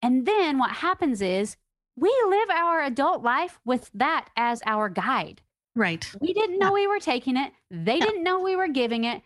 And 0.01 0.25
then 0.25 0.59
what 0.59 0.71
happens 0.71 1.21
is 1.21 1.57
we 1.95 2.13
live 2.27 2.49
our 2.49 2.83
adult 2.83 3.23
life 3.23 3.59
with 3.65 3.89
that 3.93 4.29
as 4.38 4.61
our 4.65 4.88
guide. 4.89 5.41
Right. 5.75 6.09
We 6.21 6.33
didn't 6.33 6.59
know 6.59 6.67
yeah. 6.67 6.83
we 6.83 6.88
were 6.88 6.99
taking 6.99 7.38
it, 7.38 7.51
they 7.71 7.97
yeah. 7.97 8.05
didn't 8.05 8.23
know 8.23 8.39
we 8.39 8.55
were 8.55 8.67
giving 8.67 9.03
it. 9.03 9.21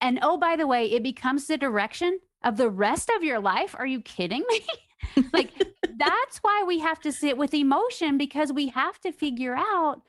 And 0.00 0.18
oh, 0.22 0.36
by 0.36 0.56
the 0.56 0.66
way, 0.66 0.86
it 0.86 1.02
becomes 1.02 1.46
the 1.46 1.58
direction 1.58 2.20
of 2.42 2.56
the 2.56 2.70
rest 2.70 3.10
of 3.16 3.22
your 3.22 3.40
life. 3.40 3.74
Are 3.78 3.86
you 3.86 4.00
kidding 4.00 4.44
me? 4.48 4.60
like 5.32 5.52
that's 5.98 6.38
why 6.38 6.64
we 6.66 6.78
have 6.78 7.00
to 7.00 7.12
sit 7.12 7.36
with 7.36 7.54
emotion 7.54 8.18
because 8.18 8.52
we 8.52 8.68
have 8.68 8.98
to 9.00 9.12
figure 9.12 9.56
out 9.56 10.02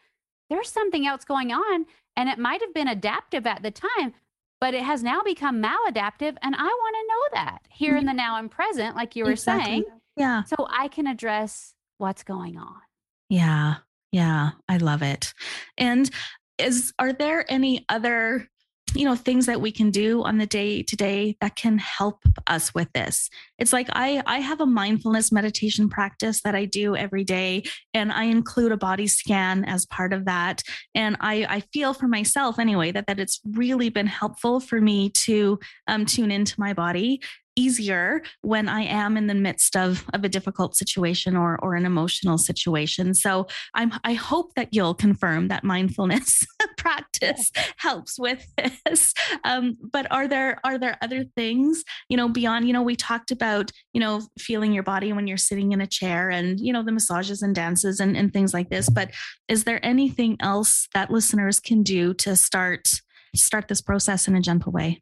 there's 0.49 0.69
something 0.69 1.07
else 1.07 1.23
going 1.23 1.51
on 1.51 1.85
and 2.15 2.29
it 2.29 2.37
might 2.37 2.61
have 2.61 2.73
been 2.73 2.87
adaptive 2.87 3.47
at 3.47 3.63
the 3.63 3.71
time 3.71 4.13
but 4.59 4.73
it 4.73 4.83
has 4.83 5.01
now 5.01 5.21
become 5.23 5.61
maladaptive 5.61 6.35
and 6.41 6.55
i 6.55 6.63
want 6.63 6.95
to 6.95 7.07
know 7.07 7.43
that 7.43 7.59
here 7.69 7.93
in 7.93 7.99
mm-hmm. 7.99 8.07
the 8.07 8.13
now 8.13 8.37
and 8.37 8.51
present 8.51 8.95
like 8.95 9.15
you 9.15 9.23
were 9.23 9.31
exactly. 9.31 9.65
saying 9.65 9.85
yeah 10.17 10.43
so 10.43 10.67
i 10.69 10.87
can 10.87 11.07
address 11.07 11.73
what's 11.97 12.23
going 12.23 12.57
on 12.57 12.81
yeah 13.29 13.75
yeah 14.11 14.51
i 14.67 14.77
love 14.77 15.01
it 15.01 15.33
and 15.77 16.09
is 16.57 16.93
are 16.99 17.13
there 17.13 17.49
any 17.51 17.85
other 17.89 18.47
you 18.93 19.05
know 19.05 19.15
things 19.15 19.45
that 19.45 19.61
we 19.61 19.71
can 19.71 19.91
do 19.91 20.23
on 20.23 20.37
the 20.37 20.45
day 20.45 20.83
to 20.83 20.95
day 20.95 21.37
that 21.41 21.55
can 21.55 21.77
help 21.77 22.21
us 22.47 22.73
with 22.73 22.91
this. 22.93 23.29
It's 23.57 23.73
like 23.73 23.89
i 23.93 24.21
i 24.25 24.39
have 24.39 24.61
a 24.61 24.65
mindfulness 24.65 25.31
meditation 25.31 25.89
practice 25.89 26.41
that 26.41 26.55
i 26.55 26.65
do 26.65 26.95
every 26.95 27.23
day 27.23 27.63
and 27.93 28.11
i 28.11 28.25
include 28.25 28.71
a 28.71 28.77
body 28.77 29.07
scan 29.07 29.65
as 29.65 29.85
part 29.85 30.13
of 30.13 30.25
that. 30.25 30.61
And 30.95 31.17
i 31.21 31.45
i 31.49 31.59
feel 31.73 31.93
for 31.93 32.07
myself 32.07 32.59
anyway 32.59 32.91
that 32.91 33.07
that 33.07 33.19
it's 33.19 33.39
really 33.45 33.89
been 33.89 34.07
helpful 34.07 34.59
for 34.59 34.81
me 34.81 35.09
to 35.09 35.59
um, 35.87 36.05
tune 36.05 36.31
into 36.31 36.59
my 36.59 36.73
body 36.73 37.21
easier 37.55 38.21
when 38.41 38.69
I 38.69 38.81
am 38.81 39.17
in 39.17 39.27
the 39.27 39.33
midst 39.33 39.75
of, 39.75 40.05
of 40.13 40.23
a 40.23 40.29
difficult 40.29 40.75
situation 40.75 41.35
or, 41.35 41.59
or 41.61 41.75
an 41.75 41.85
emotional 41.85 42.37
situation. 42.37 43.13
So 43.13 43.47
I'm, 43.73 43.91
I 44.03 44.13
hope 44.13 44.53
that 44.55 44.69
you'll 44.71 44.93
confirm 44.93 45.49
that 45.49 45.63
mindfulness 45.63 46.45
practice 46.77 47.51
helps 47.77 48.17
with 48.17 48.45
this. 48.57 49.13
Um, 49.43 49.77
but 49.91 50.09
are 50.11 50.27
there 50.27 50.59
are 50.63 50.77
there 50.77 50.97
other 51.01 51.25
things, 51.35 51.83
you 52.09 52.17
know, 52.17 52.27
beyond, 52.27 52.67
you 52.67 52.73
know, 52.73 52.81
we 52.81 52.95
talked 52.95 53.31
about, 53.31 53.71
you 53.93 53.99
know, 53.99 54.21
feeling 54.39 54.73
your 54.73 54.83
body 54.83 55.13
when 55.13 55.27
you're 55.27 55.37
sitting 55.37 55.71
in 55.71 55.81
a 55.81 55.87
chair 55.87 56.29
and, 56.29 56.59
you 56.59 56.73
know, 56.73 56.83
the 56.83 56.91
massages 56.91 57.41
and 57.41 57.53
dances 57.53 57.99
and, 57.99 58.15
and 58.15 58.33
things 58.33 58.53
like 58.53 58.69
this. 58.69 58.89
But 58.89 59.11
is 59.47 59.63
there 59.63 59.83
anything 59.85 60.37
else 60.39 60.87
that 60.93 61.11
listeners 61.11 61.59
can 61.59 61.83
do 61.83 62.13
to 62.15 62.35
start 62.35 62.89
start 63.35 63.67
this 63.67 63.81
process 63.81 64.27
in 64.27 64.35
a 64.35 64.41
gentle 64.41 64.71
way? 64.71 65.01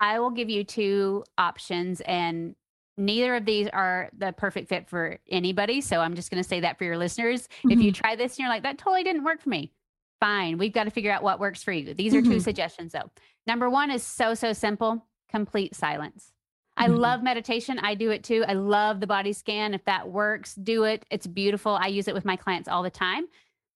I 0.00 0.18
will 0.18 0.30
give 0.30 0.50
you 0.50 0.64
two 0.64 1.24
options, 1.38 2.00
and 2.02 2.54
neither 2.98 3.34
of 3.36 3.44
these 3.44 3.68
are 3.72 4.10
the 4.16 4.32
perfect 4.32 4.68
fit 4.68 4.88
for 4.88 5.18
anybody. 5.28 5.80
So 5.80 6.00
I'm 6.00 6.14
just 6.14 6.30
going 6.30 6.42
to 6.42 6.48
say 6.48 6.60
that 6.60 6.78
for 6.78 6.84
your 6.84 6.98
listeners. 6.98 7.48
Mm-hmm. 7.48 7.70
If 7.70 7.78
you 7.80 7.92
mm-hmm. 7.92 8.00
try 8.00 8.16
this 8.16 8.32
and 8.32 8.40
you're 8.40 8.48
like, 8.48 8.62
that 8.62 8.78
totally 8.78 9.04
didn't 9.04 9.24
work 9.24 9.42
for 9.42 9.48
me, 9.48 9.72
fine. 10.20 10.58
We've 10.58 10.72
got 10.72 10.84
to 10.84 10.90
figure 10.90 11.12
out 11.12 11.22
what 11.22 11.40
works 11.40 11.62
for 11.62 11.72
you. 11.72 11.94
These 11.94 12.14
are 12.14 12.20
mm-hmm. 12.20 12.32
two 12.32 12.40
suggestions, 12.40 12.92
though. 12.92 13.10
Number 13.46 13.70
one 13.70 13.90
is 13.90 14.02
so, 14.02 14.34
so 14.34 14.52
simple 14.52 15.06
complete 15.28 15.74
silence. 15.74 16.32
I 16.76 16.88
mm-hmm. 16.88 16.96
love 16.96 17.22
meditation. 17.22 17.78
I 17.78 17.94
do 17.94 18.10
it 18.10 18.22
too. 18.22 18.44
I 18.46 18.52
love 18.52 19.00
the 19.00 19.06
body 19.06 19.32
scan. 19.32 19.74
If 19.74 19.84
that 19.86 20.08
works, 20.08 20.54
do 20.54 20.84
it. 20.84 21.04
It's 21.10 21.26
beautiful. 21.26 21.72
I 21.72 21.88
use 21.88 22.06
it 22.08 22.14
with 22.14 22.24
my 22.24 22.36
clients 22.36 22.68
all 22.68 22.82
the 22.82 22.90
time. 22.90 23.26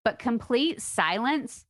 But 0.04 0.18
complete 0.18 0.80
silence 0.80 1.64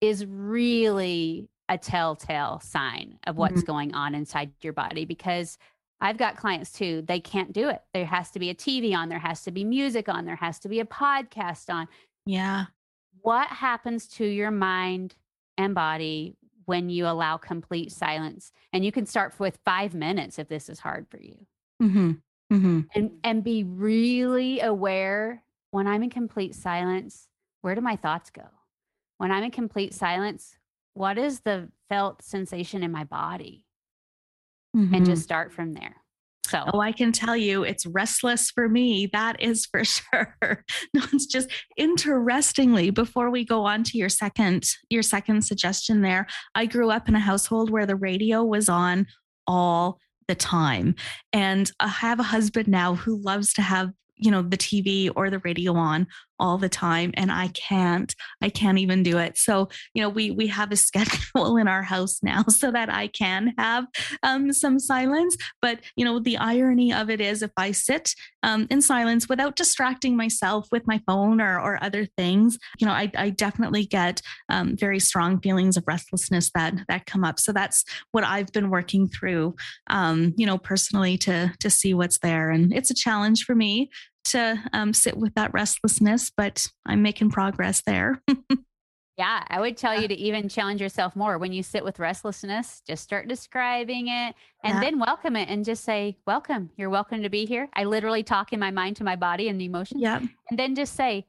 is 0.00 0.26
really 0.26 1.48
a 1.68 1.78
telltale 1.78 2.60
sign 2.60 3.18
of 3.26 3.36
what's 3.36 3.54
mm-hmm. 3.54 3.72
going 3.72 3.94
on 3.94 4.14
inside 4.14 4.52
your 4.60 4.72
body 4.72 5.04
because 5.04 5.58
I've 6.00 6.18
got 6.18 6.36
clients 6.36 6.72
too, 6.72 7.02
they 7.06 7.20
can't 7.20 7.52
do 7.52 7.68
it. 7.68 7.80
There 7.94 8.04
has 8.04 8.30
to 8.32 8.38
be 8.38 8.50
a 8.50 8.54
TV 8.54 8.94
on, 8.94 9.08
there 9.08 9.18
has 9.18 9.42
to 9.44 9.50
be 9.50 9.64
music 9.64 10.08
on, 10.08 10.24
there 10.24 10.36
has 10.36 10.58
to 10.60 10.68
be 10.68 10.80
a 10.80 10.84
podcast 10.84 11.72
on. 11.72 11.86
Yeah. 12.26 12.66
What 13.20 13.48
happens 13.48 14.08
to 14.08 14.24
your 14.24 14.50
mind 14.50 15.14
and 15.56 15.74
body 15.74 16.36
when 16.64 16.88
you 16.88 17.06
allow 17.06 17.36
complete 17.36 17.92
silence. 17.92 18.52
And 18.72 18.84
you 18.84 18.92
can 18.92 19.06
start 19.06 19.38
with 19.38 19.58
five 19.64 19.94
minutes 19.94 20.38
if 20.38 20.48
this 20.48 20.68
is 20.68 20.80
hard 20.80 21.06
for 21.08 21.18
you. 21.18 21.46
Mm-hmm. 21.82 22.12
Mm-hmm. 22.52 22.80
And 22.94 23.10
and 23.24 23.42
be 23.42 23.64
really 23.64 24.60
aware 24.60 25.42
when 25.70 25.86
I'm 25.86 26.02
in 26.02 26.10
complete 26.10 26.54
silence, 26.54 27.28
where 27.62 27.74
do 27.74 27.80
my 27.80 27.96
thoughts 27.96 28.30
go? 28.30 28.44
When 29.18 29.30
I'm 29.30 29.44
in 29.44 29.50
complete 29.50 29.94
silence, 29.94 30.58
what 30.94 31.18
is 31.18 31.40
the 31.40 31.68
felt 31.88 32.22
sensation 32.22 32.82
in 32.82 32.92
my 32.92 33.04
body? 33.04 33.64
Mm-hmm. 34.76 34.94
And 34.94 35.06
just 35.06 35.22
start 35.22 35.52
from 35.52 35.74
there. 35.74 35.96
So, 36.46 36.64
oh, 36.72 36.80
I 36.80 36.92
can 36.92 37.12
tell 37.12 37.36
you 37.36 37.62
it's 37.62 37.86
restless 37.86 38.50
for 38.50 38.68
me. 38.68 39.08
That 39.12 39.40
is 39.40 39.66
for 39.66 39.84
sure. 39.84 40.36
no, 40.94 41.02
it's 41.12 41.26
just 41.26 41.48
interestingly, 41.76 42.90
before 42.90 43.30
we 43.30 43.44
go 43.44 43.64
on 43.64 43.84
to 43.84 43.98
your 43.98 44.08
second, 44.08 44.68
your 44.90 45.02
second 45.02 45.42
suggestion 45.42 46.02
there, 46.02 46.26
I 46.54 46.66
grew 46.66 46.90
up 46.90 47.08
in 47.08 47.14
a 47.14 47.20
household 47.20 47.70
where 47.70 47.86
the 47.86 47.96
radio 47.96 48.42
was 48.44 48.68
on 48.68 49.06
all 49.46 49.98
the 50.28 50.34
time. 50.34 50.94
And 51.32 51.70
I 51.80 51.88
have 51.88 52.20
a 52.20 52.24
husband 52.24 52.68
now 52.68 52.94
who 52.94 53.16
loves 53.16 53.52
to 53.54 53.62
have 53.62 53.90
you 54.16 54.30
know 54.30 54.42
the 54.42 54.56
tv 54.56 55.10
or 55.16 55.30
the 55.30 55.40
radio 55.40 55.74
on 55.74 56.06
all 56.42 56.58
the 56.58 56.68
time 56.68 57.12
and 57.14 57.30
i 57.30 57.48
can't 57.48 58.14
i 58.42 58.48
can't 58.48 58.78
even 58.78 59.02
do 59.02 59.18
it. 59.18 59.38
So 59.38 59.68
you 59.94 60.02
know 60.02 60.08
we 60.08 60.30
we 60.30 60.48
have 60.48 60.72
a 60.72 60.76
schedule 60.88 61.56
in 61.56 61.68
our 61.68 61.82
house 61.82 62.18
now 62.22 62.42
so 62.48 62.70
that 62.72 62.90
i 62.90 63.06
can 63.06 63.54
have 63.58 63.86
um, 64.22 64.52
some 64.52 64.78
silence 64.78 65.36
but 65.60 65.78
you 65.96 66.04
know 66.04 66.18
the 66.18 66.36
irony 66.36 66.92
of 66.92 67.08
it 67.08 67.20
is 67.20 67.42
if 67.42 67.52
i 67.56 67.70
sit 67.70 68.14
um, 68.42 68.66
in 68.70 68.82
silence 68.82 69.28
without 69.28 69.56
distracting 69.56 70.16
myself 70.16 70.66
with 70.72 70.86
my 70.86 71.00
phone 71.06 71.40
or, 71.40 71.60
or 71.60 71.82
other 71.82 72.06
things 72.16 72.58
you 72.78 72.86
know 72.86 72.92
i, 72.92 73.10
I 73.16 73.30
definitely 73.30 73.86
get 73.86 74.20
um, 74.48 74.76
very 74.76 74.98
strong 74.98 75.40
feelings 75.40 75.76
of 75.76 75.84
restlessness 75.86 76.50
that 76.54 76.74
that 76.88 77.06
come 77.06 77.24
up. 77.24 77.38
So 77.38 77.52
that's 77.52 77.84
what 78.12 78.24
i've 78.24 78.52
been 78.52 78.70
working 78.70 79.08
through 79.08 79.54
um, 79.88 80.34
you 80.36 80.46
know 80.46 80.58
personally 80.58 81.16
to 81.18 81.52
to 81.60 81.70
see 81.70 81.94
what's 81.94 82.18
there. 82.18 82.50
And 82.50 82.72
it's 82.72 82.90
a 82.90 82.94
challenge 82.94 83.44
for 83.44 83.54
me 83.54 83.90
to 84.24 84.62
um, 84.72 84.92
sit 84.92 85.16
with 85.16 85.34
that 85.34 85.52
restlessness, 85.52 86.30
but 86.36 86.66
I'm 86.86 87.02
making 87.02 87.30
progress 87.30 87.82
there. 87.86 88.22
yeah, 89.18 89.44
I 89.48 89.60
would 89.60 89.76
tell 89.76 90.00
you 90.00 90.08
to 90.08 90.14
even 90.14 90.48
challenge 90.48 90.80
yourself 90.80 91.14
more. 91.14 91.38
When 91.38 91.52
you 91.52 91.62
sit 91.62 91.84
with 91.84 91.98
restlessness, 91.98 92.82
just 92.86 93.02
start 93.02 93.28
describing 93.28 94.08
it 94.08 94.34
and 94.64 94.74
yeah. 94.74 94.80
then 94.80 94.98
welcome 94.98 95.36
it 95.36 95.48
and 95.48 95.64
just 95.64 95.84
say, 95.84 96.16
Welcome. 96.26 96.70
You're 96.76 96.90
welcome 96.90 97.22
to 97.22 97.28
be 97.28 97.44
here. 97.44 97.68
I 97.74 97.84
literally 97.84 98.22
talk 98.22 98.52
in 98.52 98.60
my 98.60 98.70
mind 98.70 98.96
to 98.96 99.04
my 99.04 99.16
body 99.16 99.48
and 99.48 99.60
the 99.60 99.66
emotions. 99.66 100.00
Yeah. 100.00 100.20
And 100.50 100.58
then 100.58 100.74
just 100.74 100.94
say, 100.94 101.26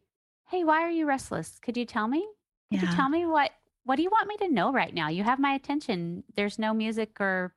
Hey, 0.49 0.63
why 0.63 0.81
are 0.81 0.91
you 0.91 1.05
restless? 1.05 1.59
Could 1.61 1.77
you 1.77 1.85
tell 1.85 2.07
me? 2.07 2.25
Could 2.71 2.81
yeah. 2.81 2.89
you 2.89 2.95
tell 2.95 3.09
me 3.09 3.25
what 3.25 3.51
what 3.85 3.97
do 3.97 4.03
you 4.03 4.09
want 4.09 4.27
me 4.27 4.37
to 4.37 4.47
know 4.47 4.71
right 4.71 4.93
now? 4.93 5.09
You 5.09 5.23
have 5.23 5.39
my 5.39 5.53
attention. 5.53 6.23
There's 6.35 6.57
no 6.57 6.73
music 6.73 7.19
or 7.19 7.53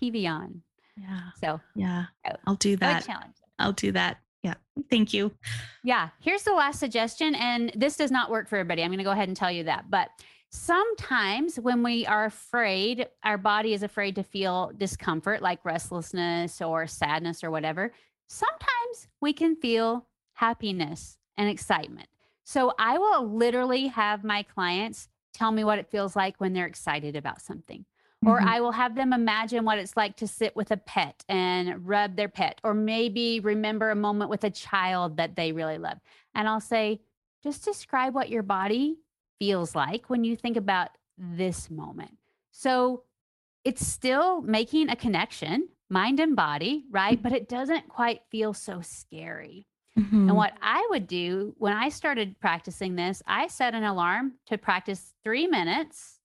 TV 0.00 0.28
on. 0.30 0.62
Yeah. 0.96 1.20
So 1.40 1.60
yeah, 1.74 2.06
I'll 2.46 2.54
do 2.54 2.76
that. 2.76 3.04
challenge. 3.04 3.34
I'll 3.58 3.72
do 3.72 3.92
that. 3.92 4.18
Yeah. 4.46 4.54
Thank 4.90 5.12
you. 5.12 5.32
Yeah. 5.82 6.10
Here's 6.20 6.44
the 6.44 6.52
last 6.52 6.78
suggestion. 6.78 7.34
And 7.34 7.72
this 7.74 7.96
does 7.96 8.12
not 8.12 8.30
work 8.30 8.48
for 8.48 8.54
everybody. 8.54 8.84
I'm 8.84 8.90
going 8.90 8.98
to 8.98 9.04
go 9.04 9.10
ahead 9.10 9.26
and 9.26 9.36
tell 9.36 9.50
you 9.50 9.64
that. 9.64 9.90
But 9.90 10.10
sometimes 10.50 11.56
when 11.56 11.82
we 11.82 12.06
are 12.06 12.26
afraid, 12.26 13.08
our 13.24 13.38
body 13.38 13.74
is 13.74 13.82
afraid 13.82 14.14
to 14.14 14.22
feel 14.22 14.70
discomfort, 14.78 15.42
like 15.42 15.64
restlessness 15.64 16.62
or 16.62 16.86
sadness 16.86 17.42
or 17.42 17.50
whatever. 17.50 17.90
Sometimes 18.28 19.08
we 19.20 19.32
can 19.32 19.56
feel 19.56 20.06
happiness 20.34 21.18
and 21.36 21.50
excitement. 21.50 22.08
So 22.44 22.72
I 22.78 22.98
will 22.98 23.28
literally 23.28 23.88
have 23.88 24.22
my 24.22 24.44
clients 24.44 25.08
tell 25.34 25.50
me 25.50 25.64
what 25.64 25.80
it 25.80 25.90
feels 25.90 26.14
like 26.14 26.36
when 26.38 26.52
they're 26.52 26.66
excited 26.66 27.16
about 27.16 27.42
something. 27.42 27.84
Or 28.24 28.38
mm-hmm. 28.38 28.48
I 28.48 28.60
will 28.60 28.72
have 28.72 28.94
them 28.94 29.12
imagine 29.12 29.64
what 29.64 29.78
it's 29.78 29.96
like 29.96 30.16
to 30.16 30.26
sit 30.26 30.56
with 30.56 30.70
a 30.70 30.76
pet 30.76 31.22
and 31.28 31.86
rub 31.86 32.16
their 32.16 32.28
pet, 32.28 32.60
or 32.64 32.72
maybe 32.72 33.40
remember 33.40 33.90
a 33.90 33.96
moment 33.96 34.30
with 34.30 34.44
a 34.44 34.50
child 34.50 35.18
that 35.18 35.36
they 35.36 35.52
really 35.52 35.78
love. 35.78 35.98
And 36.34 36.48
I'll 36.48 36.60
say, 36.60 37.00
just 37.42 37.64
describe 37.64 38.14
what 38.14 38.30
your 38.30 38.42
body 38.42 38.96
feels 39.38 39.74
like 39.74 40.08
when 40.08 40.24
you 40.24 40.34
think 40.34 40.56
about 40.56 40.88
this 41.18 41.70
moment. 41.70 42.16
So 42.52 43.02
it's 43.64 43.86
still 43.86 44.40
making 44.40 44.88
a 44.88 44.96
connection, 44.96 45.68
mind 45.90 46.18
and 46.18 46.34
body, 46.34 46.84
right? 46.90 47.22
But 47.22 47.32
it 47.32 47.48
doesn't 47.48 47.88
quite 47.88 48.22
feel 48.30 48.54
so 48.54 48.80
scary. 48.80 49.66
Mm-hmm. 49.98 50.28
And 50.28 50.36
what 50.36 50.54
I 50.60 50.86
would 50.90 51.06
do 51.06 51.54
when 51.58 51.72
I 51.72 51.88
started 51.88 52.38
practicing 52.40 52.96
this, 52.96 53.22
I 53.26 53.46
set 53.48 53.74
an 53.74 53.84
alarm 53.84 54.34
to 54.46 54.58
practice 54.58 55.14
three 55.22 55.46
minutes 55.46 56.18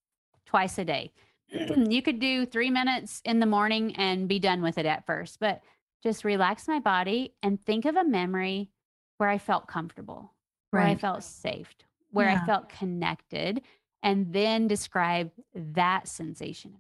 twice 0.46 0.78
a 0.78 0.86
day. 0.86 1.12
you 1.76 2.02
could 2.02 2.20
do 2.20 2.46
three 2.46 2.70
minutes 2.70 3.22
in 3.26 3.40
the 3.40 3.46
morning 3.46 3.96
and 3.96 4.28
be 4.28 4.40
done 4.40 4.62
with 4.62 4.78
it 4.78 4.86
at 4.86 5.06
first, 5.06 5.40
but 5.40 5.62
just 6.04 6.24
relax 6.24 6.68
my 6.68 6.80
body 6.80 7.34
and 7.44 7.64
think 7.66 7.86
of 7.86 7.96
a 7.96 8.04
memory 8.04 8.70
where 9.18 9.30
I 9.30 9.38
felt 9.38 9.68
comfortable, 9.68 10.34
where 10.72 10.84
right. 10.84 10.92
I 10.92 10.96
felt 10.96 11.24
safe, 11.24 11.74
where 12.12 12.30
yeah. 12.30 12.42
I 12.42 12.46
felt 12.46 12.70
connected, 12.70 13.62
and 14.02 14.34
then 14.34 14.68
describe 14.68 15.32
that 15.54 16.08
sensation 16.08 16.72
in 16.72 16.80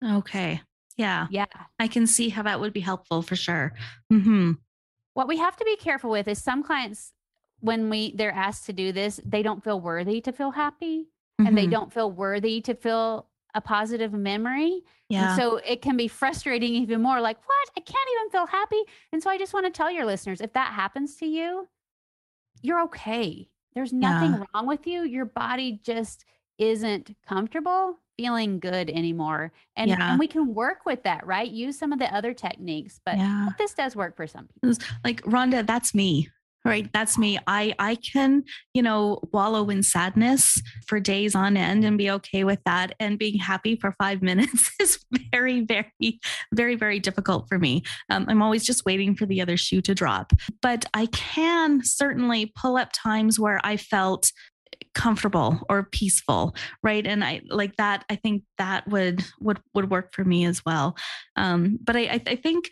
my 0.00 0.08
body. 0.08 0.18
Okay. 0.18 0.60
Yeah. 0.96 1.26
Yeah. 1.30 1.46
I 1.78 1.88
can 1.88 2.06
see 2.06 2.28
how 2.28 2.42
that 2.42 2.60
would 2.60 2.72
be 2.72 2.80
helpful 2.80 3.22
for 3.22 3.34
sure. 3.34 3.72
Mm-hmm. 4.12 4.52
What 5.14 5.28
we 5.28 5.38
have 5.38 5.56
to 5.56 5.64
be 5.64 5.76
careful 5.76 6.10
with 6.10 6.28
is 6.28 6.42
some 6.42 6.62
clients, 6.62 7.12
when 7.60 7.90
we 7.90 8.14
they're 8.14 8.32
asked 8.32 8.66
to 8.66 8.72
do 8.72 8.92
this, 8.92 9.20
they 9.24 9.42
don't 9.42 9.64
feel 9.64 9.80
worthy 9.80 10.20
to 10.20 10.32
feel 10.32 10.50
happy 10.50 11.08
mm-hmm. 11.42 11.48
and 11.48 11.58
they 11.58 11.62
mm-hmm. 11.62 11.72
don't 11.72 11.92
feel 11.92 12.10
worthy 12.10 12.60
to 12.62 12.74
feel 12.74 13.26
a 13.54 13.60
positive 13.60 14.12
memory. 14.12 14.82
Yeah. 15.08 15.28
And 15.28 15.40
so 15.40 15.56
it 15.56 15.82
can 15.82 15.96
be 15.96 16.08
frustrating 16.08 16.74
even 16.74 17.02
more 17.02 17.20
like, 17.20 17.36
what? 17.46 17.70
I 17.76 17.80
can't 17.80 18.08
even 18.16 18.30
feel 18.30 18.46
happy. 18.46 18.82
And 19.12 19.22
so 19.22 19.30
I 19.30 19.38
just 19.38 19.52
want 19.52 19.66
to 19.66 19.72
tell 19.72 19.90
your 19.90 20.06
listeners 20.06 20.40
if 20.40 20.52
that 20.54 20.72
happens 20.72 21.16
to 21.16 21.26
you, 21.26 21.68
you're 22.62 22.82
okay. 22.84 23.48
There's 23.74 23.92
nothing 23.92 24.32
yeah. 24.32 24.44
wrong 24.54 24.66
with 24.66 24.86
you. 24.86 25.02
Your 25.02 25.24
body 25.24 25.80
just 25.82 26.24
isn't 26.58 27.14
comfortable 27.26 27.98
feeling 28.16 28.58
good 28.58 28.90
anymore. 28.90 29.52
And, 29.76 29.90
yeah. 29.90 30.10
and 30.10 30.18
we 30.18 30.26
can 30.26 30.54
work 30.54 30.84
with 30.84 31.02
that, 31.04 31.26
right? 31.26 31.50
Use 31.50 31.78
some 31.78 31.92
of 31.92 31.98
the 31.98 32.14
other 32.14 32.34
techniques, 32.34 33.00
but 33.04 33.16
yeah. 33.16 33.48
this 33.58 33.74
does 33.74 33.96
work 33.96 34.16
for 34.16 34.26
some 34.26 34.48
people. 34.48 34.76
Like 35.04 35.22
Rhonda, 35.22 35.66
that's 35.66 35.94
me 35.94 36.28
right 36.64 36.88
that's 36.92 37.18
me. 37.18 37.38
I 37.46 37.74
i 37.78 37.94
can 37.96 38.44
you 38.74 38.82
know 38.82 39.20
wallow 39.32 39.68
in 39.68 39.82
sadness 39.82 40.60
for 40.86 41.00
days 41.00 41.34
on 41.34 41.56
end 41.56 41.84
and 41.84 41.98
be 41.98 42.10
okay 42.10 42.44
with 42.44 42.60
that 42.64 42.94
and 43.00 43.18
being 43.18 43.38
happy 43.38 43.76
for 43.76 43.94
five 43.98 44.22
minutes 44.30 44.70
is 44.80 44.98
very 45.32 45.60
very 45.62 46.20
very 46.54 46.74
very 46.74 47.00
difficult 47.00 47.48
for 47.48 47.58
me. 47.58 47.82
Um, 48.10 48.26
i'm 48.28 48.42
always 48.42 48.64
just 48.64 48.84
waiting 48.84 49.14
for 49.14 49.26
the 49.26 49.40
other 49.40 49.56
shoe 49.56 49.80
to 49.82 49.94
drop. 49.94 50.32
But 50.60 50.84
i 50.94 51.06
can 51.06 51.82
certainly 51.84 52.52
pull 52.56 52.76
up 52.76 52.90
times 52.92 53.38
where 53.38 53.60
i 53.64 53.76
felt 53.76 54.32
comfortable 54.94 55.60
or 55.68 55.84
peaceful 55.84 56.54
right? 56.82 57.06
And 57.06 57.24
i 57.24 57.40
like 57.48 57.76
that 57.76 58.04
i 58.10 58.16
think 58.16 58.42
that 58.58 58.86
would 58.88 59.24
would 59.40 59.60
would 59.74 59.90
work 59.90 60.12
for 60.12 60.24
me 60.24 60.44
as 60.44 60.64
well. 60.64 60.96
Um 61.36 61.78
but 61.82 61.96
i 61.96 62.20
i 62.26 62.36
think 62.36 62.70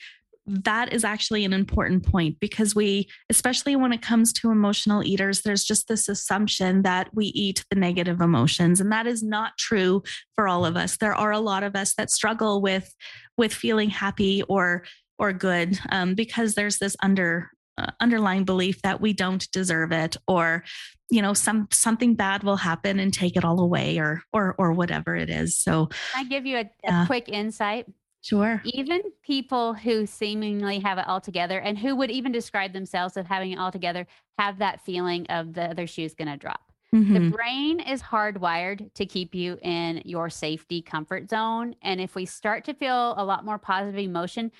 that 0.50 0.92
is 0.92 1.04
actually 1.04 1.44
an 1.44 1.52
important 1.52 2.04
point 2.04 2.40
because 2.40 2.74
we, 2.74 3.08
especially 3.28 3.76
when 3.76 3.92
it 3.92 4.02
comes 4.02 4.32
to 4.32 4.50
emotional 4.50 5.04
eaters, 5.04 5.42
there's 5.42 5.64
just 5.64 5.86
this 5.86 6.08
assumption 6.08 6.82
that 6.82 7.08
we 7.14 7.26
eat 7.26 7.64
the 7.70 7.76
negative 7.76 8.20
emotions. 8.20 8.80
And 8.80 8.90
that 8.90 9.06
is 9.06 9.22
not 9.22 9.56
true 9.58 10.02
for 10.34 10.48
all 10.48 10.66
of 10.66 10.76
us. 10.76 10.96
There 10.96 11.14
are 11.14 11.30
a 11.30 11.38
lot 11.38 11.62
of 11.62 11.76
us 11.76 11.94
that 11.94 12.10
struggle 12.10 12.60
with, 12.60 12.92
with 13.38 13.54
feeling 13.54 13.90
happy 13.90 14.42
or, 14.42 14.84
or 15.18 15.32
good 15.32 15.78
um, 15.92 16.14
because 16.14 16.54
there's 16.54 16.78
this 16.78 16.96
under, 17.00 17.50
uh, 17.78 17.86
underlying 18.00 18.44
belief 18.44 18.82
that 18.82 19.00
we 19.00 19.12
don't 19.12 19.48
deserve 19.52 19.92
it 19.92 20.16
or 20.26 20.64
you 21.12 21.20
know 21.22 21.34
some 21.34 21.66
something 21.72 22.14
bad 22.14 22.44
will 22.44 22.56
happen 22.56 23.00
and 23.00 23.12
take 23.12 23.36
it 23.36 23.44
all 23.44 23.58
away 23.58 23.98
or 23.98 24.22
or 24.32 24.54
or 24.58 24.72
whatever 24.72 25.16
it 25.16 25.28
is 25.28 25.58
so 25.58 25.88
i 26.14 26.22
give 26.24 26.46
you 26.46 26.58
a, 26.58 26.70
a 26.84 27.06
quick 27.06 27.28
insight 27.28 27.86
Sure. 28.22 28.60
Even 28.64 29.00
people 29.22 29.72
who 29.72 30.04
seemingly 30.06 30.78
have 30.80 30.98
it 30.98 31.06
all 31.08 31.20
together 31.20 31.58
and 31.58 31.78
who 31.78 31.96
would 31.96 32.10
even 32.10 32.32
describe 32.32 32.72
themselves 32.72 33.16
as 33.16 33.26
having 33.26 33.52
it 33.52 33.58
all 33.58 33.72
together 33.72 34.06
have 34.38 34.58
that 34.58 34.80
feeling 34.84 35.26
of 35.28 35.54
the 35.54 35.62
other 35.62 35.86
shoe's 35.86 36.14
going 36.14 36.28
to 36.28 36.36
drop. 36.36 36.70
Mm-hmm. 36.94 37.14
The 37.14 37.30
brain 37.30 37.80
is 37.80 38.02
hardwired 38.02 38.92
to 38.94 39.06
keep 39.06 39.34
you 39.34 39.58
in 39.62 40.02
your 40.04 40.28
safety 40.28 40.82
comfort 40.82 41.30
zone. 41.30 41.76
And 41.82 42.00
if 42.00 42.14
we 42.14 42.26
start 42.26 42.64
to 42.64 42.74
feel 42.74 43.14
a 43.16 43.24
lot 43.24 43.44
more 43.44 43.58
positive 43.58 43.98
emotion, 43.98 44.50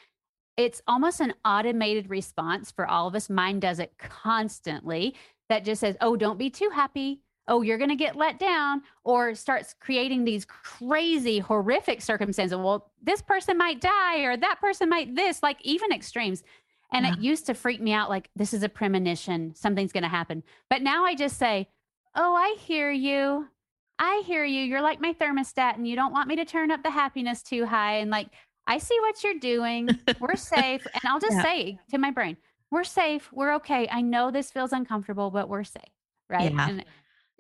it's 0.57 0.81
almost 0.87 1.21
an 1.21 1.35
automated 1.45 2.09
response 2.09 2.71
for 2.71 2.87
all 2.87 3.09
of 3.09 3.15
us. 3.15 3.29
Mine 3.29 3.61
does 3.61 3.79
it 3.79 3.99
constantly 3.99 5.17
that 5.49 5.65
just 5.65 5.81
says, 5.81 5.97
oh, 6.01 6.17
don't 6.17 6.39
be 6.39 6.51
too 6.51 6.71
happy 6.73 7.21
oh, 7.51 7.63
you're 7.63 7.77
going 7.77 7.91
to 7.91 7.97
get 7.97 8.17
let 8.17 8.39
down, 8.39 8.81
or 9.05 9.35
starts 9.35 9.75
creating 9.79 10.25
these 10.25 10.47
crazy, 10.47 11.41
horrific 11.41 12.01
circumstances. 12.01 12.57
Well, 12.57 12.91
this 13.03 13.21
person 13.21 13.59
might 13.59 13.81
die, 13.81 14.21
or 14.21 14.37
that 14.37 14.61
person 14.61 14.89
might 14.89 15.15
this, 15.15 15.43
like 15.43 15.59
even 15.63 15.93
extremes. 15.93 16.43
And 16.93 17.05
yeah. 17.05 17.13
it 17.13 17.21
used 17.21 17.47
to 17.47 17.55
freak 17.55 17.81
me 17.81 17.93
out 17.93 18.09
like, 18.09 18.31
this 18.37 18.55
is 18.55 18.63
a 18.63 18.69
premonition, 18.69 19.55
something's 19.55 19.93
going 19.93 20.03
to 20.05 20.09
happen. 20.09 20.43
But 20.71 20.83
now 20.83 21.05
I 21.05 21.15
just 21.15 21.39
say, 21.39 21.69
oh, 22.15 22.35
I 22.35 22.57
hear 22.59 22.91
you. 22.91 23.49
I 23.99 24.23
hear 24.27 24.45
you. 24.45 24.63
You're 24.63 24.81
like 24.81 25.01
my 25.01 25.13
thermostat 25.13 25.77
and 25.77 25.87
you 25.87 25.95
don't 25.95 26.13
want 26.13 26.29
me 26.29 26.37
to 26.37 26.45
turn 26.45 26.71
up 26.71 26.83
the 26.83 26.91
happiness 26.91 27.43
too 27.43 27.67
high. 27.67 27.99
And 27.99 28.11
like, 28.11 28.29
I 28.67 28.79
see 28.79 28.99
what 29.01 29.23
you're 29.23 29.39
doing. 29.39 29.91
We're 30.21 30.37
safe. 30.37 30.87
And 30.87 31.03
I'll 31.05 31.21
just 31.21 31.37
yeah. 31.37 31.43
say 31.43 31.79
to 31.91 31.99
my 31.99 32.11
brain, 32.11 32.37
we're 32.71 32.85
safe. 32.85 33.29
We're 33.33 33.55
okay. 33.57 33.89
I 33.91 34.01
know 34.01 34.31
this 34.31 34.51
feels 34.51 34.73
uncomfortable, 34.73 35.31
but 35.31 35.49
we're 35.49 35.65
safe. 35.65 35.83
Right. 36.29 36.53
Yeah. 36.53 36.69
And 36.69 36.85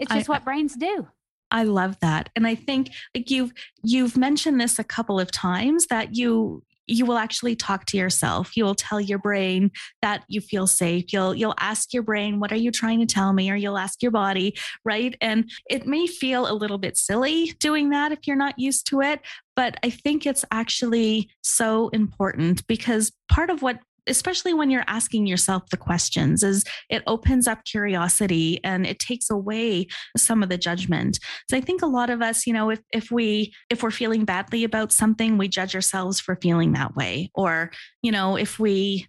it's 0.01 0.12
just 0.12 0.28
I, 0.28 0.32
what 0.32 0.44
brains 0.44 0.74
do. 0.74 1.07
I 1.51 1.64
love 1.64 1.98
that. 2.01 2.30
And 2.36 2.46
I 2.46 2.55
think 2.55 2.90
like 3.14 3.30
you've 3.30 3.53
you've 3.82 4.16
mentioned 4.16 4.61
this 4.61 4.78
a 4.78 4.84
couple 4.84 5.18
of 5.18 5.30
times 5.30 5.86
that 5.86 6.16
you 6.16 6.62
you 6.90 7.07
will 7.07 7.18
actually 7.18 7.55
talk 7.55 7.84
to 7.86 7.96
yourself. 7.96 8.57
You 8.57 8.64
will 8.64 8.74
tell 8.74 9.01
your 9.01 9.18
brain 9.18 9.70
that 10.03 10.24
you 10.28 10.40
feel 10.40 10.66
safe. 10.66 11.12
You'll 11.12 11.34
you'll 11.34 11.55
ask 11.59 11.92
your 11.92 12.03
brain, 12.03 12.40
"What 12.40 12.53
are 12.53 12.57
you 12.57 12.70
trying 12.70 13.01
to 13.01 13.07
tell 13.07 13.32
me?" 13.32 13.51
or 13.51 13.55
you'll 13.55 13.78
ask 13.78 14.03
your 14.03 14.11
body, 14.11 14.57
right? 14.84 15.16
And 15.20 15.51
it 15.68 15.86
may 15.86 16.07
feel 16.07 16.51
a 16.51 16.55
little 16.55 16.78
bit 16.78 16.96
silly 16.96 17.53
doing 17.61 17.90
that 17.90 18.12
if 18.12 18.26
you're 18.26 18.36
not 18.36 18.59
used 18.59 18.86
to 18.88 19.01
it, 19.01 19.20
but 19.55 19.76
I 19.84 19.90
think 19.90 20.26
it's 20.26 20.44
actually 20.51 21.30
so 21.42 21.88
important 21.90 22.66
because 22.66 23.12
part 23.30 23.51
of 23.51 23.62
what 23.62 23.78
especially 24.07 24.55
when 24.55 24.70
you're 24.70 24.84
asking 24.86 25.26
yourself 25.26 25.68
the 25.70 25.76
questions 25.76 26.42
is 26.42 26.64
it 26.88 27.03
opens 27.07 27.46
up 27.46 27.64
curiosity 27.64 28.61
and 28.64 28.86
it 28.86 28.98
takes 28.98 29.30
away 29.30 29.86
some 30.16 30.42
of 30.42 30.48
the 30.48 30.59
judgment. 30.59 31.18
So 31.51 31.57
i 31.57 31.61
think 31.61 31.82
a 31.82 31.86
lot 31.86 32.11
of 32.11 32.22
us 32.22 32.46
you 32.46 32.53
know 32.53 32.70
if 32.70 32.80
if 32.92 33.11
we 33.11 33.53
if 33.68 33.82
we're 33.82 33.90
feeling 33.90 34.24
badly 34.24 34.64
about 34.64 34.92
something 34.92 35.38
we 35.38 35.48
judge 35.48 35.74
ourselves 35.74 36.20
for 36.20 36.36
feeling 36.36 36.72
that 36.72 36.94
way. 36.94 37.30
Or 37.34 37.70
you 38.03 38.12
know 38.12 38.36
if 38.36 38.59
we 38.59 39.07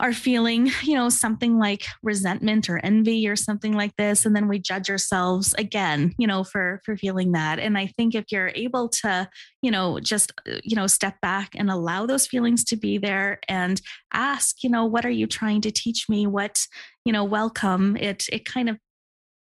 are 0.00 0.12
feeling, 0.12 0.70
you 0.82 0.94
know, 0.94 1.08
something 1.08 1.58
like 1.58 1.84
resentment 2.02 2.68
or 2.68 2.78
envy 2.78 3.28
or 3.28 3.36
something 3.36 3.72
like 3.72 3.94
this 3.96 4.26
and 4.26 4.34
then 4.34 4.48
we 4.48 4.58
judge 4.58 4.90
ourselves 4.90 5.54
again, 5.58 6.14
you 6.18 6.26
know, 6.26 6.42
for 6.42 6.80
for 6.84 6.96
feeling 6.96 7.32
that. 7.32 7.58
And 7.58 7.78
I 7.78 7.86
think 7.86 8.14
if 8.14 8.32
you're 8.32 8.52
able 8.54 8.88
to, 8.88 9.28
you 9.62 9.70
know, 9.70 10.00
just 10.00 10.32
uh, 10.48 10.58
you 10.64 10.76
know, 10.76 10.86
step 10.86 11.20
back 11.20 11.50
and 11.54 11.70
allow 11.70 12.06
those 12.06 12.26
feelings 12.26 12.64
to 12.64 12.76
be 12.76 12.98
there 12.98 13.40
and 13.48 13.80
ask, 14.12 14.64
you 14.64 14.70
know, 14.70 14.84
what 14.84 15.04
are 15.04 15.10
you 15.10 15.26
trying 15.26 15.60
to 15.62 15.70
teach 15.70 16.08
me? 16.08 16.26
What, 16.26 16.66
you 17.04 17.12
know, 17.12 17.24
welcome. 17.24 17.96
It 17.96 18.26
it 18.32 18.44
kind 18.44 18.68
of 18.68 18.78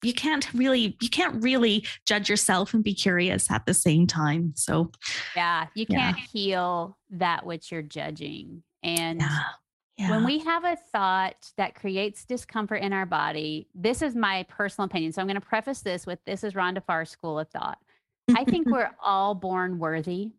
you 0.03 0.13
can't 0.13 0.53
really 0.53 0.97
you 1.01 1.09
can't 1.09 1.43
really 1.43 1.87
judge 2.07 2.29
yourself 2.29 2.75
and 2.75 2.83
be 2.83 2.95
curious 2.95 3.51
at 3.51 3.65
the 3.67 3.75
same 3.75 4.07
time 4.07 4.53
so 4.57 4.91
yeah 5.37 5.67
you 5.75 5.87
can't 5.87 6.19
yeah. 6.19 6.25
heal 6.33 6.99
that 7.11 7.47
which 7.47 7.71
you're 7.71 7.83
judging 7.83 8.65
and 8.83 9.21
yeah. 9.21 9.43
Yeah. 9.99 10.11
When 10.11 10.25
we 10.25 10.39
have 10.39 10.65
a 10.65 10.77
thought 10.77 11.53
that 11.57 11.75
creates 11.75 12.25
discomfort 12.25 12.83
in 12.83 12.93
our 12.93 13.07
body, 13.07 13.69
this 13.75 14.01
is 14.01 14.17
my 14.17 14.45
personal 14.49 14.87
opinion. 14.87 15.13
So 15.13 15.21
I'm 15.21 15.29
going 15.29 15.41
to 15.41 15.47
preface 15.47 15.81
this 15.81 16.07
with 16.07 16.19
this 16.25 16.45
is 16.45 16.55
Rhonda 16.55 16.83
Farr's 16.83 17.11
school 17.11 17.39
of 17.39 17.49
thought. 17.49 17.79
I 18.35 18.45
think 18.45 18.67
we're 18.71 18.91
all 19.03 19.35
born 19.35 19.79
worthy 19.79 20.33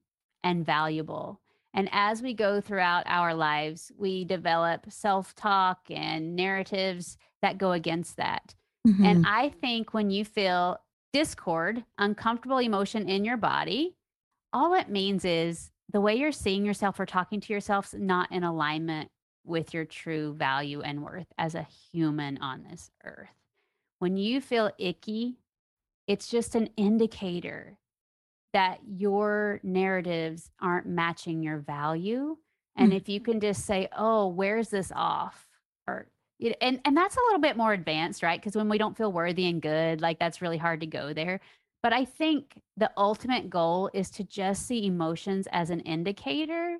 and 0.43 0.65
valuable. 0.65 1.39
And 1.75 1.89
as 1.91 2.21
we 2.21 2.33
go 2.33 2.61
throughout 2.61 3.03
our 3.07 3.33
lives, 3.33 3.91
we 3.97 4.25
develop 4.25 4.85
self 4.89 5.35
talk 5.35 5.79
and 5.89 6.35
narratives 6.35 7.17
that 7.41 7.57
go 7.57 7.71
against 7.71 8.17
that. 8.17 8.55
Mm-hmm. 8.87 9.05
And 9.05 9.25
I 9.27 9.49
think 9.49 9.93
when 9.93 10.09
you 10.09 10.25
feel 10.25 10.77
discord, 11.13 11.83
uncomfortable 11.97 12.57
emotion 12.57 13.07
in 13.07 13.23
your 13.23 13.37
body, 13.37 13.95
all 14.51 14.73
it 14.73 14.89
means 14.89 15.25
is 15.25 15.71
the 15.91 16.01
way 16.01 16.15
you're 16.15 16.31
seeing 16.31 16.65
yourself 16.65 16.99
or 16.99 17.05
talking 17.05 17.39
to 17.39 17.53
yourself 17.53 17.93
is 17.93 17.99
not 17.99 18.31
in 18.31 18.43
alignment 18.43 19.09
with 19.45 19.73
your 19.73 19.85
true 19.85 20.33
value 20.33 20.81
and 20.81 21.03
worth 21.03 21.27
as 21.37 21.55
a 21.55 21.67
human 21.91 22.37
on 22.39 22.63
this 22.63 22.91
earth. 23.03 23.29
When 23.99 24.17
you 24.17 24.41
feel 24.41 24.71
icky, 24.77 25.37
it's 26.07 26.27
just 26.27 26.55
an 26.55 26.69
indicator 26.77 27.77
that 28.53 28.79
your 28.85 29.59
narratives 29.63 30.51
aren't 30.61 30.87
matching 30.87 31.41
your 31.43 31.59
value. 31.59 32.37
And 32.75 32.89
mm-hmm. 32.89 32.97
if 32.97 33.09
you 33.09 33.19
can 33.19 33.39
just 33.39 33.65
say, 33.65 33.89
oh, 33.97 34.27
where's 34.27 34.69
this 34.69 34.91
off? 34.95 35.47
Or 35.87 36.07
and 36.61 36.79
and 36.83 36.97
that's 36.97 37.15
a 37.15 37.21
little 37.27 37.39
bit 37.39 37.57
more 37.57 37.73
advanced, 37.73 38.23
right? 38.23 38.39
Because 38.39 38.55
when 38.55 38.69
we 38.69 38.77
don't 38.77 38.97
feel 38.97 39.11
worthy 39.11 39.47
and 39.47 39.61
good, 39.61 40.01
like 40.01 40.19
that's 40.19 40.41
really 40.41 40.57
hard 40.57 40.81
to 40.81 40.87
go 40.87 41.13
there. 41.13 41.39
But 41.81 41.93
I 41.93 42.05
think 42.05 42.61
the 42.77 42.91
ultimate 42.97 43.49
goal 43.49 43.89
is 43.93 44.09
to 44.11 44.23
just 44.23 44.67
see 44.67 44.85
emotions 44.85 45.47
as 45.51 45.69
an 45.69 45.81
indicator 45.81 46.77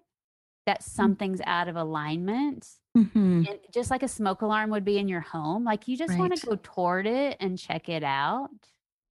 that 0.66 0.82
mm. 0.82 0.84
something's 0.84 1.42
out 1.46 1.68
of 1.68 1.76
alignment. 1.76 2.68
Mm-hmm. 2.98 3.44
And 3.48 3.60
just 3.74 3.90
like 3.90 4.04
a 4.04 4.08
smoke 4.08 4.42
alarm 4.42 4.70
would 4.70 4.86
be 4.86 4.98
in 4.98 5.08
your 5.08 5.22
home, 5.22 5.64
like 5.64 5.88
you 5.88 5.98
just 5.98 6.12
right. 6.12 6.20
want 6.20 6.36
to 6.36 6.46
go 6.46 6.60
toward 6.62 7.08
it 7.08 7.38
and 7.40 7.58
check 7.58 7.90
it 7.90 8.04
out 8.04 8.50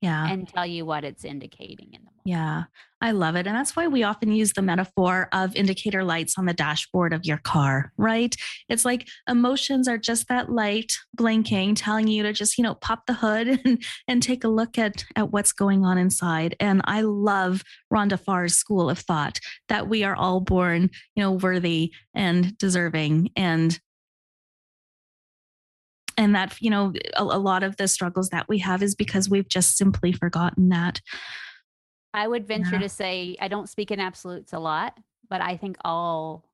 yeah 0.02 0.28
and 0.28 0.48
tell 0.48 0.66
you 0.66 0.84
what 0.84 1.04
it's 1.04 1.24
indicating 1.24 1.86
in 1.92 2.00
the 2.02 2.10
morning. 2.10 2.20
yeah 2.24 2.64
i 3.00 3.12
love 3.12 3.36
it 3.36 3.46
and 3.46 3.56
that's 3.56 3.74
why 3.74 3.86
we 3.86 4.02
often 4.02 4.32
use 4.32 4.52
the 4.52 4.60
metaphor 4.60 5.28
of 5.32 5.54
indicator 5.56 6.04
lights 6.04 6.36
on 6.36 6.44
the 6.44 6.52
dashboard 6.52 7.14
of 7.14 7.24
your 7.24 7.38
car 7.38 7.92
right 7.96 8.36
it's 8.68 8.84
like 8.84 9.08
emotions 9.28 9.88
are 9.88 9.96
just 9.96 10.28
that 10.28 10.50
light 10.50 10.92
blinking 11.14 11.74
telling 11.74 12.08
you 12.08 12.22
to 12.22 12.32
just 12.32 12.58
you 12.58 12.64
know 12.64 12.74
pop 12.74 13.06
the 13.06 13.14
hood 13.14 13.48
and 13.64 13.82
and 14.08 14.22
take 14.22 14.44
a 14.44 14.48
look 14.48 14.76
at 14.76 15.04
at 15.16 15.30
what's 15.30 15.52
going 15.52 15.84
on 15.84 15.96
inside 15.96 16.54
and 16.60 16.82
i 16.84 17.00
love 17.00 17.62
rhonda 17.92 18.18
farr's 18.18 18.54
school 18.54 18.90
of 18.90 18.98
thought 18.98 19.38
that 19.68 19.88
we 19.88 20.04
are 20.04 20.16
all 20.16 20.40
born 20.40 20.90
you 21.14 21.22
know 21.22 21.32
worthy 21.32 21.92
and 22.14 22.58
deserving 22.58 23.30
and 23.36 23.80
and 26.22 26.34
that 26.34 26.56
you 26.60 26.70
know 26.70 26.92
a, 27.16 27.22
a, 27.22 27.38
lot 27.38 27.62
of 27.62 27.76
the 27.76 27.88
struggles 27.88 28.30
that 28.30 28.48
we 28.48 28.58
have 28.58 28.82
is 28.82 28.94
because 28.94 29.28
we've 29.28 29.48
just 29.48 29.76
simply 29.76 30.12
forgotten 30.12 30.68
that 30.68 31.00
i 32.14 32.26
would 32.26 32.46
venture 32.46 32.76
yeah. 32.76 32.82
to 32.82 32.88
say 32.88 33.36
i 33.40 33.48
don't 33.48 33.68
speak 33.68 33.90
in 33.90 34.00
absolutes 34.00 34.52
a 34.52 34.58
lot 34.58 34.98
but 35.28 35.40
i 35.40 35.56
think 35.56 35.76
all 35.84 36.44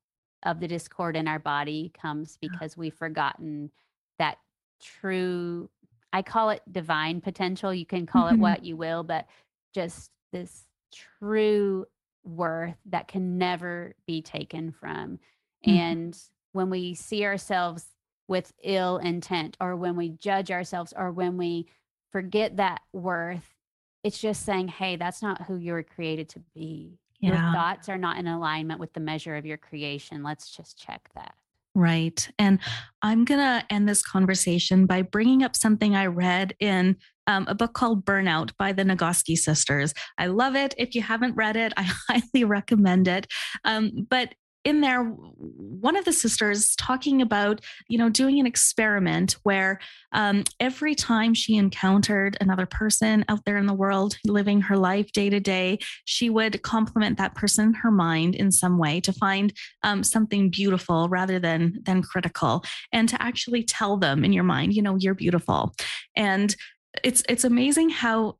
of 0.43 0.59
the 0.59 0.67
discord 0.67 1.15
in 1.15 1.27
our 1.27 1.39
body 1.39 1.91
comes 1.99 2.37
because 2.41 2.75
we've 2.75 2.95
forgotten 2.95 3.69
that 4.17 4.37
true 4.81 5.69
i 6.11 6.21
call 6.21 6.49
it 6.49 6.61
divine 6.71 7.21
potential 7.21 7.73
you 7.73 7.85
can 7.85 8.05
call 8.05 8.25
mm-hmm. 8.25 8.35
it 8.35 8.41
what 8.41 8.65
you 8.65 8.75
will 8.75 9.03
but 9.03 9.27
just 9.73 10.09
this 10.31 10.63
true 10.91 11.85
worth 12.23 12.75
that 12.85 13.07
can 13.07 13.37
never 13.37 13.93
be 14.07 14.21
taken 14.21 14.71
from 14.71 15.19
mm-hmm. 15.65 15.71
and 15.71 16.17
when 16.53 16.69
we 16.69 16.95
see 16.95 17.23
ourselves 17.23 17.85
with 18.29 18.53
ill 18.63 18.97
intent 18.97 19.57
or 19.59 19.75
when 19.75 19.95
we 19.95 20.09
judge 20.09 20.51
ourselves 20.51 20.93
or 20.95 21.11
when 21.11 21.37
we 21.37 21.67
forget 22.11 22.57
that 22.57 22.81
worth 22.93 23.55
it's 24.03 24.19
just 24.19 24.45
saying 24.45 24.67
hey 24.67 24.95
that's 24.95 25.21
not 25.21 25.41
who 25.43 25.57
you 25.57 25.73
were 25.73 25.83
created 25.83 26.29
to 26.29 26.39
be 26.53 26.99
yeah. 27.19 27.29
your 27.29 27.53
thoughts 27.53 27.89
are 27.89 27.97
not 27.97 28.17
in 28.17 28.27
alignment 28.27 28.79
with 28.79 28.93
the 28.93 28.99
measure 28.99 29.35
of 29.35 29.45
your 29.45 29.57
creation 29.57 30.23
let's 30.23 30.55
just 30.55 30.77
check 30.77 31.09
that 31.15 31.33
right 31.75 32.29
and 32.39 32.59
i'm 33.01 33.25
going 33.25 33.39
to 33.39 33.65
end 33.73 33.89
this 33.89 34.03
conversation 34.03 34.85
by 34.85 35.01
bringing 35.01 35.43
up 35.43 35.55
something 35.55 35.95
i 35.95 36.05
read 36.05 36.55
in 36.59 36.95
um, 37.29 37.45
a 37.47 37.53
book 37.53 37.73
called 37.73 38.05
Burnout 38.05 38.53
by 38.57 38.73
the 38.73 38.81
Nagoski 38.81 39.37
sisters. 39.37 39.93
I 40.17 40.25
love 40.25 40.55
it. 40.55 40.73
If 40.79 40.95
you 40.95 41.03
haven't 41.03 41.35
read 41.35 41.55
it, 41.55 41.73
I 41.77 41.83
highly 42.09 42.43
recommend 42.43 43.07
it. 43.07 43.27
Um, 43.63 44.07
but 44.09 44.33
in 44.63 44.81
there 44.81 45.03
one 45.03 45.95
of 45.95 46.05
the 46.05 46.13
sisters 46.13 46.75
talking 46.75 47.21
about 47.21 47.61
you 47.87 47.97
know 47.97 48.09
doing 48.09 48.39
an 48.39 48.45
experiment 48.45 49.35
where 49.43 49.79
um, 50.11 50.43
every 50.59 50.95
time 50.95 51.33
she 51.33 51.55
encountered 51.55 52.37
another 52.41 52.65
person 52.65 53.23
out 53.29 53.43
there 53.45 53.57
in 53.57 53.65
the 53.65 53.73
world 53.73 54.17
living 54.25 54.61
her 54.61 54.77
life 54.77 55.11
day 55.11 55.29
to 55.29 55.39
day 55.39 55.79
she 56.05 56.29
would 56.29 56.61
compliment 56.61 57.17
that 57.17 57.35
person 57.35 57.67
in 57.67 57.73
her 57.73 57.91
mind 57.91 58.35
in 58.35 58.51
some 58.51 58.77
way 58.77 58.99
to 59.01 59.13
find 59.13 59.53
um, 59.83 60.03
something 60.03 60.49
beautiful 60.49 61.09
rather 61.09 61.39
than 61.39 61.79
than 61.83 62.01
critical 62.01 62.63
and 62.91 63.09
to 63.09 63.21
actually 63.21 63.63
tell 63.63 63.97
them 63.97 64.23
in 64.23 64.33
your 64.33 64.43
mind 64.43 64.73
you 64.73 64.81
know 64.81 64.95
you're 64.99 65.15
beautiful. 65.15 65.73
And 66.15 66.55
it's 67.03 67.23
it's 67.29 67.43
amazing 67.43 67.89
how 67.89 68.37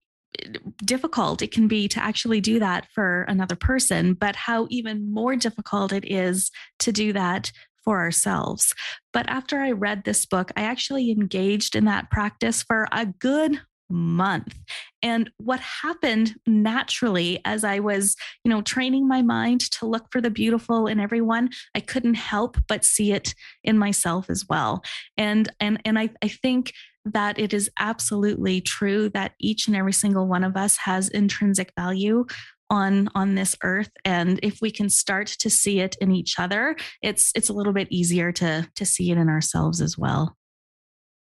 difficult 0.84 1.42
it 1.42 1.52
can 1.52 1.68
be 1.68 1.88
to 1.88 2.02
actually 2.02 2.42
do 2.42 2.60
that 2.60 2.88
for 2.94 3.24
another 3.24 3.56
person, 3.56 4.14
but 4.14 4.36
how 4.36 4.68
even 4.70 5.14
more 5.14 5.36
difficult 5.36 5.94
it 5.94 6.10
is 6.10 6.52
to 6.80 6.92
do 6.92 7.14
that 7.14 7.52
for 7.84 8.00
ourselves. 8.00 8.74
But 9.14 9.28
after 9.30 9.60
I 9.60 9.72
read 9.72 10.04
this 10.04 10.26
book, 10.26 10.52
I 10.56 10.62
actually 10.62 11.12
engaged 11.12 11.76
in 11.76 11.86
that 11.86 12.12
practice 12.12 12.62
for 12.64 12.88
a 12.92 13.06
good 13.06 13.62
month. 13.90 14.56
And 15.02 15.32
what 15.38 15.60
happened 15.60 16.36
naturally 16.46 17.42
as 17.46 17.64
I 17.64 17.80
was, 17.80 18.16
you 18.44 18.50
know, 18.50 18.62
training 18.62 19.08
my 19.08 19.22
mind 19.22 19.62
to 19.72 19.86
look 19.88 20.08
for 20.12 20.22
the 20.22 20.30
beautiful 20.30 20.88
in 20.88 21.00
everyone, 21.00 21.50
I 21.74 21.80
couldn't 21.80 22.14
help 22.16 22.58
but 22.68 22.86
see 22.86 23.12
it 23.12 23.34
in 23.64 23.78
myself 23.78 24.30
as 24.30 24.46
well. 24.48 24.84
And 25.18 25.52
and 25.60 25.82
and 25.86 25.98
I, 25.98 26.10
I 26.22 26.28
think 26.28 26.74
that 27.06 27.40
it 27.40 27.54
is 27.54 27.70
absolutely 27.80 28.62
true 28.62 29.10
that 29.10 29.34
each 29.40 29.68
and 29.68 29.76
every 29.76 29.94
single 29.94 30.28
one 30.28 30.44
of 30.44 30.58
us 30.58 30.78
has 30.78 31.10
intrinsic 31.10 31.72
value 31.78 32.26
on 32.70 33.10
on 33.16 33.34
this 33.34 33.56
earth 33.64 33.90
and 34.06 34.40
if 34.44 34.60
we 34.62 34.70
can 34.70 34.90
start 34.90 35.26
to 35.26 35.50
see 35.50 35.80
it 35.80 35.96
in 36.02 36.12
each 36.12 36.38
other 36.38 36.76
it's 37.02 37.32
it's 37.34 37.50
a 37.50 37.54
little 37.54 37.74
bit 37.74 37.88
easier 37.90 38.32
to 38.32 38.68
to 38.76 38.86
see 38.86 39.10
it 39.10 39.18
in 39.18 39.28
ourselves 39.28 39.82
as 39.82 39.98
well 39.98 40.38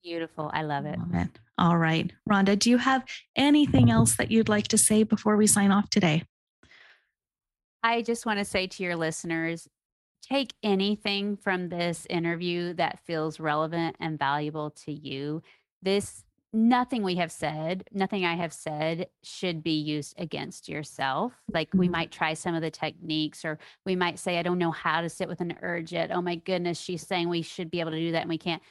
Beautiful. 0.03 0.49
I 0.53 0.63
love 0.63 0.85
it. 0.85 0.97
Love 0.97 1.13
it. 1.13 1.39
All 1.57 1.77
right. 1.77 2.11
Rhonda, 2.29 2.57
do 2.57 2.69
you 2.69 2.77
have 2.77 3.03
anything 3.35 3.91
else 3.91 4.15
that 4.15 4.31
you'd 4.31 4.49
like 4.49 4.67
to 4.69 4.77
say 4.77 5.03
before 5.03 5.37
we 5.37 5.45
sign 5.45 5.71
off 5.71 5.89
today? 5.89 6.23
I 7.83 8.01
just 8.01 8.25
want 8.25 8.39
to 8.39 8.45
say 8.45 8.67
to 8.67 8.83
your 8.83 8.95
listeners 8.95 9.67
take 10.31 10.53
anything 10.63 11.35
from 11.35 11.67
this 11.67 12.07
interview 12.09 12.73
that 12.73 12.99
feels 12.99 13.39
relevant 13.39 13.97
and 13.99 14.17
valuable 14.17 14.69
to 14.69 14.91
you. 14.93 15.43
This 15.81 16.23
nothing 16.53 17.03
we 17.03 17.15
have 17.15 17.31
said, 17.31 17.83
nothing 17.91 18.25
I 18.25 18.35
have 18.35 18.53
said 18.53 19.07
should 19.23 19.61
be 19.61 19.77
used 19.77 20.13
against 20.17 20.69
yourself. 20.69 21.33
Like 21.53 21.69
we 21.73 21.87
mm-hmm. 21.87 21.91
might 21.91 22.11
try 22.11 22.33
some 22.33 22.55
of 22.55 22.61
the 22.61 22.71
techniques, 22.71 23.43
or 23.43 23.59
we 23.85 23.95
might 23.95 24.19
say, 24.19 24.37
I 24.37 24.43
don't 24.43 24.57
know 24.57 24.71
how 24.71 25.01
to 25.01 25.09
sit 25.09 25.27
with 25.27 25.41
an 25.41 25.57
urge 25.61 25.91
yet. 25.91 26.11
Oh 26.11 26.21
my 26.21 26.35
goodness, 26.35 26.79
she's 26.79 27.05
saying 27.05 27.27
we 27.27 27.41
should 27.41 27.69
be 27.69 27.81
able 27.81 27.91
to 27.91 27.99
do 27.99 28.13
that 28.13 28.21
and 28.21 28.29
we 28.29 28.37
can't. 28.37 28.61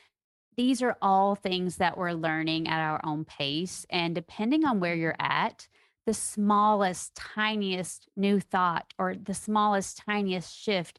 These 0.57 0.83
are 0.83 0.97
all 1.03 1.35
things 1.35 1.77
that 1.77 1.99
we're 1.99 2.13
learning 2.13 2.69
at 2.69 2.81
our 2.81 3.01
own 3.05 3.27
pace. 3.27 3.85
And 3.91 4.15
depending 4.15 4.65
on 4.65 4.81
where 4.81 4.95
you're 4.95 5.17
at, 5.19 5.69
the 6.07 6.15
smallest, 6.15 7.15
tiniest 7.15 8.09
new 8.17 8.41
thought 8.41 8.93
or 8.99 9.15
the 9.15 9.35
smallest, 9.35 9.99
tiniest 9.99 10.55
shift, 10.55 10.99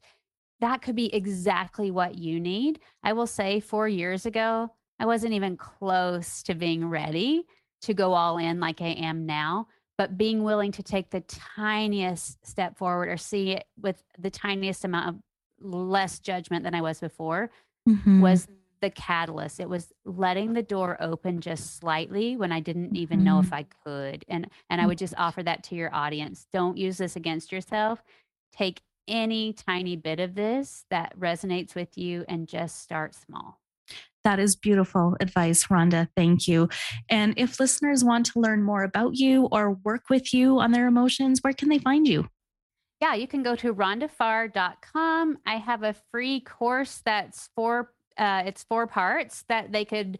that 0.61 0.81
could 0.81 0.95
be 0.95 1.13
exactly 1.13 1.91
what 1.91 2.17
you 2.17 2.39
need. 2.39 2.79
I 3.03 3.13
will 3.13 3.27
say, 3.27 3.59
four 3.59 3.87
years 3.87 4.25
ago, 4.25 4.71
I 4.99 5.05
wasn't 5.05 5.33
even 5.33 5.57
close 5.57 6.43
to 6.43 6.53
being 6.53 6.87
ready 6.87 7.45
to 7.81 7.93
go 7.93 8.13
all 8.13 8.37
in 8.37 8.59
like 8.59 8.81
I 8.81 8.89
am 8.89 9.25
now. 9.25 9.67
But 9.97 10.17
being 10.17 10.43
willing 10.43 10.71
to 10.73 10.83
take 10.83 11.09
the 11.09 11.21
tiniest 11.21 12.45
step 12.45 12.77
forward 12.77 13.09
or 13.09 13.17
see 13.17 13.51
it 13.51 13.65
with 13.79 14.01
the 14.17 14.29
tiniest 14.29 14.85
amount 14.85 15.09
of 15.09 15.15
less 15.59 16.19
judgment 16.19 16.63
than 16.63 16.73
I 16.73 16.81
was 16.81 16.99
before 16.99 17.51
mm-hmm. 17.87 18.21
was 18.21 18.47
the 18.81 18.89
catalyst. 18.89 19.59
It 19.59 19.69
was 19.69 19.91
letting 20.05 20.53
the 20.53 20.63
door 20.63 20.97
open 20.99 21.39
just 21.39 21.77
slightly 21.77 22.35
when 22.35 22.51
I 22.51 22.59
didn't 22.59 22.95
even 22.95 23.19
mm-hmm. 23.19 23.25
know 23.25 23.39
if 23.39 23.53
I 23.53 23.65
could. 23.85 24.25
And 24.27 24.49
and 24.69 24.81
I 24.81 24.87
would 24.87 24.97
just 24.97 25.13
offer 25.17 25.43
that 25.43 25.63
to 25.65 25.75
your 25.75 25.93
audience. 25.93 26.47
Don't 26.51 26.77
use 26.77 26.97
this 26.97 27.15
against 27.15 27.51
yourself. 27.51 28.01
Take 28.51 28.81
any 29.07 29.53
tiny 29.53 29.95
bit 29.95 30.19
of 30.19 30.35
this 30.35 30.85
that 30.89 31.17
resonates 31.17 31.75
with 31.75 31.97
you 31.97 32.25
and 32.27 32.47
just 32.47 32.81
start 32.81 33.15
small. 33.15 33.59
That 34.23 34.39
is 34.39 34.55
beautiful 34.55 35.17
advice, 35.19 35.65
Rhonda. 35.65 36.07
Thank 36.15 36.47
you. 36.47 36.69
And 37.09 37.33
if 37.37 37.59
listeners 37.59 38.03
want 38.03 38.27
to 38.27 38.39
learn 38.39 38.61
more 38.61 38.83
about 38.83 39.15
you 39.15 39.47
or 39.51 39.71
work 39.71 40.09
with 40.09 40.33
you 40.33 40.59
on 40.59 40.71
their 40.71 40.87
emotions, 40.87 41.39
where 41.41 41.53
can 41.53 41.69
they 41.69 41.79
find 41.79 42.07
you? 42.07 42.27
Yeah, 43.01 43.15
you 43.15 43.27
can 43.27 43.41
go 43.41 43.55
to 43.55 43.73
rhondafarr.com. 43.73 45.39
I 45.47 45.55
have 45.55 45.81
a 45.81 45.95
free 46.11 46.41
course 46.41 47.01
that's 47.03 47.49
four 47.55 47.93
uh, 48.17 48.43
it's 48.45 48.63
four 48.63 48.85
parts 48.85 49.45
that 49.47 49.71
they 49.71 49.85
could 49.85 50.19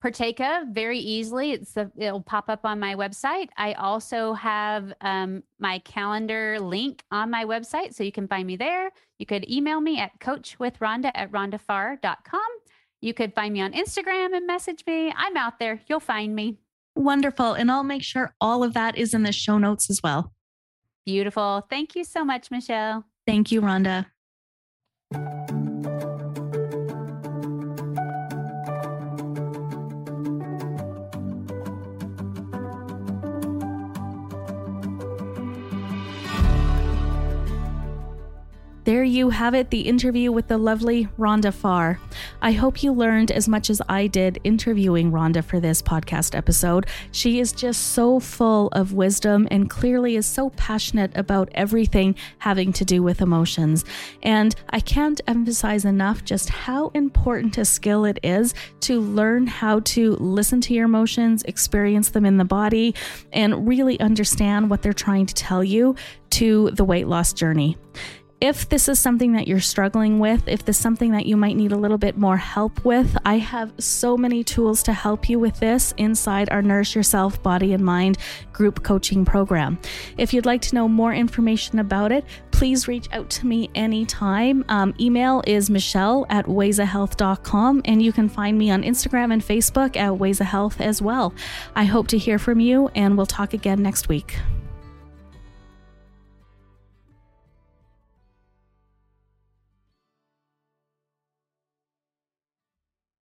partake 0.00 0.40
of 0.40 0.68
very 0.68 0.98
easily. 0.98 1.52
It's 1.52 1.76
a, 1.76 1.90
it'll 1.96 2.22
pop 2.22 2.48
up 2.48 2.64
on 2.64 2.80
my 2.80 2.94
website. 2.94 3.48
I 3.56 3.74
also 3.74 4.32
have 4.34 4.92
um, 5.00 5.42
my 5.58 5.78
calendar 5.80 6.58
link 6.58 7.04
on 7.10 7.30
my 7.30 7.44
website, 7.44 7.94
so 7.94 8.02
you 8.02 8.12
can 8.12 8.26
find 8.26 8.46
me 8.46 8.56
there. 8.56 8.90
You 9.18 9.26
could 9.26 9.48
email 9.50 9.80
me 9.80 10.00
at 10.00 10.18
coachwithrhonda 10.20 11.10
at 11.14 11.30
rhondafarr.com. 11.30 12.48
You 13.02 13.14
could 13.14 13.34
find 13.34 13.52
me 13.52 13.60
on 13.60 13.72
Instagram 13.72 14.34
and 14.34 14.46
message 14.46 14.84
me. 14.86 15.12
I'm 15.16 15.36
out 15.36 15.58
there. 15.58 15.80
You'll 15.88 16.00
find 16.00 16.34
me. 16.34 16.58
Wonderful. 16.94 17.54
And 17.54 17.70
I'll 17.70 17.84
make 17.84 18.02
sure 18.02 18.34
all 18.40 18.62
of 18.62 18.74
that 18.74 18.98
is 18.98 19.14
in 19.14 19.22
the 19.22 19.32
show 19.32 19.58
notes 19.58 19.88
as 19.88 20.02
well. 20.02 20.32
Beautiful. 21.06 21.66
Thank 21.70 21.94
you 21.96 22.04
so 22.04 22.24
much, 22.24 22.50
Michelle. 22.50 23.04
Thank 23.26 23.52
you, 23.52 23.62
Rhonda. 23.62 24.06
There 38.90 39.04
you 39.04 39.30
have 39.30 39.54
it, 39.54 39.70
the 39.70 39.82
interview 39.82 40.32
with 40.32 40.48
the 40.48 40.58
lovely 40.58 41.06
Rhonda 41.16 41.54
Farr. 41.54 42.00
I 42.42 42.50
hope 42.50 42.82
you 42.82 42.90
learned 42.90 43.30
as 43.30 43.46
much 43.46 43.70
as 43.70 43.80
I 43.88 44.08
did 44.08 44.40
interviewing 44.42 45.12
Rhonda 45.12 45.44
for 45.44 45.60
this 45.60 45.80
podcast 45.80 46.34
episode. 46.36 46.88
She 47.12 47.38
is 47.38 47.52
just 47.52 47.92
so 47.92 48.18
full 48.18 48.66
of 48.72 48.92
wisdom 48.92 49.46
and 49.48 49.70
clearly 49.70 50.16
is 50.16 50.26
so 50.26 50.50
passionate 50.56 51.16
about 51.16 51.50
everything 51.54 52.16
having 52.38 52.72
to 52.72 52.84
do 52.84 53.00
with 53.00 53.20
emotions. 53.20 53.84
And 54.24 54.56
I 54.70 54.80
can't 54.80 55.20
emphasize 55.28 55.84
enough 55.84 56.24
just 56.24 56.48
how 56.48 56.88
important 56.88 57.58
a 57.58 57.64
skill 57.66 58.04
it 58.04 58.18
is 58.24 58.54
to 58.80 59.00
learn 59.00 59.46
how 59.46 59.80
to 59.94 60.16
listen 60.16 60.60
to 60.62 60.74
your 60.74 60.86
emotions, 60.86 61.44
experience 61.44 62.08
them 62.08 62.26
in 62.26 62.38
the 62.38 62.44
body, 62.44 62.96
and 63.32 63.68
really 63.68 64.00
understand 64.00 64.68
what 64.68 64.82
they're 64.82 64.92
trying 64.92 65.26
to 65.26 65.34
tell 65.34 65.62
you 65.62 65.94
to 66.30 66.70
the 66.72 66.84
weight 66.84 67.06
loss 67.06 67.32
journey 67.32 67.76
if 68.40 68.68
this 68.68 68.88
is 68.88 68.98
something 68.98 69.32
that 69.32 69.46
you're 69.46 69.60
struggling 69.60 70.18
with, 70.18 70.48
if 70.48 70.64
this 70.64 70.76
is 70.76 70.82
something 70.82 71.12
that 71.12 71.26
you 71.26 71.36
might 71.36 71.56
need 71.56 71.72
a 71.72 71.76
little 71.76 71.98
bit 71.98 72.16
more 72.16 72.38
help 72.38 72.84
with, 72.84 73.16
I 73.24 73.36
have 73.36 73.72
so 73.78 74.16
many 74.16 74.42
tools 74.42 74.82
to 74.84 74.92
help 74.92 75.28
you 75.28 75.38
with 75.38 75.60
this 75.60 75.92
inside 75.98 76.48
our 76.50 76.62
Nourish 76.62 76.96
Yourself 76.96 77.42
Body 77.42 77.74
and 77.74 77.84
Mind 77.84 78.16
group 78.52 78.82
coaching 78.82 79.24
program. 79.24 79.78
If 80.16 80.32
you'd 80.32 80.46
like 80.46 80.62
to 80.62 80.74
know 80.74 80.88
more 80.88 81.12
information 81.12 81.78
about 81.78 82.12
it, 82.12 82.24
please 82.50 82.88
reach 82.88 83.08
out 83.12 83.28
to 83.30 83.46
me 83.46 83.68
anytime. 83.74 84.64
Um, 84.68 84.94
email 84.98 85.42
is 85.46 85.68
michelle 85.70 86.26
at 86.30 86.46
wayzahealth.com, 86.46 87.82
and 87.84 88.02
you 88.02 88.12
can 88.12 88.28
find 88.28 88.58
me 88.58 88.70
on 88.70 88.82
Instagram 88.82 89.32
and 89.32 89.42
Facebook 89.42 89.96
at 89.96 90.12
Wayza 90.12 90.44
Health 90.44 90.80
as 90.80 91.02
well. 91.02 91.34
I 91.74 91.84
hope 91.84 92.08
to 92.08 92.18
hear 92.18 92.38
from 92.38 92.60
you, 92.60 92.88
and 92.94 93.16
we'll 93.16 93.26
talk 93.26 93.52
again 93.52 93.82
next 93.82 94.08
week. 94.08 94.36